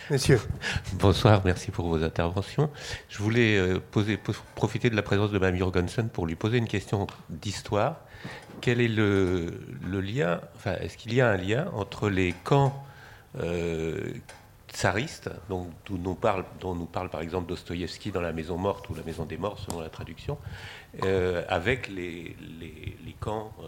[0.09, 0.39] Monsieur.
[0.93, 2.69] Bonsoir, merci pour vos interventions.
[3.09, 4.17] Je voulais euh, poser,
[4.55, 7.97] profiter de la présence de Mme Jorgensen pour lui poser une question d'histoire.
[8.61, 9.51] Quel est le,
[10.01, 12.83] lien, enfin, est-ce qu'il y a un lien entre les camps
[13.39, 14.13] euh,
[14.73, 18.89] tsaristes, donc, dont, nous parle, dont nous parle par exemple Dostoïevski dans La Maison Morte
[18.89, 20.37] ou La Maison des Morts, selon la traduction,
[21.03, 23.67] euh, avec les, les, camps euh,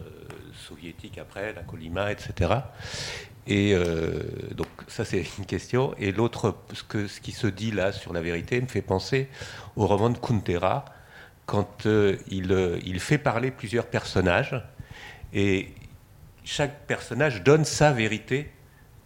[0.53, 2.53] soviétiques après, la Colima, etc.
[3.47, 3.73] Et
[4.55, 5.95] donc ça c'est une question.
[5.97, 9.27] Et l'autre, ce, que, ce qui se dit là sur la vérité me fait penser
[9.75, 10.85] au roman de Kuntera,
[11.47, 14.61] quand il, il fait parler plusieurs personnages,
[15.33, 15.69] et
[16.43, 18.51] chaque personnage donne sa vérité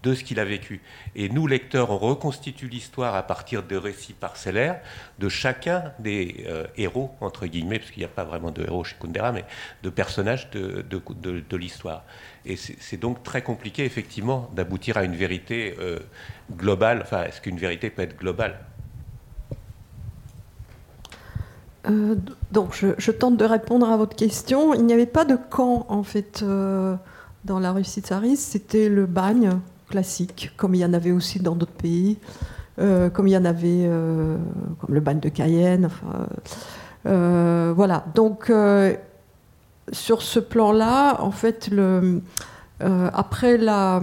[0.03, 0.81] de ce qu'il a vécu.
[1.15, 4.81] Et nous, lecteurs, on reconstitue l'histoire à partir de récits parcellaires
[5.17, 8.83] de chacun des euh, héros, entre guillemets, parce qu'il n'y a pas vraiment de héros
[8.83, 9.45] chez Kundera, mais
[9.81, 12.03] de personnages de, l'histoire.
[12.45, 15.99] Et c'est donc très compliqué, effectivement, d'aboutir à une vérité euh,
[16.51, 16.99] globale.
[17.01, 18.59] Enfin, est-ce qu'une vérité peut être globale?
[21.89, 22.15] Euh,
[22.51, 24.73] donc, je, tente de répondre à votre question.
[24.73, 26.95] Il n'y avait pas de camp, en fait, euh,
[27.45, 28.51] dans la Russie tsariste.
[28.51, 29.57] C'était le bagne
[29.89, 32.17] classique, comme il y en avait aussi dans d'autres pays,
[32.79, 33.89] euh, comme il y en avait,
[34.79, 35.89] comme le bagne de Cayenne.
[37.03, 38.05] Voilà.
[38.15, 38.51] Donc,
[39.91, 41.69] sur ce plan-là, en fait,
[42.79, 44.01] après la,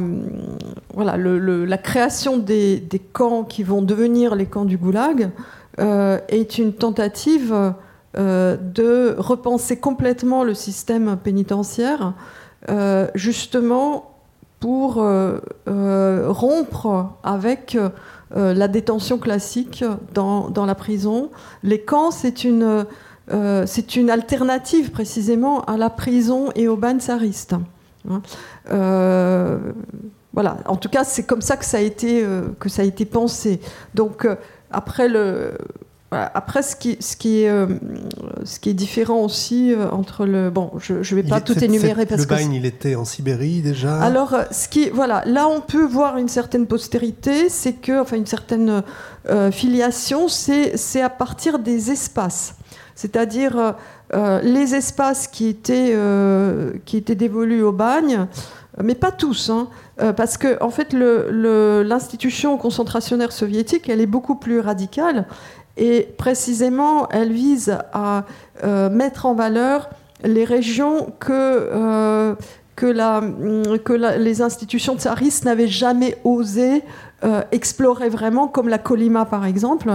[0.92, 5.30] voilà, la création des, des, camps qui vont devenir les camps du Goulag
[5.80, 7.72] est une tentative
[8.14, 12.14] de repenser complètement le système pénitentiaire,
[13.14, 14.10] justement
[14.60, 15.38] pour euh,
[15.68, 19.82] euh, rompre avec euh, la détention classique
[20.14, 21.30] dans, dans, la prison.
[21.64, 22.86] Les camps, c'est une,
[23.66, 27.54] c'est une alternative précisément à la prison et au ban tsariste.
[28.08, 28.22] Hein.
[30.32, 30.58] voilà.
[30.66, 32.24] En tout cas, c'est comme ça que ça a été,
[32.60, 33.60] que ça a été pensé.
[33.94, 34.28] Donc,
[34.70, 35.54] après le
[36.12, 37.66] après, ce qui, ce, qui est, euh,
[38.44, 40.50] ce qui est différent aussi euh, entre le.
[40.50, 42.34] Bon, je ne vais pas tout énumérer parce le que.
[42.34, 46.16] Le bagne, il était en Sibérie déjà Alors, ce qui, voilà, là, on peut voir
[46.16, 48.00] une certaine postérité, c'est que.
[48.00, 48.82] Enfin, une certaine
[49.28, 52.56] euh, filiation, c'est à partir des espaces.
[52.96, 53.74] C'est-à-dire
[54.12, 55.96] euh, les espaces qui étaient,
[56.84, 58.26] qui étaient dévolus au bagne,
[58.82, 59.68] mais pas tous, hein,
[60.16, 65.26] parce que, en fait, l'institution concentrationnaire soviétique, elle est beaucoup plus radicale
[65.76, 68.24] et précisément, elle vise à
[68.64, 69.88] euh, mettre en valeur
[70.24, 72.34] les régions que, euh,
[72.76, 73.22] que, la,
[73.82, 76.82] que les institutions tsaristes n'avaient jamais osé
[77.52, 79.90] explorer vraiment, comme la Colima par exemple.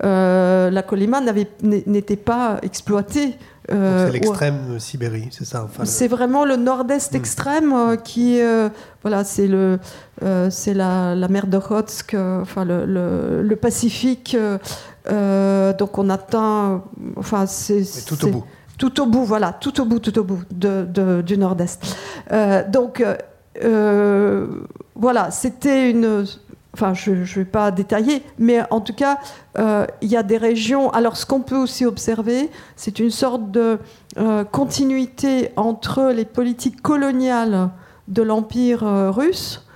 [0.00, 1.20] la Colima
[1.62, 7.16] n'était pas exploitée euh, c'est l'extrême Sibérie, c'est ça C'est vraiment le nord-est hmm.
[7.16, 8.68] extrême euh, qui, euh,
[9.02, 9.78] voilà, c'est le,
[10.50, 12.84] c'est la, la, mer d'Okhotsk, enfin le,
[13.42, 14.36] le, Pacifique.
[15.06, 16.82] donc on atteint,
[17.16, 18.44] enfin c'est tout au bout.
[18.78, 21.96] Tout au bout, voilà, tout au bout, tout au bout de, du nord-est.
[22.68, 23.04] donc
[24.94, 26.24] voilà, c'était une
[26.74, 29.18] Enfin, je ne vais pas détailler, mais en tout cas,
[29.58, 30.90] euh, il y a des régions.
[30.90, 33.78] Alors, ce qu'on peut aussi observer, c'est une sorte de
[34.18, 37.70] euh, continuité entre les politiques coloniales
[38.06, 39.66] de l'Empire euh, russe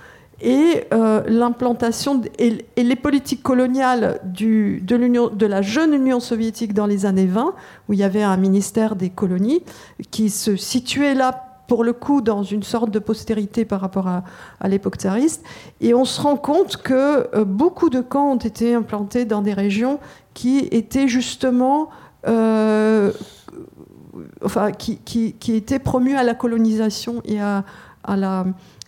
[0.41, 0.85] et
[1.27, 7.53] l'implantation et, les politiques coloniales de, de la jeune Union soviétique dans les années 20,
[7.87, 9.63] où il y avait un ministère des colonies
[10.11, 14.23] qui se situait là pour le coup dans une sorte de postérité par rapport à,
[14.67, 15.43] l'époque tsariste.
[15.81, 19.53] Et on se rend compte que euh, beaucoup de camps ont été implantés dans des
[19.53, 19.99] régions
[20.33, 21.89] qui étaient justement...
[22.27, 23.11] Euh,
[24.43, 27.63] enfin, qui, étaient promues à la colonisation et à,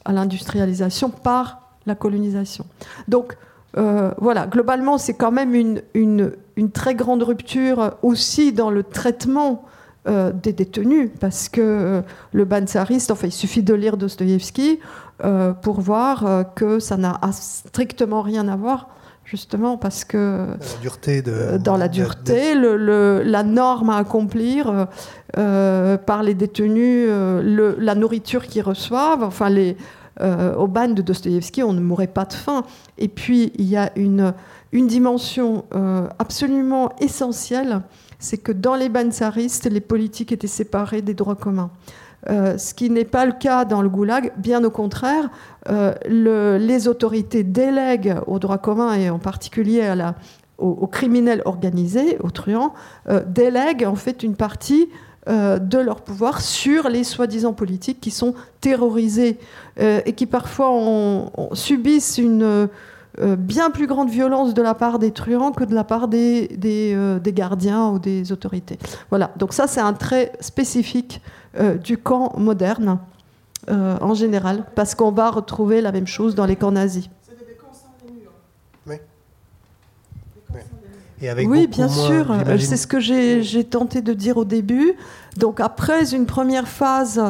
[0.07, 2.65] l'industrialisation par la colonisation.
[3.07, 3.37] Donc,
[3.77, 5.53] euh, voilà, globalement, c'est quand même
[5.93, 6.31] une,
[6.73, 9.65] très grande rupture aussi dans le traitement
[10.07, 12.01] euh, des détenus, parce que euh,
[12.31, 14.79] le ban tsariste, enfin, il suffit de lire Dostoïevski
[15.25, 18.87] euh, pour voir que ça n'a strictement rien à voir
[19.25, 21.21] justement parce que la dureté
[21.59, 24.87] dans la dureté, Le, la norme à accomplir
[25.33, 29.75] par les détenus, la nourriture qu'ils reçoivent, enfin les,
[30.21, 32.63] au ban de Dostoïevski, on ne mourrait pas de faim.
[32.97, 34.33] Et puis il y a une,
[34.71, 35.65] une dimension
[36.17, 37.81] absolument essentielle
[38.19, 41.71] c'est que dans les bans tsaristes, les politiques étaient séparées des droits communs.
[42.29, 45.29] Euh, ce qui n'est pas le cas dans le goulag, bien au contraire,
[45.69, 50.15] euh, les autorités délèguent aux droits communs et en particulier à la,
[50.57, 52.73] aux, criminels organisés, aux truands,
[53.07, 54.89] euh, délèguent en fait une partie
[55.29, 59.37] de leur pouvoir sur les soi-disant politiques qui sont terrorisés
[59.77, 60.71] et qui parfois
[61.51, 62.69] subissent une
[63.19, 66.47] euh, bien plus grande violence de la part des truands que de la part des,
[66.63, 68.77] euh, des, gardiens ou des autorités.
[69.09, 71.19] Voilà, donc ça c'est un trait spécifique
[71.59, 72.99] euh, du camp moderne
[73.69, 77.09] en général, parce qu'on va retrouver la même chose dans les camps nazis.
[78.85, 78.95] Oui.
[81.21, 82.33] Et avec oui, bien sûr.
[82.59, 84.93] C'est ce que j'ai tenté de dire au début.
[85.35, 87.21] Donc après une première phase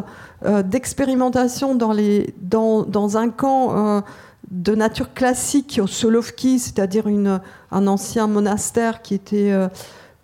[0.46, 1.96] d'expérimentation dans,
[2.40, 4.04] dans, dans, un camp
[4.52, 9.68] de nature classique au Solovki, c'est-à-dire un ancien monastère qui était euh,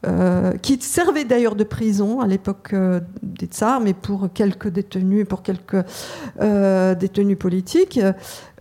[0.06, 5.26] euh, qui servait d'ailleurs de prison à l'époque euh, des tsars, mais pour quelques détenus,
[5.28, 5.84] pour quelques
[6.40, 8.00] détenus politiques.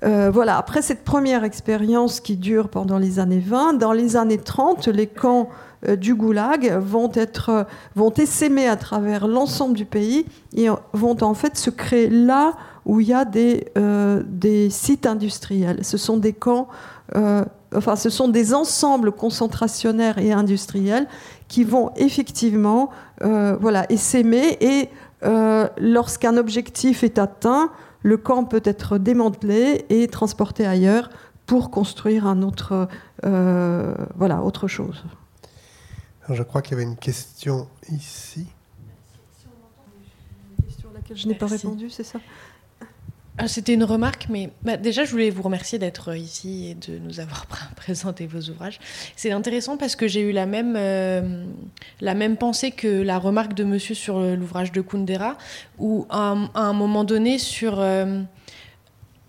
[0.02, 0.56] voilà.
[0.56, 5.06] Après cette première expérience qui dure pendant les années 20, dans les années 30, les
[5.06, 5.48] camps
[5.98, 7.66] du goulag vont être
[7.96, 13.00] vont essaimer à travers l'ensemble du pays et vont en fait se créer là où
[13.00, 15.84] il y a des, euh, des sites industriels.
[15.84, 16.68] Ce sont des camps,
[17.14, 17.44] euh,
[17.74, 21.06] enfin, ce sont des ensembles concentrationnaires et industriels
[21.48, 22.90] qui vont effectivement
[23.22, 24.88] euh, voilà, essaimer et
[25.78, 27.70] lorsqu'un objectif est atteint,
[28.02, 31.10] le camp peut être démantelé et transporté ailleurs
[31.46, 32.88] pour construire un autre,
[33.22, 35.04] voilà, autre chose.
[36.28, 38.48] je crois qu'il y avait une question ici.
[40.58, 42.18] Une question à laquelle je n'ai pas répondu, c'est ça?
[43.46, 47.18] C'était une remarque, mais bah, déjà, je voulais vous remercier d'être ici et de nous
[47.18, 47.46] avoir
[47.76, 48.78] présenté vos ouvrages.
[49.16, 51.44] C'est intéressant parce que j'ai eu la même, euh,
[52.00, 55.38] la même pensée que la remarque de monsieur sur l'ouvrage de Kundera,
[55.78, 57.80] où à, un moment donné, sur.
[57.80, 58.22] Euh,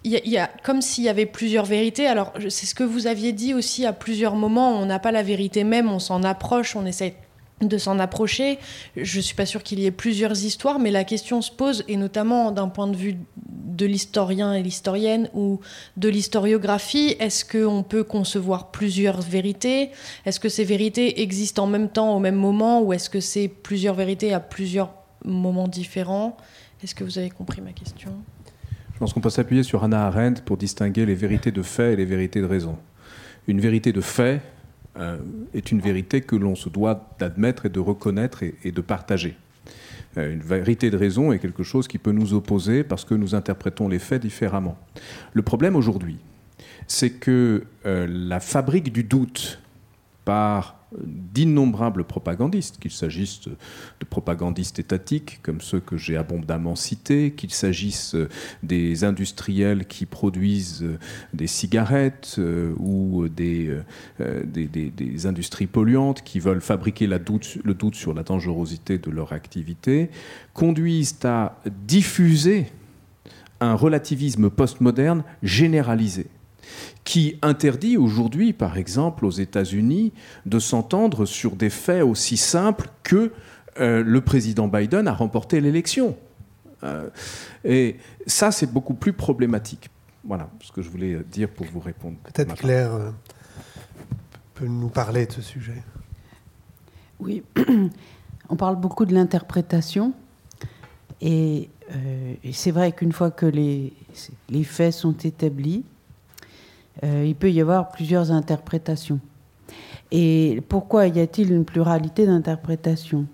[0.04, 2.06] y, a, comme s'il y avait plusieurs vérités.
[2.06, 4.78] Alors, c'est ce que vous aviez dit aussi à plusieurs moments.
[4.80, 7.16] On n'a pas la vérité même, on s'en approche, on essaie
[7.62, 8.60] de s'en approcher.
[8.96, 11.84] Je ne suis pas sûre qu'il y ait plusieurs histoires, mais la question se pose,
[11.88, 15.60] et notamment d'un point de vue de l'historien et l'historienne ou
[15.98, 19.90] de l'historiographie, est-ce qu'on peut concevoir plusieurs vérités?
[20.26, 23.48] Est-ce que ces vérités existent en même temps, au même moment, ou est-ce que c'est
[23.48, 24.94] plusieurs vérités à plusieurs
[25.26, 26.38] moments différents?
[26.84, 28.12] Est-ce que vous avez compris ma question?
[28.94, 31.96] Je pense qu'on peut s'appuyer sur Hannah Arendt pour distinguer les vérités de fait et
[31.96, 32.78] les vérités de raison.
[33.48, 34.42] Une vérité de fait,
[35.00, 35.18] euh,
[35.54, 39.36] est une vérité que l'on se doit d'admettre et de reconnaître et, de partager.
[40.18, 43.34] Euh, une vérité de raison est quelque chose qui peut nous opposer parce que nous
[43.34, 44.78] interprétons les faits différemment.
[45.34, 46.18] Le problème aujourd'hui,
[46.86, 49.63] c'est que euh, la fabrique du doute
[50.26, 57.52] par d'innombrables propagandistes, qu'il s'agisse de propagandistes étatiques comme ceux que j'ai abondamment cités, qu'il
[57.52, 58.16] s'agisse
[58.62, 60.86] des industriels qui produisent
[61.34, 63.76] des cigarettes euh, ou des,
[64.22, 70.10] euh, des, industries polluantes qui veulent fabriquer le doute sur la dangerosité de leur activité,
[70.54, 72.68] conduisent à diffuser
[73.60, 76.28] un relativisme postmoderne généralisé
[77.04, 80.14] qui interdit aujourd'hui, par exemple, aux États-Unis,
[80.46, 83.32] de s'entendre sur des faits aussi simples que
[83.80, 86.16] euh, le président Biden a remporté l'élection.
[86.84, 87.10] Euh,
[87.64, 89.90] et ça, c'est beaucoup plus problématique.
[90.24, 92.18] Voilà ce que je voulais dire pour vous répondre.
[92.24, 93.12] Peut-être Claire euh,
[94.54, 95.84] peut nous parler de ce sujet.
[97.20, 97.44] Oui,
[98.50, 100.14] on parle beaucoup de l'interprétation.
[101.20, 101.70] Et,
[102.44, 103.94] et c'est vrai qu'une fois que les,
[104.50, 105.86] les faits sont établis,
[107.04, 109.20] euh, il peut y avoir plusieurs interprétations.
[110.12, 113.26] Et pourquoi y a-t-il une pluralité d'interprétations?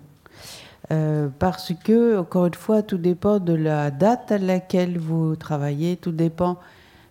[0.90, 5.96] Euh, Parce que, encore une fois, tout dépend de la date à laquelle vous travaillez,
[5.96, 6.58] tout dépend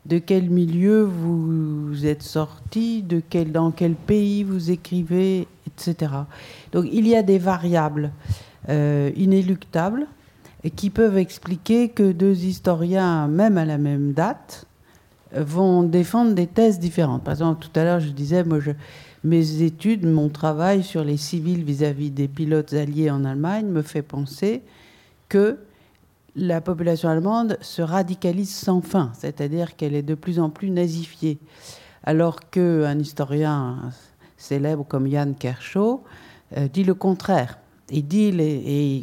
[0.06, 6.14] de quel milieu vous êtes sorti, de quel, dans quel pays vous écrivez, etc.
[6.72, 8.12] Donc il y a des variables
[8.70, 10.08] euh, inéluctables
[10.76, 14.66] qui peuvent expliquer que deux historiens, même à la même date,
[15.36, 17.24] vont défendre des thèses différentes.
[17.24, 18.60] Par exemple, tout à l'heure, je disais, moi,
[19.24, 24.02] mes études, mon travail sur les civils vis-à-vis des pilotes alliés en Allemagne me fait
[24.02, 24.62] penser
[25.28, 25.58] que
[26.36, 31.38] la population allemande se radicalise sans fin, c'est-à-dire qu'elle est de plus en plus nazifiée.
[32.04, 33.92] Alors qu'un historien
[34.38, 36.02] célèbre comme Jan Kershaw
[36.58, 37.60] euh, dit le contraire.
[37.92, 38.32] Il dit,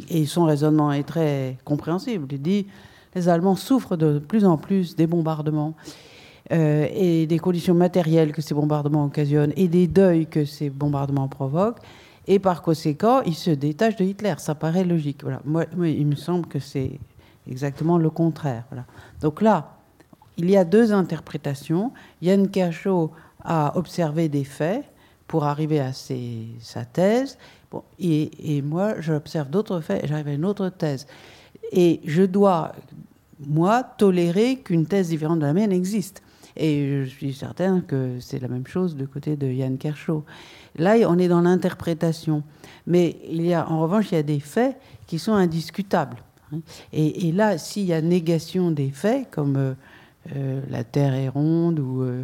[0.09, 2.67] et, son raisonnement est très compréhensible, il dit
[3.15, 5.73] les Allemands souffrent de plus en plus des bombardements.
[6.53, 11.27] Euh, et des conditions matérielles que ces bombardements occasionnent et des deuils que ces bombardements
[11.27, 11.81] provoquent.
[12.25, 14.35] Et par conséquent, il se détache de Hitler.
[14.37, 15.23] Ça paraît logique.
[15.23, 15.41] Voilà.
[15.43, 16.99] Moi, il me semble que c'est
[17.49, 18.63] exactement le contraire.
[18.69, 18.85] Voilà.
[19.19, 19.77] Donc là,
[20.37, 21.91] il y a deux interprétations.
[22.21, 23.11] Yann Cachot
[23.43, 24.85] a observé des faits
[25.27, 27.37] pour arriver à sa thèse.
[27.71, 31.07] Bon, et, et moi, j'observe d'autres faits et j'arrive à une autre thèse.
[31.73, 32.71] Et je dois,
[33.45, 36.23] moi, tolérer qu'une thèse différente de la mienne existe.
[36.57, 40.23] Et je suis certaine que c'est la même chose du côté de Yann Kershaw.
[40.77, 42.43] Là, on est dans l'interprétation.
[42.85, 43.17] Mais
[43.53, 44.75] en revanche, il y a des faits
[45.05, 46.17] qui sont indiscutables.
[46.53, 46.59] Hein.
[46.93, 49.73] Et, là, s'il y a négation des faits, comme euh,
[50.35, 52.23] euh, la Terre est ronde ou euh,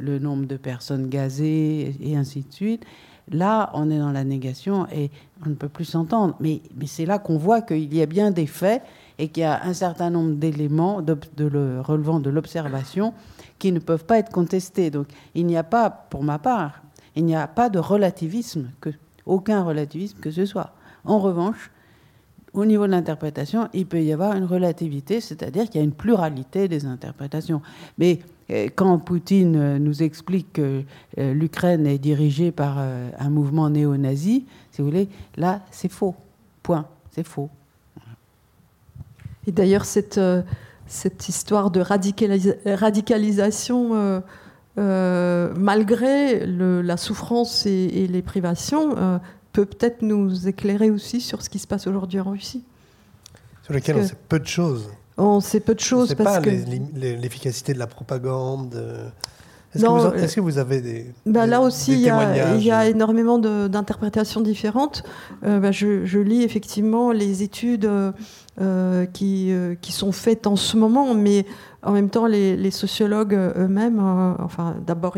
[0.00, 2.84] le, nombre de personnes gazées et ainsi de suite,
[3.30, 5.10] là, on est dans la négation et
[5.44, 6.36] on ne peut plus s'entendre.
[6.40, 8.82] Mais c'est là qu'on voit qu'il y a bien des faits
[9.18, 13.14] et qu'il y a un certain nombre d'éléments relevant de l'observation
[13.58, 14.90] qui ne peuvent pas être contestés.
[14.90, 16.82] Donc il n'y a pas, pour ma part,
[17.14, 18.70] il n'y a pas de relativisme,
[19.24, 20.72] aucun relativisme que ce soit.
[21.04, 21.70] En revanche,
[22.52, 25.92] au niveau de l'interprétation, il peut y avoir une relativité, c'est-à-dire qu'il y a une
[25.92, 27.60] pluralité des interprétations.
[27.98, 28.20] Mais
[28.50, 30.82] euh, quand Poutine euh, nous explique que
[31.18, 36.14] euh, l'Ukraine est dirigée par un mouvement néo-nazi, si vous voulez, là, c'est faux.
[36.62, 36.86] Point.
[37.10, 37.50] C'est faux.
[39.46, 40.42] Et d'ailleurs, cette, euh,
[40.86, 44.20] cette histoire de radicalisation, euh,
[44.78, 49.20] euh, malgré la souffrance et, les privations,
[49.52, 52.64] peut peut-être nous éclairer aussi sur ce qui se passe aujourd'hui en Russie.
[53.62, 54.90] Sur lequel on sait peu de choses.
[55.16, 56.12] On sait peu de choses.
[56.12, 58.78] On sait pas l'efficacité de la propagande.
[59.76, 61.06] Est-ce que, vous avez des.
[61.24, 65.02] Bah là aussi, il y, a énormément d'interprétations différentes.
[65.42, 67.88] Bah, je, je, lis effectivement les études
[68.58, 71.44] euh, qui, euh, qui, sont faites en ce moment, mais
[71.82, 75.16] en même temps, les, sociologues eux-mêmes, euh, enfin, d'abord,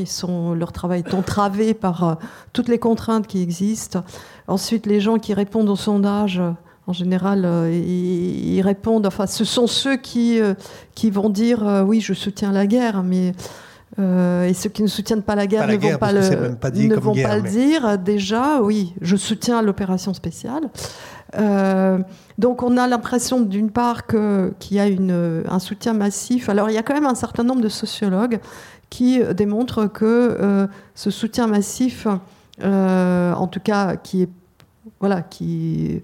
[0.56, 2.18] leur travail est entravé par
[2.52, 4.02] toutes les contraintes qui existent.
[4.48, 6.42] Ensuite, les gens qui répondent au sondage,
[6.88, 10.40] en général, ils, répondent, enfin, ce sont ceux qui,
[10.96, 13.34] qui vont dire oui, je soutiens la guerre, mais.
[13.96, 17.36] Et ceux qui ne soutiennent pas la guerre ne vont pas le, ne vont pas
[17.36, 17.98] le dire.
[17.98, 20.70] Déjà, oui, je soutiens l'opération spéciale.
[21.36, 21.98] Euh,
[22.38, 26.48] donc on a l'impression d'une part qu'il y a une, un soutien massif.
[26.48, 28.40] Alors il y a quand même un certain nombre de sociologues
[28.90, 32.06] qui démontrent que euh, ce soutien massif,
[32.62, 34.30] euh, en tout cas qui est
[35.00, 36.02] voilà, qui,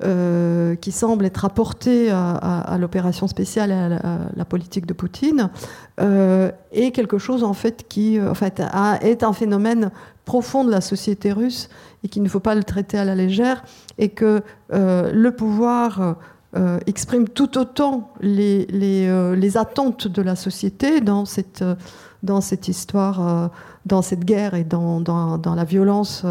[0.00, 5.50] qui semble être apporté à, l'opération spéciale et à la, politique de Poutine,
[5.98, 8.62] est quelque chose en fait qui en fait,
[9.02, 9.90] est un phénomène
[10.24, 11.68] profond de la société russe
[12.04, 13.64] et qu'il ne faut pas le traiter à la légère
[13.98, 14.42] et que
[14.72, 16.16] euh, le pouvoir
[16.56, 21.64] euh, exprime tout autant les, les, euh, les, attentes de la société dans cette,
[22.22, 23.50] dans cette histoire,
[23.86, 26.24] dans cette guerre et dans, dans la violence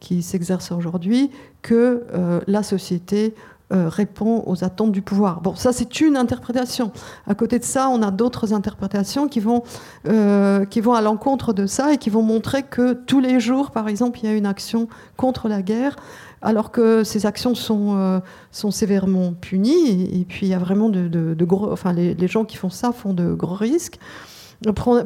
[0.00, 1.30] qui s'exerce aujourd'hui
[1.62, 2.04] que
[2.46, 3.34] la société
[3.72, 5.40] euh, répond aux attentes du pouvoir.
[5.40, 6.92] Bon, ça c'est une interprétation.
[7.26, 9.62] À côté de ça, on a d'autres interprétations qui vont,
[10.06, 13.70] euh, qui vont à l'encontre de ça et qui vont montrer que tous les jours,
[13.70, 14.86] par exemple, il y a une action
[15.16, 15.96] contre la guerre,
[16.42, 18.20] alors que ces actions sont, euh,
[18.52, 20.20] sont sévèrement punies.
[20.20, 22.70] Et, puis il y a vraiment de, de, gros, enfin les, les, gens qui font
[22.70, 23.98] ça font de gros risques,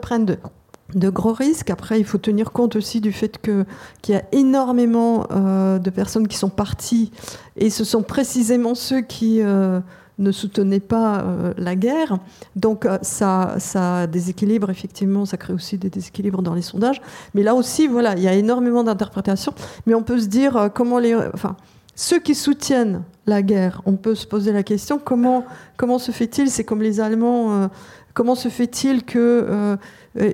[0.02, 0.36] prennent de
[0.94, 1.70] de gros risques.
[1.70, 3.64] Après, il faut tenir compte aussi du fait que,
[4.02, 7.10] qu'il y a énormément euh, de personnes qui sont parties,
[7.56, 9.80] et ce sont précisément ceux qui euh,
[10.18, 12.18] ne soutenaient pas euh, la guerre.
[12.56, 17.02] Donc ça, ça déséquilibre, effectivement, ça crée aussi des déséquilibres dans les sondages.
[17.34, 19.52] Mais là aussi, voilà, il y a énormément d'interprétations.
[19.86, 21.14] Mais on peut se dire comment les...
[21.14, 21.56] Enfin,
[21.94, 25.44] ceux qui soutiennent la guerre, on peut se poser la question comment,
[25.76, 26.48] comment se fait-il?
[26.48, 27.68] C'est comme les Allemands,
[28.18, 29.76] comment se fait-il que euh,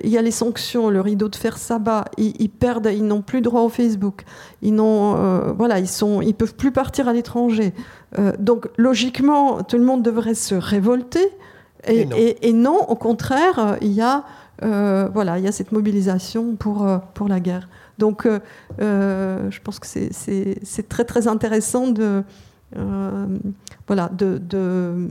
[0.03, 3.21] il y a les sanctions, le rideau de fer s'abat, ils, ils, perdent, ils n'ont
[3.21, 4.23] plus droit au Facebook,
[4.61, 7.73] ils n'ont, euh, voilà, ils sont, ils peuvent plus partir à l'étranger.
[8.17, 11.27] Euh, donc logiquement, tout le monde devrait se révolter.
[11.87, 12.79] Et, non.
[12.89, 14.23] au contraire, il y a,
[14.59, 17.69] voilà, il y a cette mobilisation pour pour la guerre.
[17.99, 18.27] Donc,
[18.79, 22.23] je pense que c'est très très intéressant de
[23.85, 25.07] voilà de, de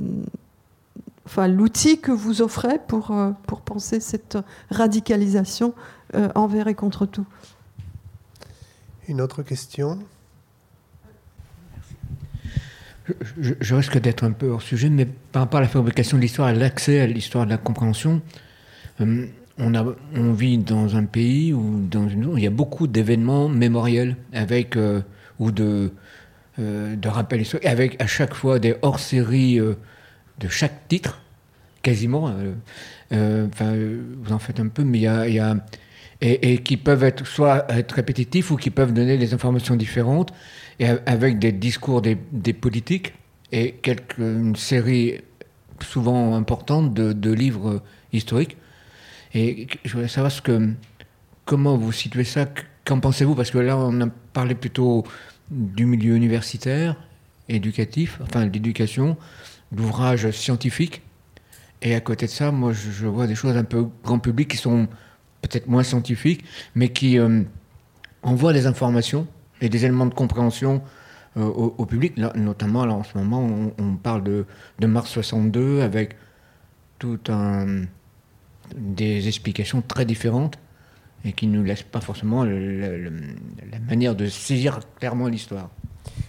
[1.27, 4.39] enfin, l'outil que vous offrez pour, euh, pour penser cette
[4.71, 5.75] radicalisation
[6.15, 7.27] euh, envers et contre tout?
[9.09, 9.99] Une autre question?
[13.39, 16.49] Je, risque d'être un peu hors sujet, mais par rapport à la fabrication de l'histoire
[16.49, 18.23] et l'accès à l'histoire de la compréhension,
[19.03, 19.27] euh,
[19.59, 19.85] on, a,
[20.15, 24.17] on vit dans un pays où, dans une, où il y a beaucoup d'événements mémoriels
[24.33, 24.79] avec,
[25.39, 25.93] ou de,
[26.59, 29.61] de rappels historiques, avec à chaque fois des hors-séries
[30.39, 31.21] de chaque titre,
[31.83, 32.29] quasiment.
[32.29, 32.53] Euh,
[33.13, 35.57] euh, enfin, vous en faites un peu, mais il y a,
[36.21, 40.33] et, qui peuvent être soit être répétitifs ou qui peuvent donner des informations différentes,
[40.81, 42.17] et avec des discours des,
[42.53, 43.15] politiques
[43.53, 45.21] et quelques, une série
[45.81, 47.83] souvent importante de, livres
[48.13, 48.57] historiques.
[49.35, 50.71] Et je voudrais savoir ce que,
[51.45, 52.49] comment vous situez ça,
[52.85, 53.35] qu'en pensez-vous?
[53.35, 55.05] Parce que là, on a parlé plutôt
[55.51, 56.97] du milieu universitaire,
[57.49, 59.17] éducatif, enfin l'éducation
[59.77, 61.03] l'ouvrage scientifique.
[61.83, 64.57] Et à côté de ça, moi, je, vois des choses un peu grand public qui
[64.57, 64.89] sont
[65.43, 66.45] peut-être moins scientifiques,
[66.75, 67.43] mais qui euh,
[68.23, 69.27] envoient des informations
[69.61, 70.83] et des éléments de compréhension
[71.37, 72.17] euh, au, public.
[72.37, 74.47] notamment, en ce moment, on, parle de,
[74.79, 76.17] de, mars 62 avec
[76.99, 77.83] tout un
[78.77, 80.59] des explications très différentes
[81.25, 85.71] et qui ne nous laissent pas forcément la manière de saisir clairement l'histoire.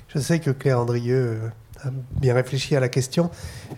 [0.07, 1.51] Je sais que Claire Andrieux
[2.19, 3.29] bien réfléchi à la question.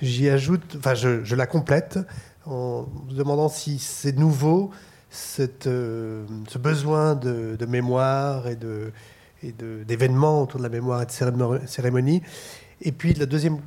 [0.01, 1.99] J'y ajoute, enfin, je, la complète
[2.45, 4.71] en vous demandant si c'est nouveau
[5.39, 8.91] euh, ce besoin de, mémoire et de
[9.87, 12.23] d'événements autour de la mémoire et de cérémonie.
[12.81, 13.59] Et puis la deuxième,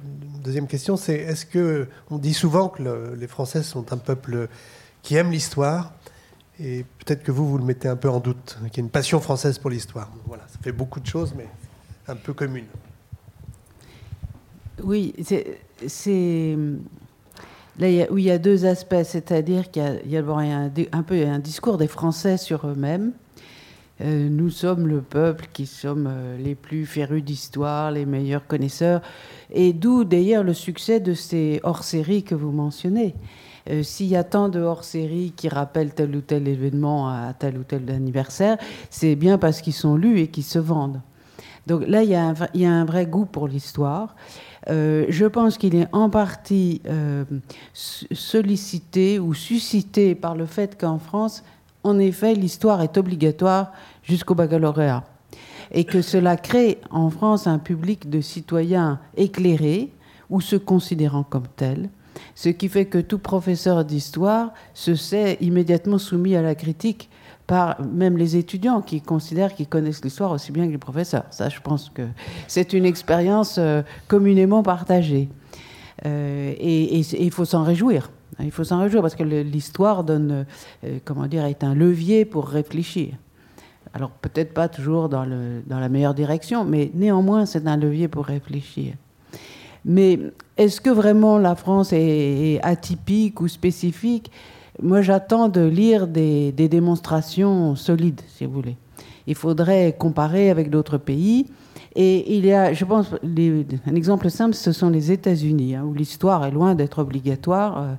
[0.43, 4.49] deuxième question, c'est est-ce que on dit souvent que les Français sont un peuple
[5.03, 5.93] qui aime l'histoire
[6.59, 8.91] et peut-être que vous, vous le mettez un peu en doute, qu'il y a une
[8.91, 10.11] passion française pour l'histoire.
[10.27, 11.49] Voilà, ça fait beaucoup de choses, mais
[12.07, 12.67] un peu commune.
[14.83, 16.57] Oui, c'est
[17.79, 20.25] là où il y a deux aspects, c'est-à-dire qu'il y a,
[20.93, 23.13] un, peu un discours des Français sur eux-mêmes.
[24.03, 29.03] Euh, nous sommes le peuple qui sommes euh, les plus férus d'histoire, les meilleurs connaisseurs,
[29.53, 33.15] et d'où d'ailleurs le succès de ces hors-séries que vous mentionnez.
[33.69, 37.59] Euh, s'il y a tant de hors-séries qui rappellent tel ou tel événement à tel
[37.59, 38.57] ou tel anniversaire,
[38.89, 41.03] c'est bien parce qu'ils sont lus et qu'ils se vendent.
[41.67, 42.17] Donc là, il y
[42.55, 44.17] il y a un vrai goût pour l'histoire.
[44.69, 47.25] Euh, je pense qu'il est en partie euh,
[47.73, 51.43] sollicité ou suscité par le fait qu'en France,
[51.83, 53.73] en effet, l'histoire est obligatoire
[54.03, 55.05] jusqu'au baccalauréat.
[55.73, 59.91] Et que cela crée en France un public de citoyens éclairés
[60.29, 61.91] ou se considérant comme tels,
[62.35, 67.10] ce qui fait que tout professeur d'histoire se sait immédiatement soumis à la critique
[67.93, 71.25] même les étudiants qui considèrent qu'ils connaissent l'histoire aussi bien que les professeurs.
[71.31, 72.03] Ça, je pense que
[72.49, 75.29] c'est une expérience euh, communément partagée.
[76.07, 78.11] Euh, et il faut s'en réjouir.
[78.39, 80.47] Il faut s'en réjouir parce que l'histoire donne,
[80.85, 83.15] euh, comment dire, est un levier pour réfléchir.
[83.93, 88.95] Alors peut-être pas toujours dans la meilleure direction, mais néanmoins c'est un levier pour réfléchir.
[89.85, 90.21] Mais
[90.57, 94.31] est-ce que vraiment la France est atypique ou spécifique?
[94.83, 98.77] Moi, j'attends de lire des, démonstrations solides, si vous voulez.
[99.27, 101.47] Il faudrait comparer avec d'autres pays.
[101.97, 105.93] Et il y a, je pense, un exemple simple, ce sont les États-Unis, hein, où
[105.93, 107.79] l'histoire est loin d'être obligatoire.
[107.79, 107.95] Euh,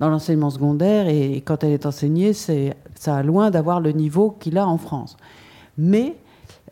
[0.00, 4.30] dans l'enseignement secondaire et quand elle est enseignée, c'est ça a loin d'avoir le niveau
[4.30, 5.16] qu'il a en France.
[5.78, 6.16] Mais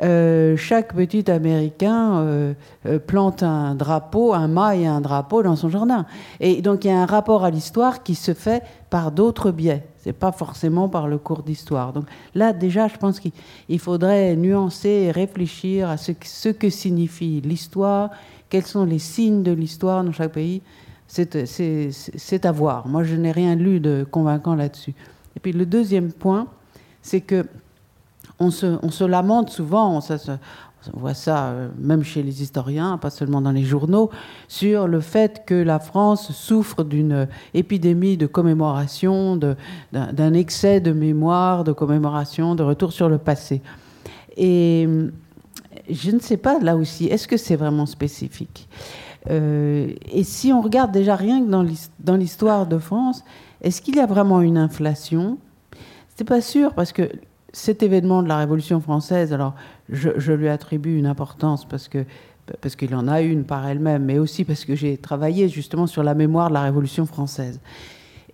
[0.00, 2.54] euh, chaque petit Américain euh,
[2.86, 6.06] euh, plante un drapeau, un mât et un drapeau dans son jardin.
[6.40, 9.84] Et donc il y a un rapport à l'histoire qui se fait par d'autres biais.
[9.98, 11.92] C'est pas forcément par le cours d'histoire.
[11.92, 17.42] Donc là déjà, je pense qu'il faudrait nuancer et réfléchir à ce, ce que signifie
[17.44, 18.10] l'histoire,
[18.48, 20.62] quels sont les signes de l'histoire dans chaque pays.
[21.06, 22.88] C'est à voir.
[22.88, 24.94] Moi, je n'ai rien lu de convaincant là-dessus.
[25.36, 26.46] Et puis le deuxième point,
[27.02, 27.44] c'est que
[28.42, 33.52] on se, lamente souvent, on voit ça euh, même chez les historiens, pas seulement dans
[33.52, 34.10] les journaux,
[34.48, 39.36] sur le fait que la France souffre d'une épidémie de commémoration,
[39.92, 43.62] d'un excès de mémoire, de commémoration, de retour sur le passé.
[44.36, 44.88] Et
[45.88, 48.68] je ne sais pas là aussi, est-ce que c'est vraiment spécifique?
[49.30, 51.48] Euh, Et si on regarde déjà rien que
[52.00, 53.22] dans l'histoire de France,
[53.60, 55.38] est-ce qu'il y a vraiment une inflation?
[56.16, 57.08] C'est pas sûr parce que
[57.52, 59.54] cet événement de la Révolution française, alors
[59.88, 62.04] je, lui attribue une importance parce que
[62.60, 66.02] parce qu'il en a une par elle-même, mais aussi parce que j'ai travaillé justement sur
[66.02, 67.60] la mémoire de la Révolution française.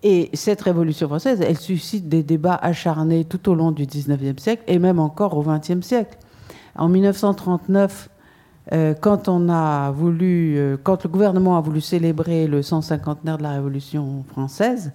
[0.01, 4.63] Et cette Révolution française, elle suscite des débats acharnés tout au long du XIXe siècle
[4.65, 6.17] et même encore au XXe siècle.
[6.75, 8.09] En 1939,
[8.71, 13.43] euh, quand on a voulu, euh, quand le gouvernement a voulu célébrer le 150 de
[13.43, 14.91] la Révolution française,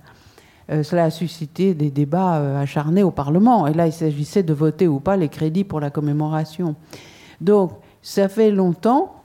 [0.70, 3.66] euh, cela a suscité des débats euh, acharnés au Parlement.
[3.66, 6.74] Et là, il s'agissait de voter ou pas les crédits pour la commémoration.
[7.40, 7.72] Donc,
[8.02, 9.16] ça fait longtemps.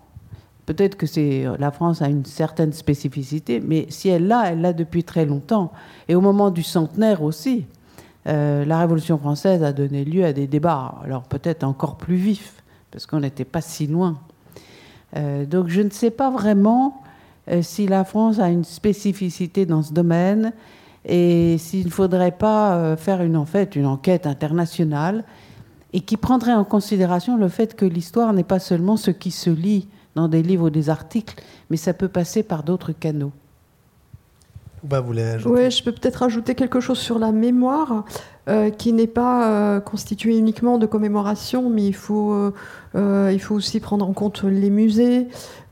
[0.65, 4.73] Peut-être que c'est la France a une certaine spécificité, mais si elle l'a, elle l'a
[4.73, 5.71] depuis très longtemps.
[6.07, 7.65] Et au moment du centenaire aussi,
[8.27, 12.61] euh, la Révolution française a donné lieu à des débats, alors peut-être encore plus vifs,
[12.91, 14.19] parce qu'on n'était pas si loin.
[15.47, 17.01] donc je ne sais pas vraiment
[17.61, 20.53] si la France a une spécificité dans ce domaine
[21.05, 23.43] et s'il ne faudrait pas euh, faire une,
[23.75, 25.23] une enquête internationale
[25.93, 29.49] et qui prendrait en considération le fait que l'histoire n'est pas seulement ce qui se
[29.49, 33.31] lit dans des livres ou des articles, mais ça peut passer par d'autres canaux.
[34.83, 38.05] Bah, oui, je peux peut-être ajouter quelque chose sur la mémoire,
[38.47, 42.51] euh, qui n'est pas euh, constituée uniquement de commémoration, mais il faut,
[42.95, 45.27] il faut aussi prendre en compte les musées,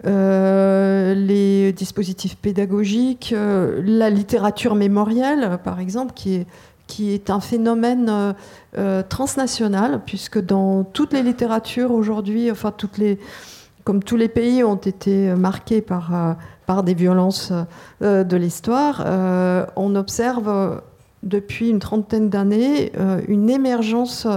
[0.05, 6.47] euh, les dispositifs pédagogiques, euh, la littérature mémorielle, par exemple, qui est,
[6.85, 8.35] qui est un phénomène
[8.77, 13.17] euh, transnational, puisque dans toutes les littératures aujourd'hui, enfin toutes les,
[13.87, 16.35] comme tous les pays ont été marqués par,
[16.65, 17.53] par des violences
[18.01, 19.05] de l'histoire,
[19.77, 20.81] on observe
[21.23, 22.91] depuis une trentaine d'années
[23.29, 24.27] une émergence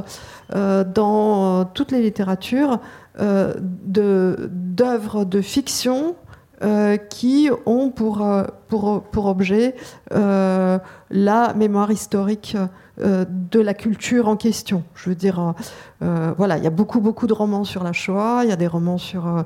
[0.55, 2.79] dans toutes les littératures
[3.21, 6.15] euh, d'œuvres de, fiction
[6.63, 9.75] euh, qui ont euh, pour objet
[10.11, 12.57] la mémoire historique
[13.01, 14.83] de la culture en question.
[14.95, 15.55] Je veux dire,
[16.01, 18.67] voilà, il y a beaucoup, beaucoup de romans sur la Shoah, il y a des
[18.67, 19.45] romans sur,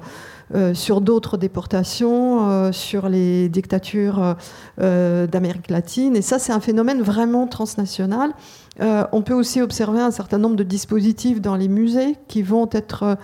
[0.72, 4.36] sur d'autres déportations, sur les dictatures
[4.78, 8.32] d'Amérique latine, et ça, c'est un phénomène vraiment transnational.
[8.81, 13.16] on peut aussi observer un certain nombre de dispositifs dans les musées qui vont être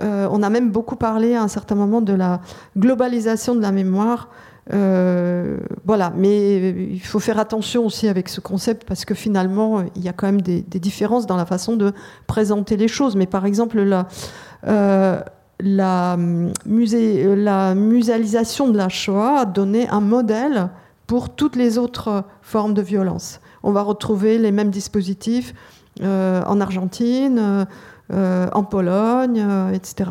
[0.00, 2.40] euh, on a même beaucoup parlé à un certain moment de la
[2.76, 4.28] globalisation de la mémoire.
[4.72, 10.02] Euh, voilà, mais il faut faire attention aussi avec ce concept parce que finalement, il
[10.02, 11.92] y a quand même des, différences dans la façon de
[12.26, 13.16] présenter les choses.
[13.16, 14.08] Mais par exemple, la,
[14.66, 15.20] euh,
[15.60, 20.70] la, la muséalisation de la Shoah a donné un modèle
[21.06, 23.40] pour toutes les autres formes de violence.
[23.62, 25.54] On va retrouver les mêmes dispositifs
[26.02, 27.66] en Argentine.
[28.12, 30.10] Euh, en Pologne, euh, etc.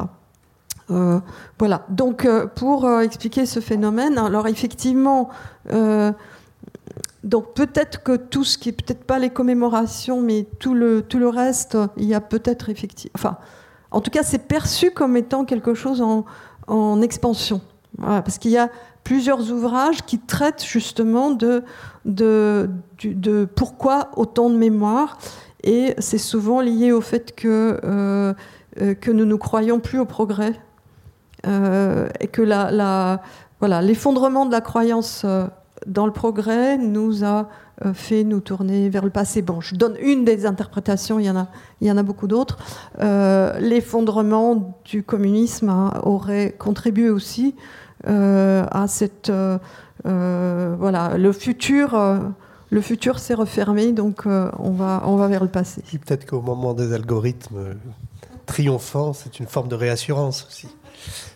[0.91, 1.19] Euh,
[1.57, 1.85] voilà.
[1.89, 5.29] Donc, pour expliquer ce phénomène, alors effectivement,
[7.23, 11.29] donc peut-être que tout ce qui est peut-être pas les commémorations, mais tout le tout
[11.29, 13.37] reste, il y a peut-être effectivement, enfin,
[13.89, 17.61] en tout cas, c'est perçu comme étant quelque chose en, expansion,
[17.99, 18.69] parce qu'il y a
[19.05, 21.63] plusieurs ouvrages qui traitent justement de,
[23.55, 25.17] pourquoi autant de mémoire
[25.63, 28.33] et c'est souvent lié au fait que, euh,
[28.81, 30.64] euh, nous ne croyons plus au progrès euh,
[31.45, 33.21] et que la,
[33.59, 35.25] voilà, l'effondrement de la croyance
[35.85, 37.47] dans le progrès nous a
[37.93, 39.41] fait nous tourner vers le passé.
[39.41, 41.47] Bon, je donne une des interprétations, il y en a,
[41.81, 42.57] il y en a beaucoup d'autres.
[42.99, 47.55] l'effondrement du communisme hein, aurait contribué aussi
[48.05, 49.31] à cette...
[50.03, 51.95] voilà, le futur
[52.75, 55.81] le futur s'est refermé, donc euh, on, va, on va vers le passé.
[56.05, 57.75] Peut-être qu'au moment des algorithmes
[58.45, 60.67] triomphants, c'est une forme de réassurance aussi.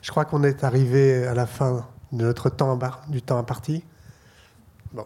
[0.02, 2.78] Je crois qu'on est arrivé à la fin de notre temps,
[3.08, 3.84] du temps imparti.
[4.94, 5.06] Bon.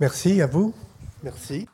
[0.00, 0.74] Merci à vous.
[1.22, 1.66] Merci.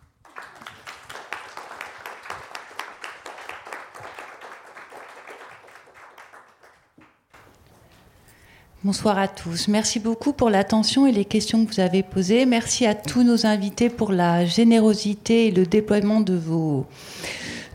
[8.82, 9.68] Bonsoir à tous.
[9.68, 12.46] Merci beaucoup pour l'attention et les questions que vous avez posées.
[12.46, 16.86] Merci à tous nos invités pour la générosité et le déploiement de vos,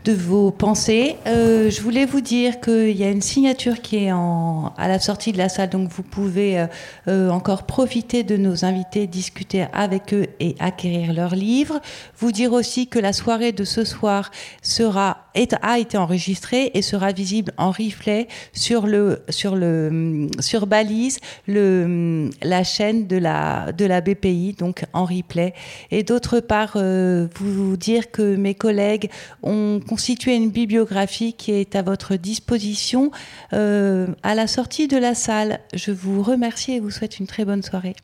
[0.06, 1.16] de vos pensées.
[1.26, 5.32] Euh, je voulais vous dire qu'il y a une signature qui est à la sortie
[5.32, 6.66] de la salle, donc vous pouvez euh,
[7.08, 11.80] euh, encore profiter de nos invités, discuter avec eux et acquérir leurs livres.
[12.18, 14.30] Vous dire aussi que la soirée de ce soir
[14.62, 15.18] sera
[15.60, 22.30] a été enregistrée et sera visible en replay sur le sur le sur Balise, le
[22.42, 25.52] la chaîne de la de la BPI, donc en replay.
[25.90, 29.10] Et d'autre part, vous dire que mes collègues
[29.42, 33.10] ont constituer une bibliographie qui est à votre disposition
[33.54, 35.60] euh, à la sortie de la salle.
[35.72, 37.96] Je vous remercie et vous souhaite une très bonne soirée.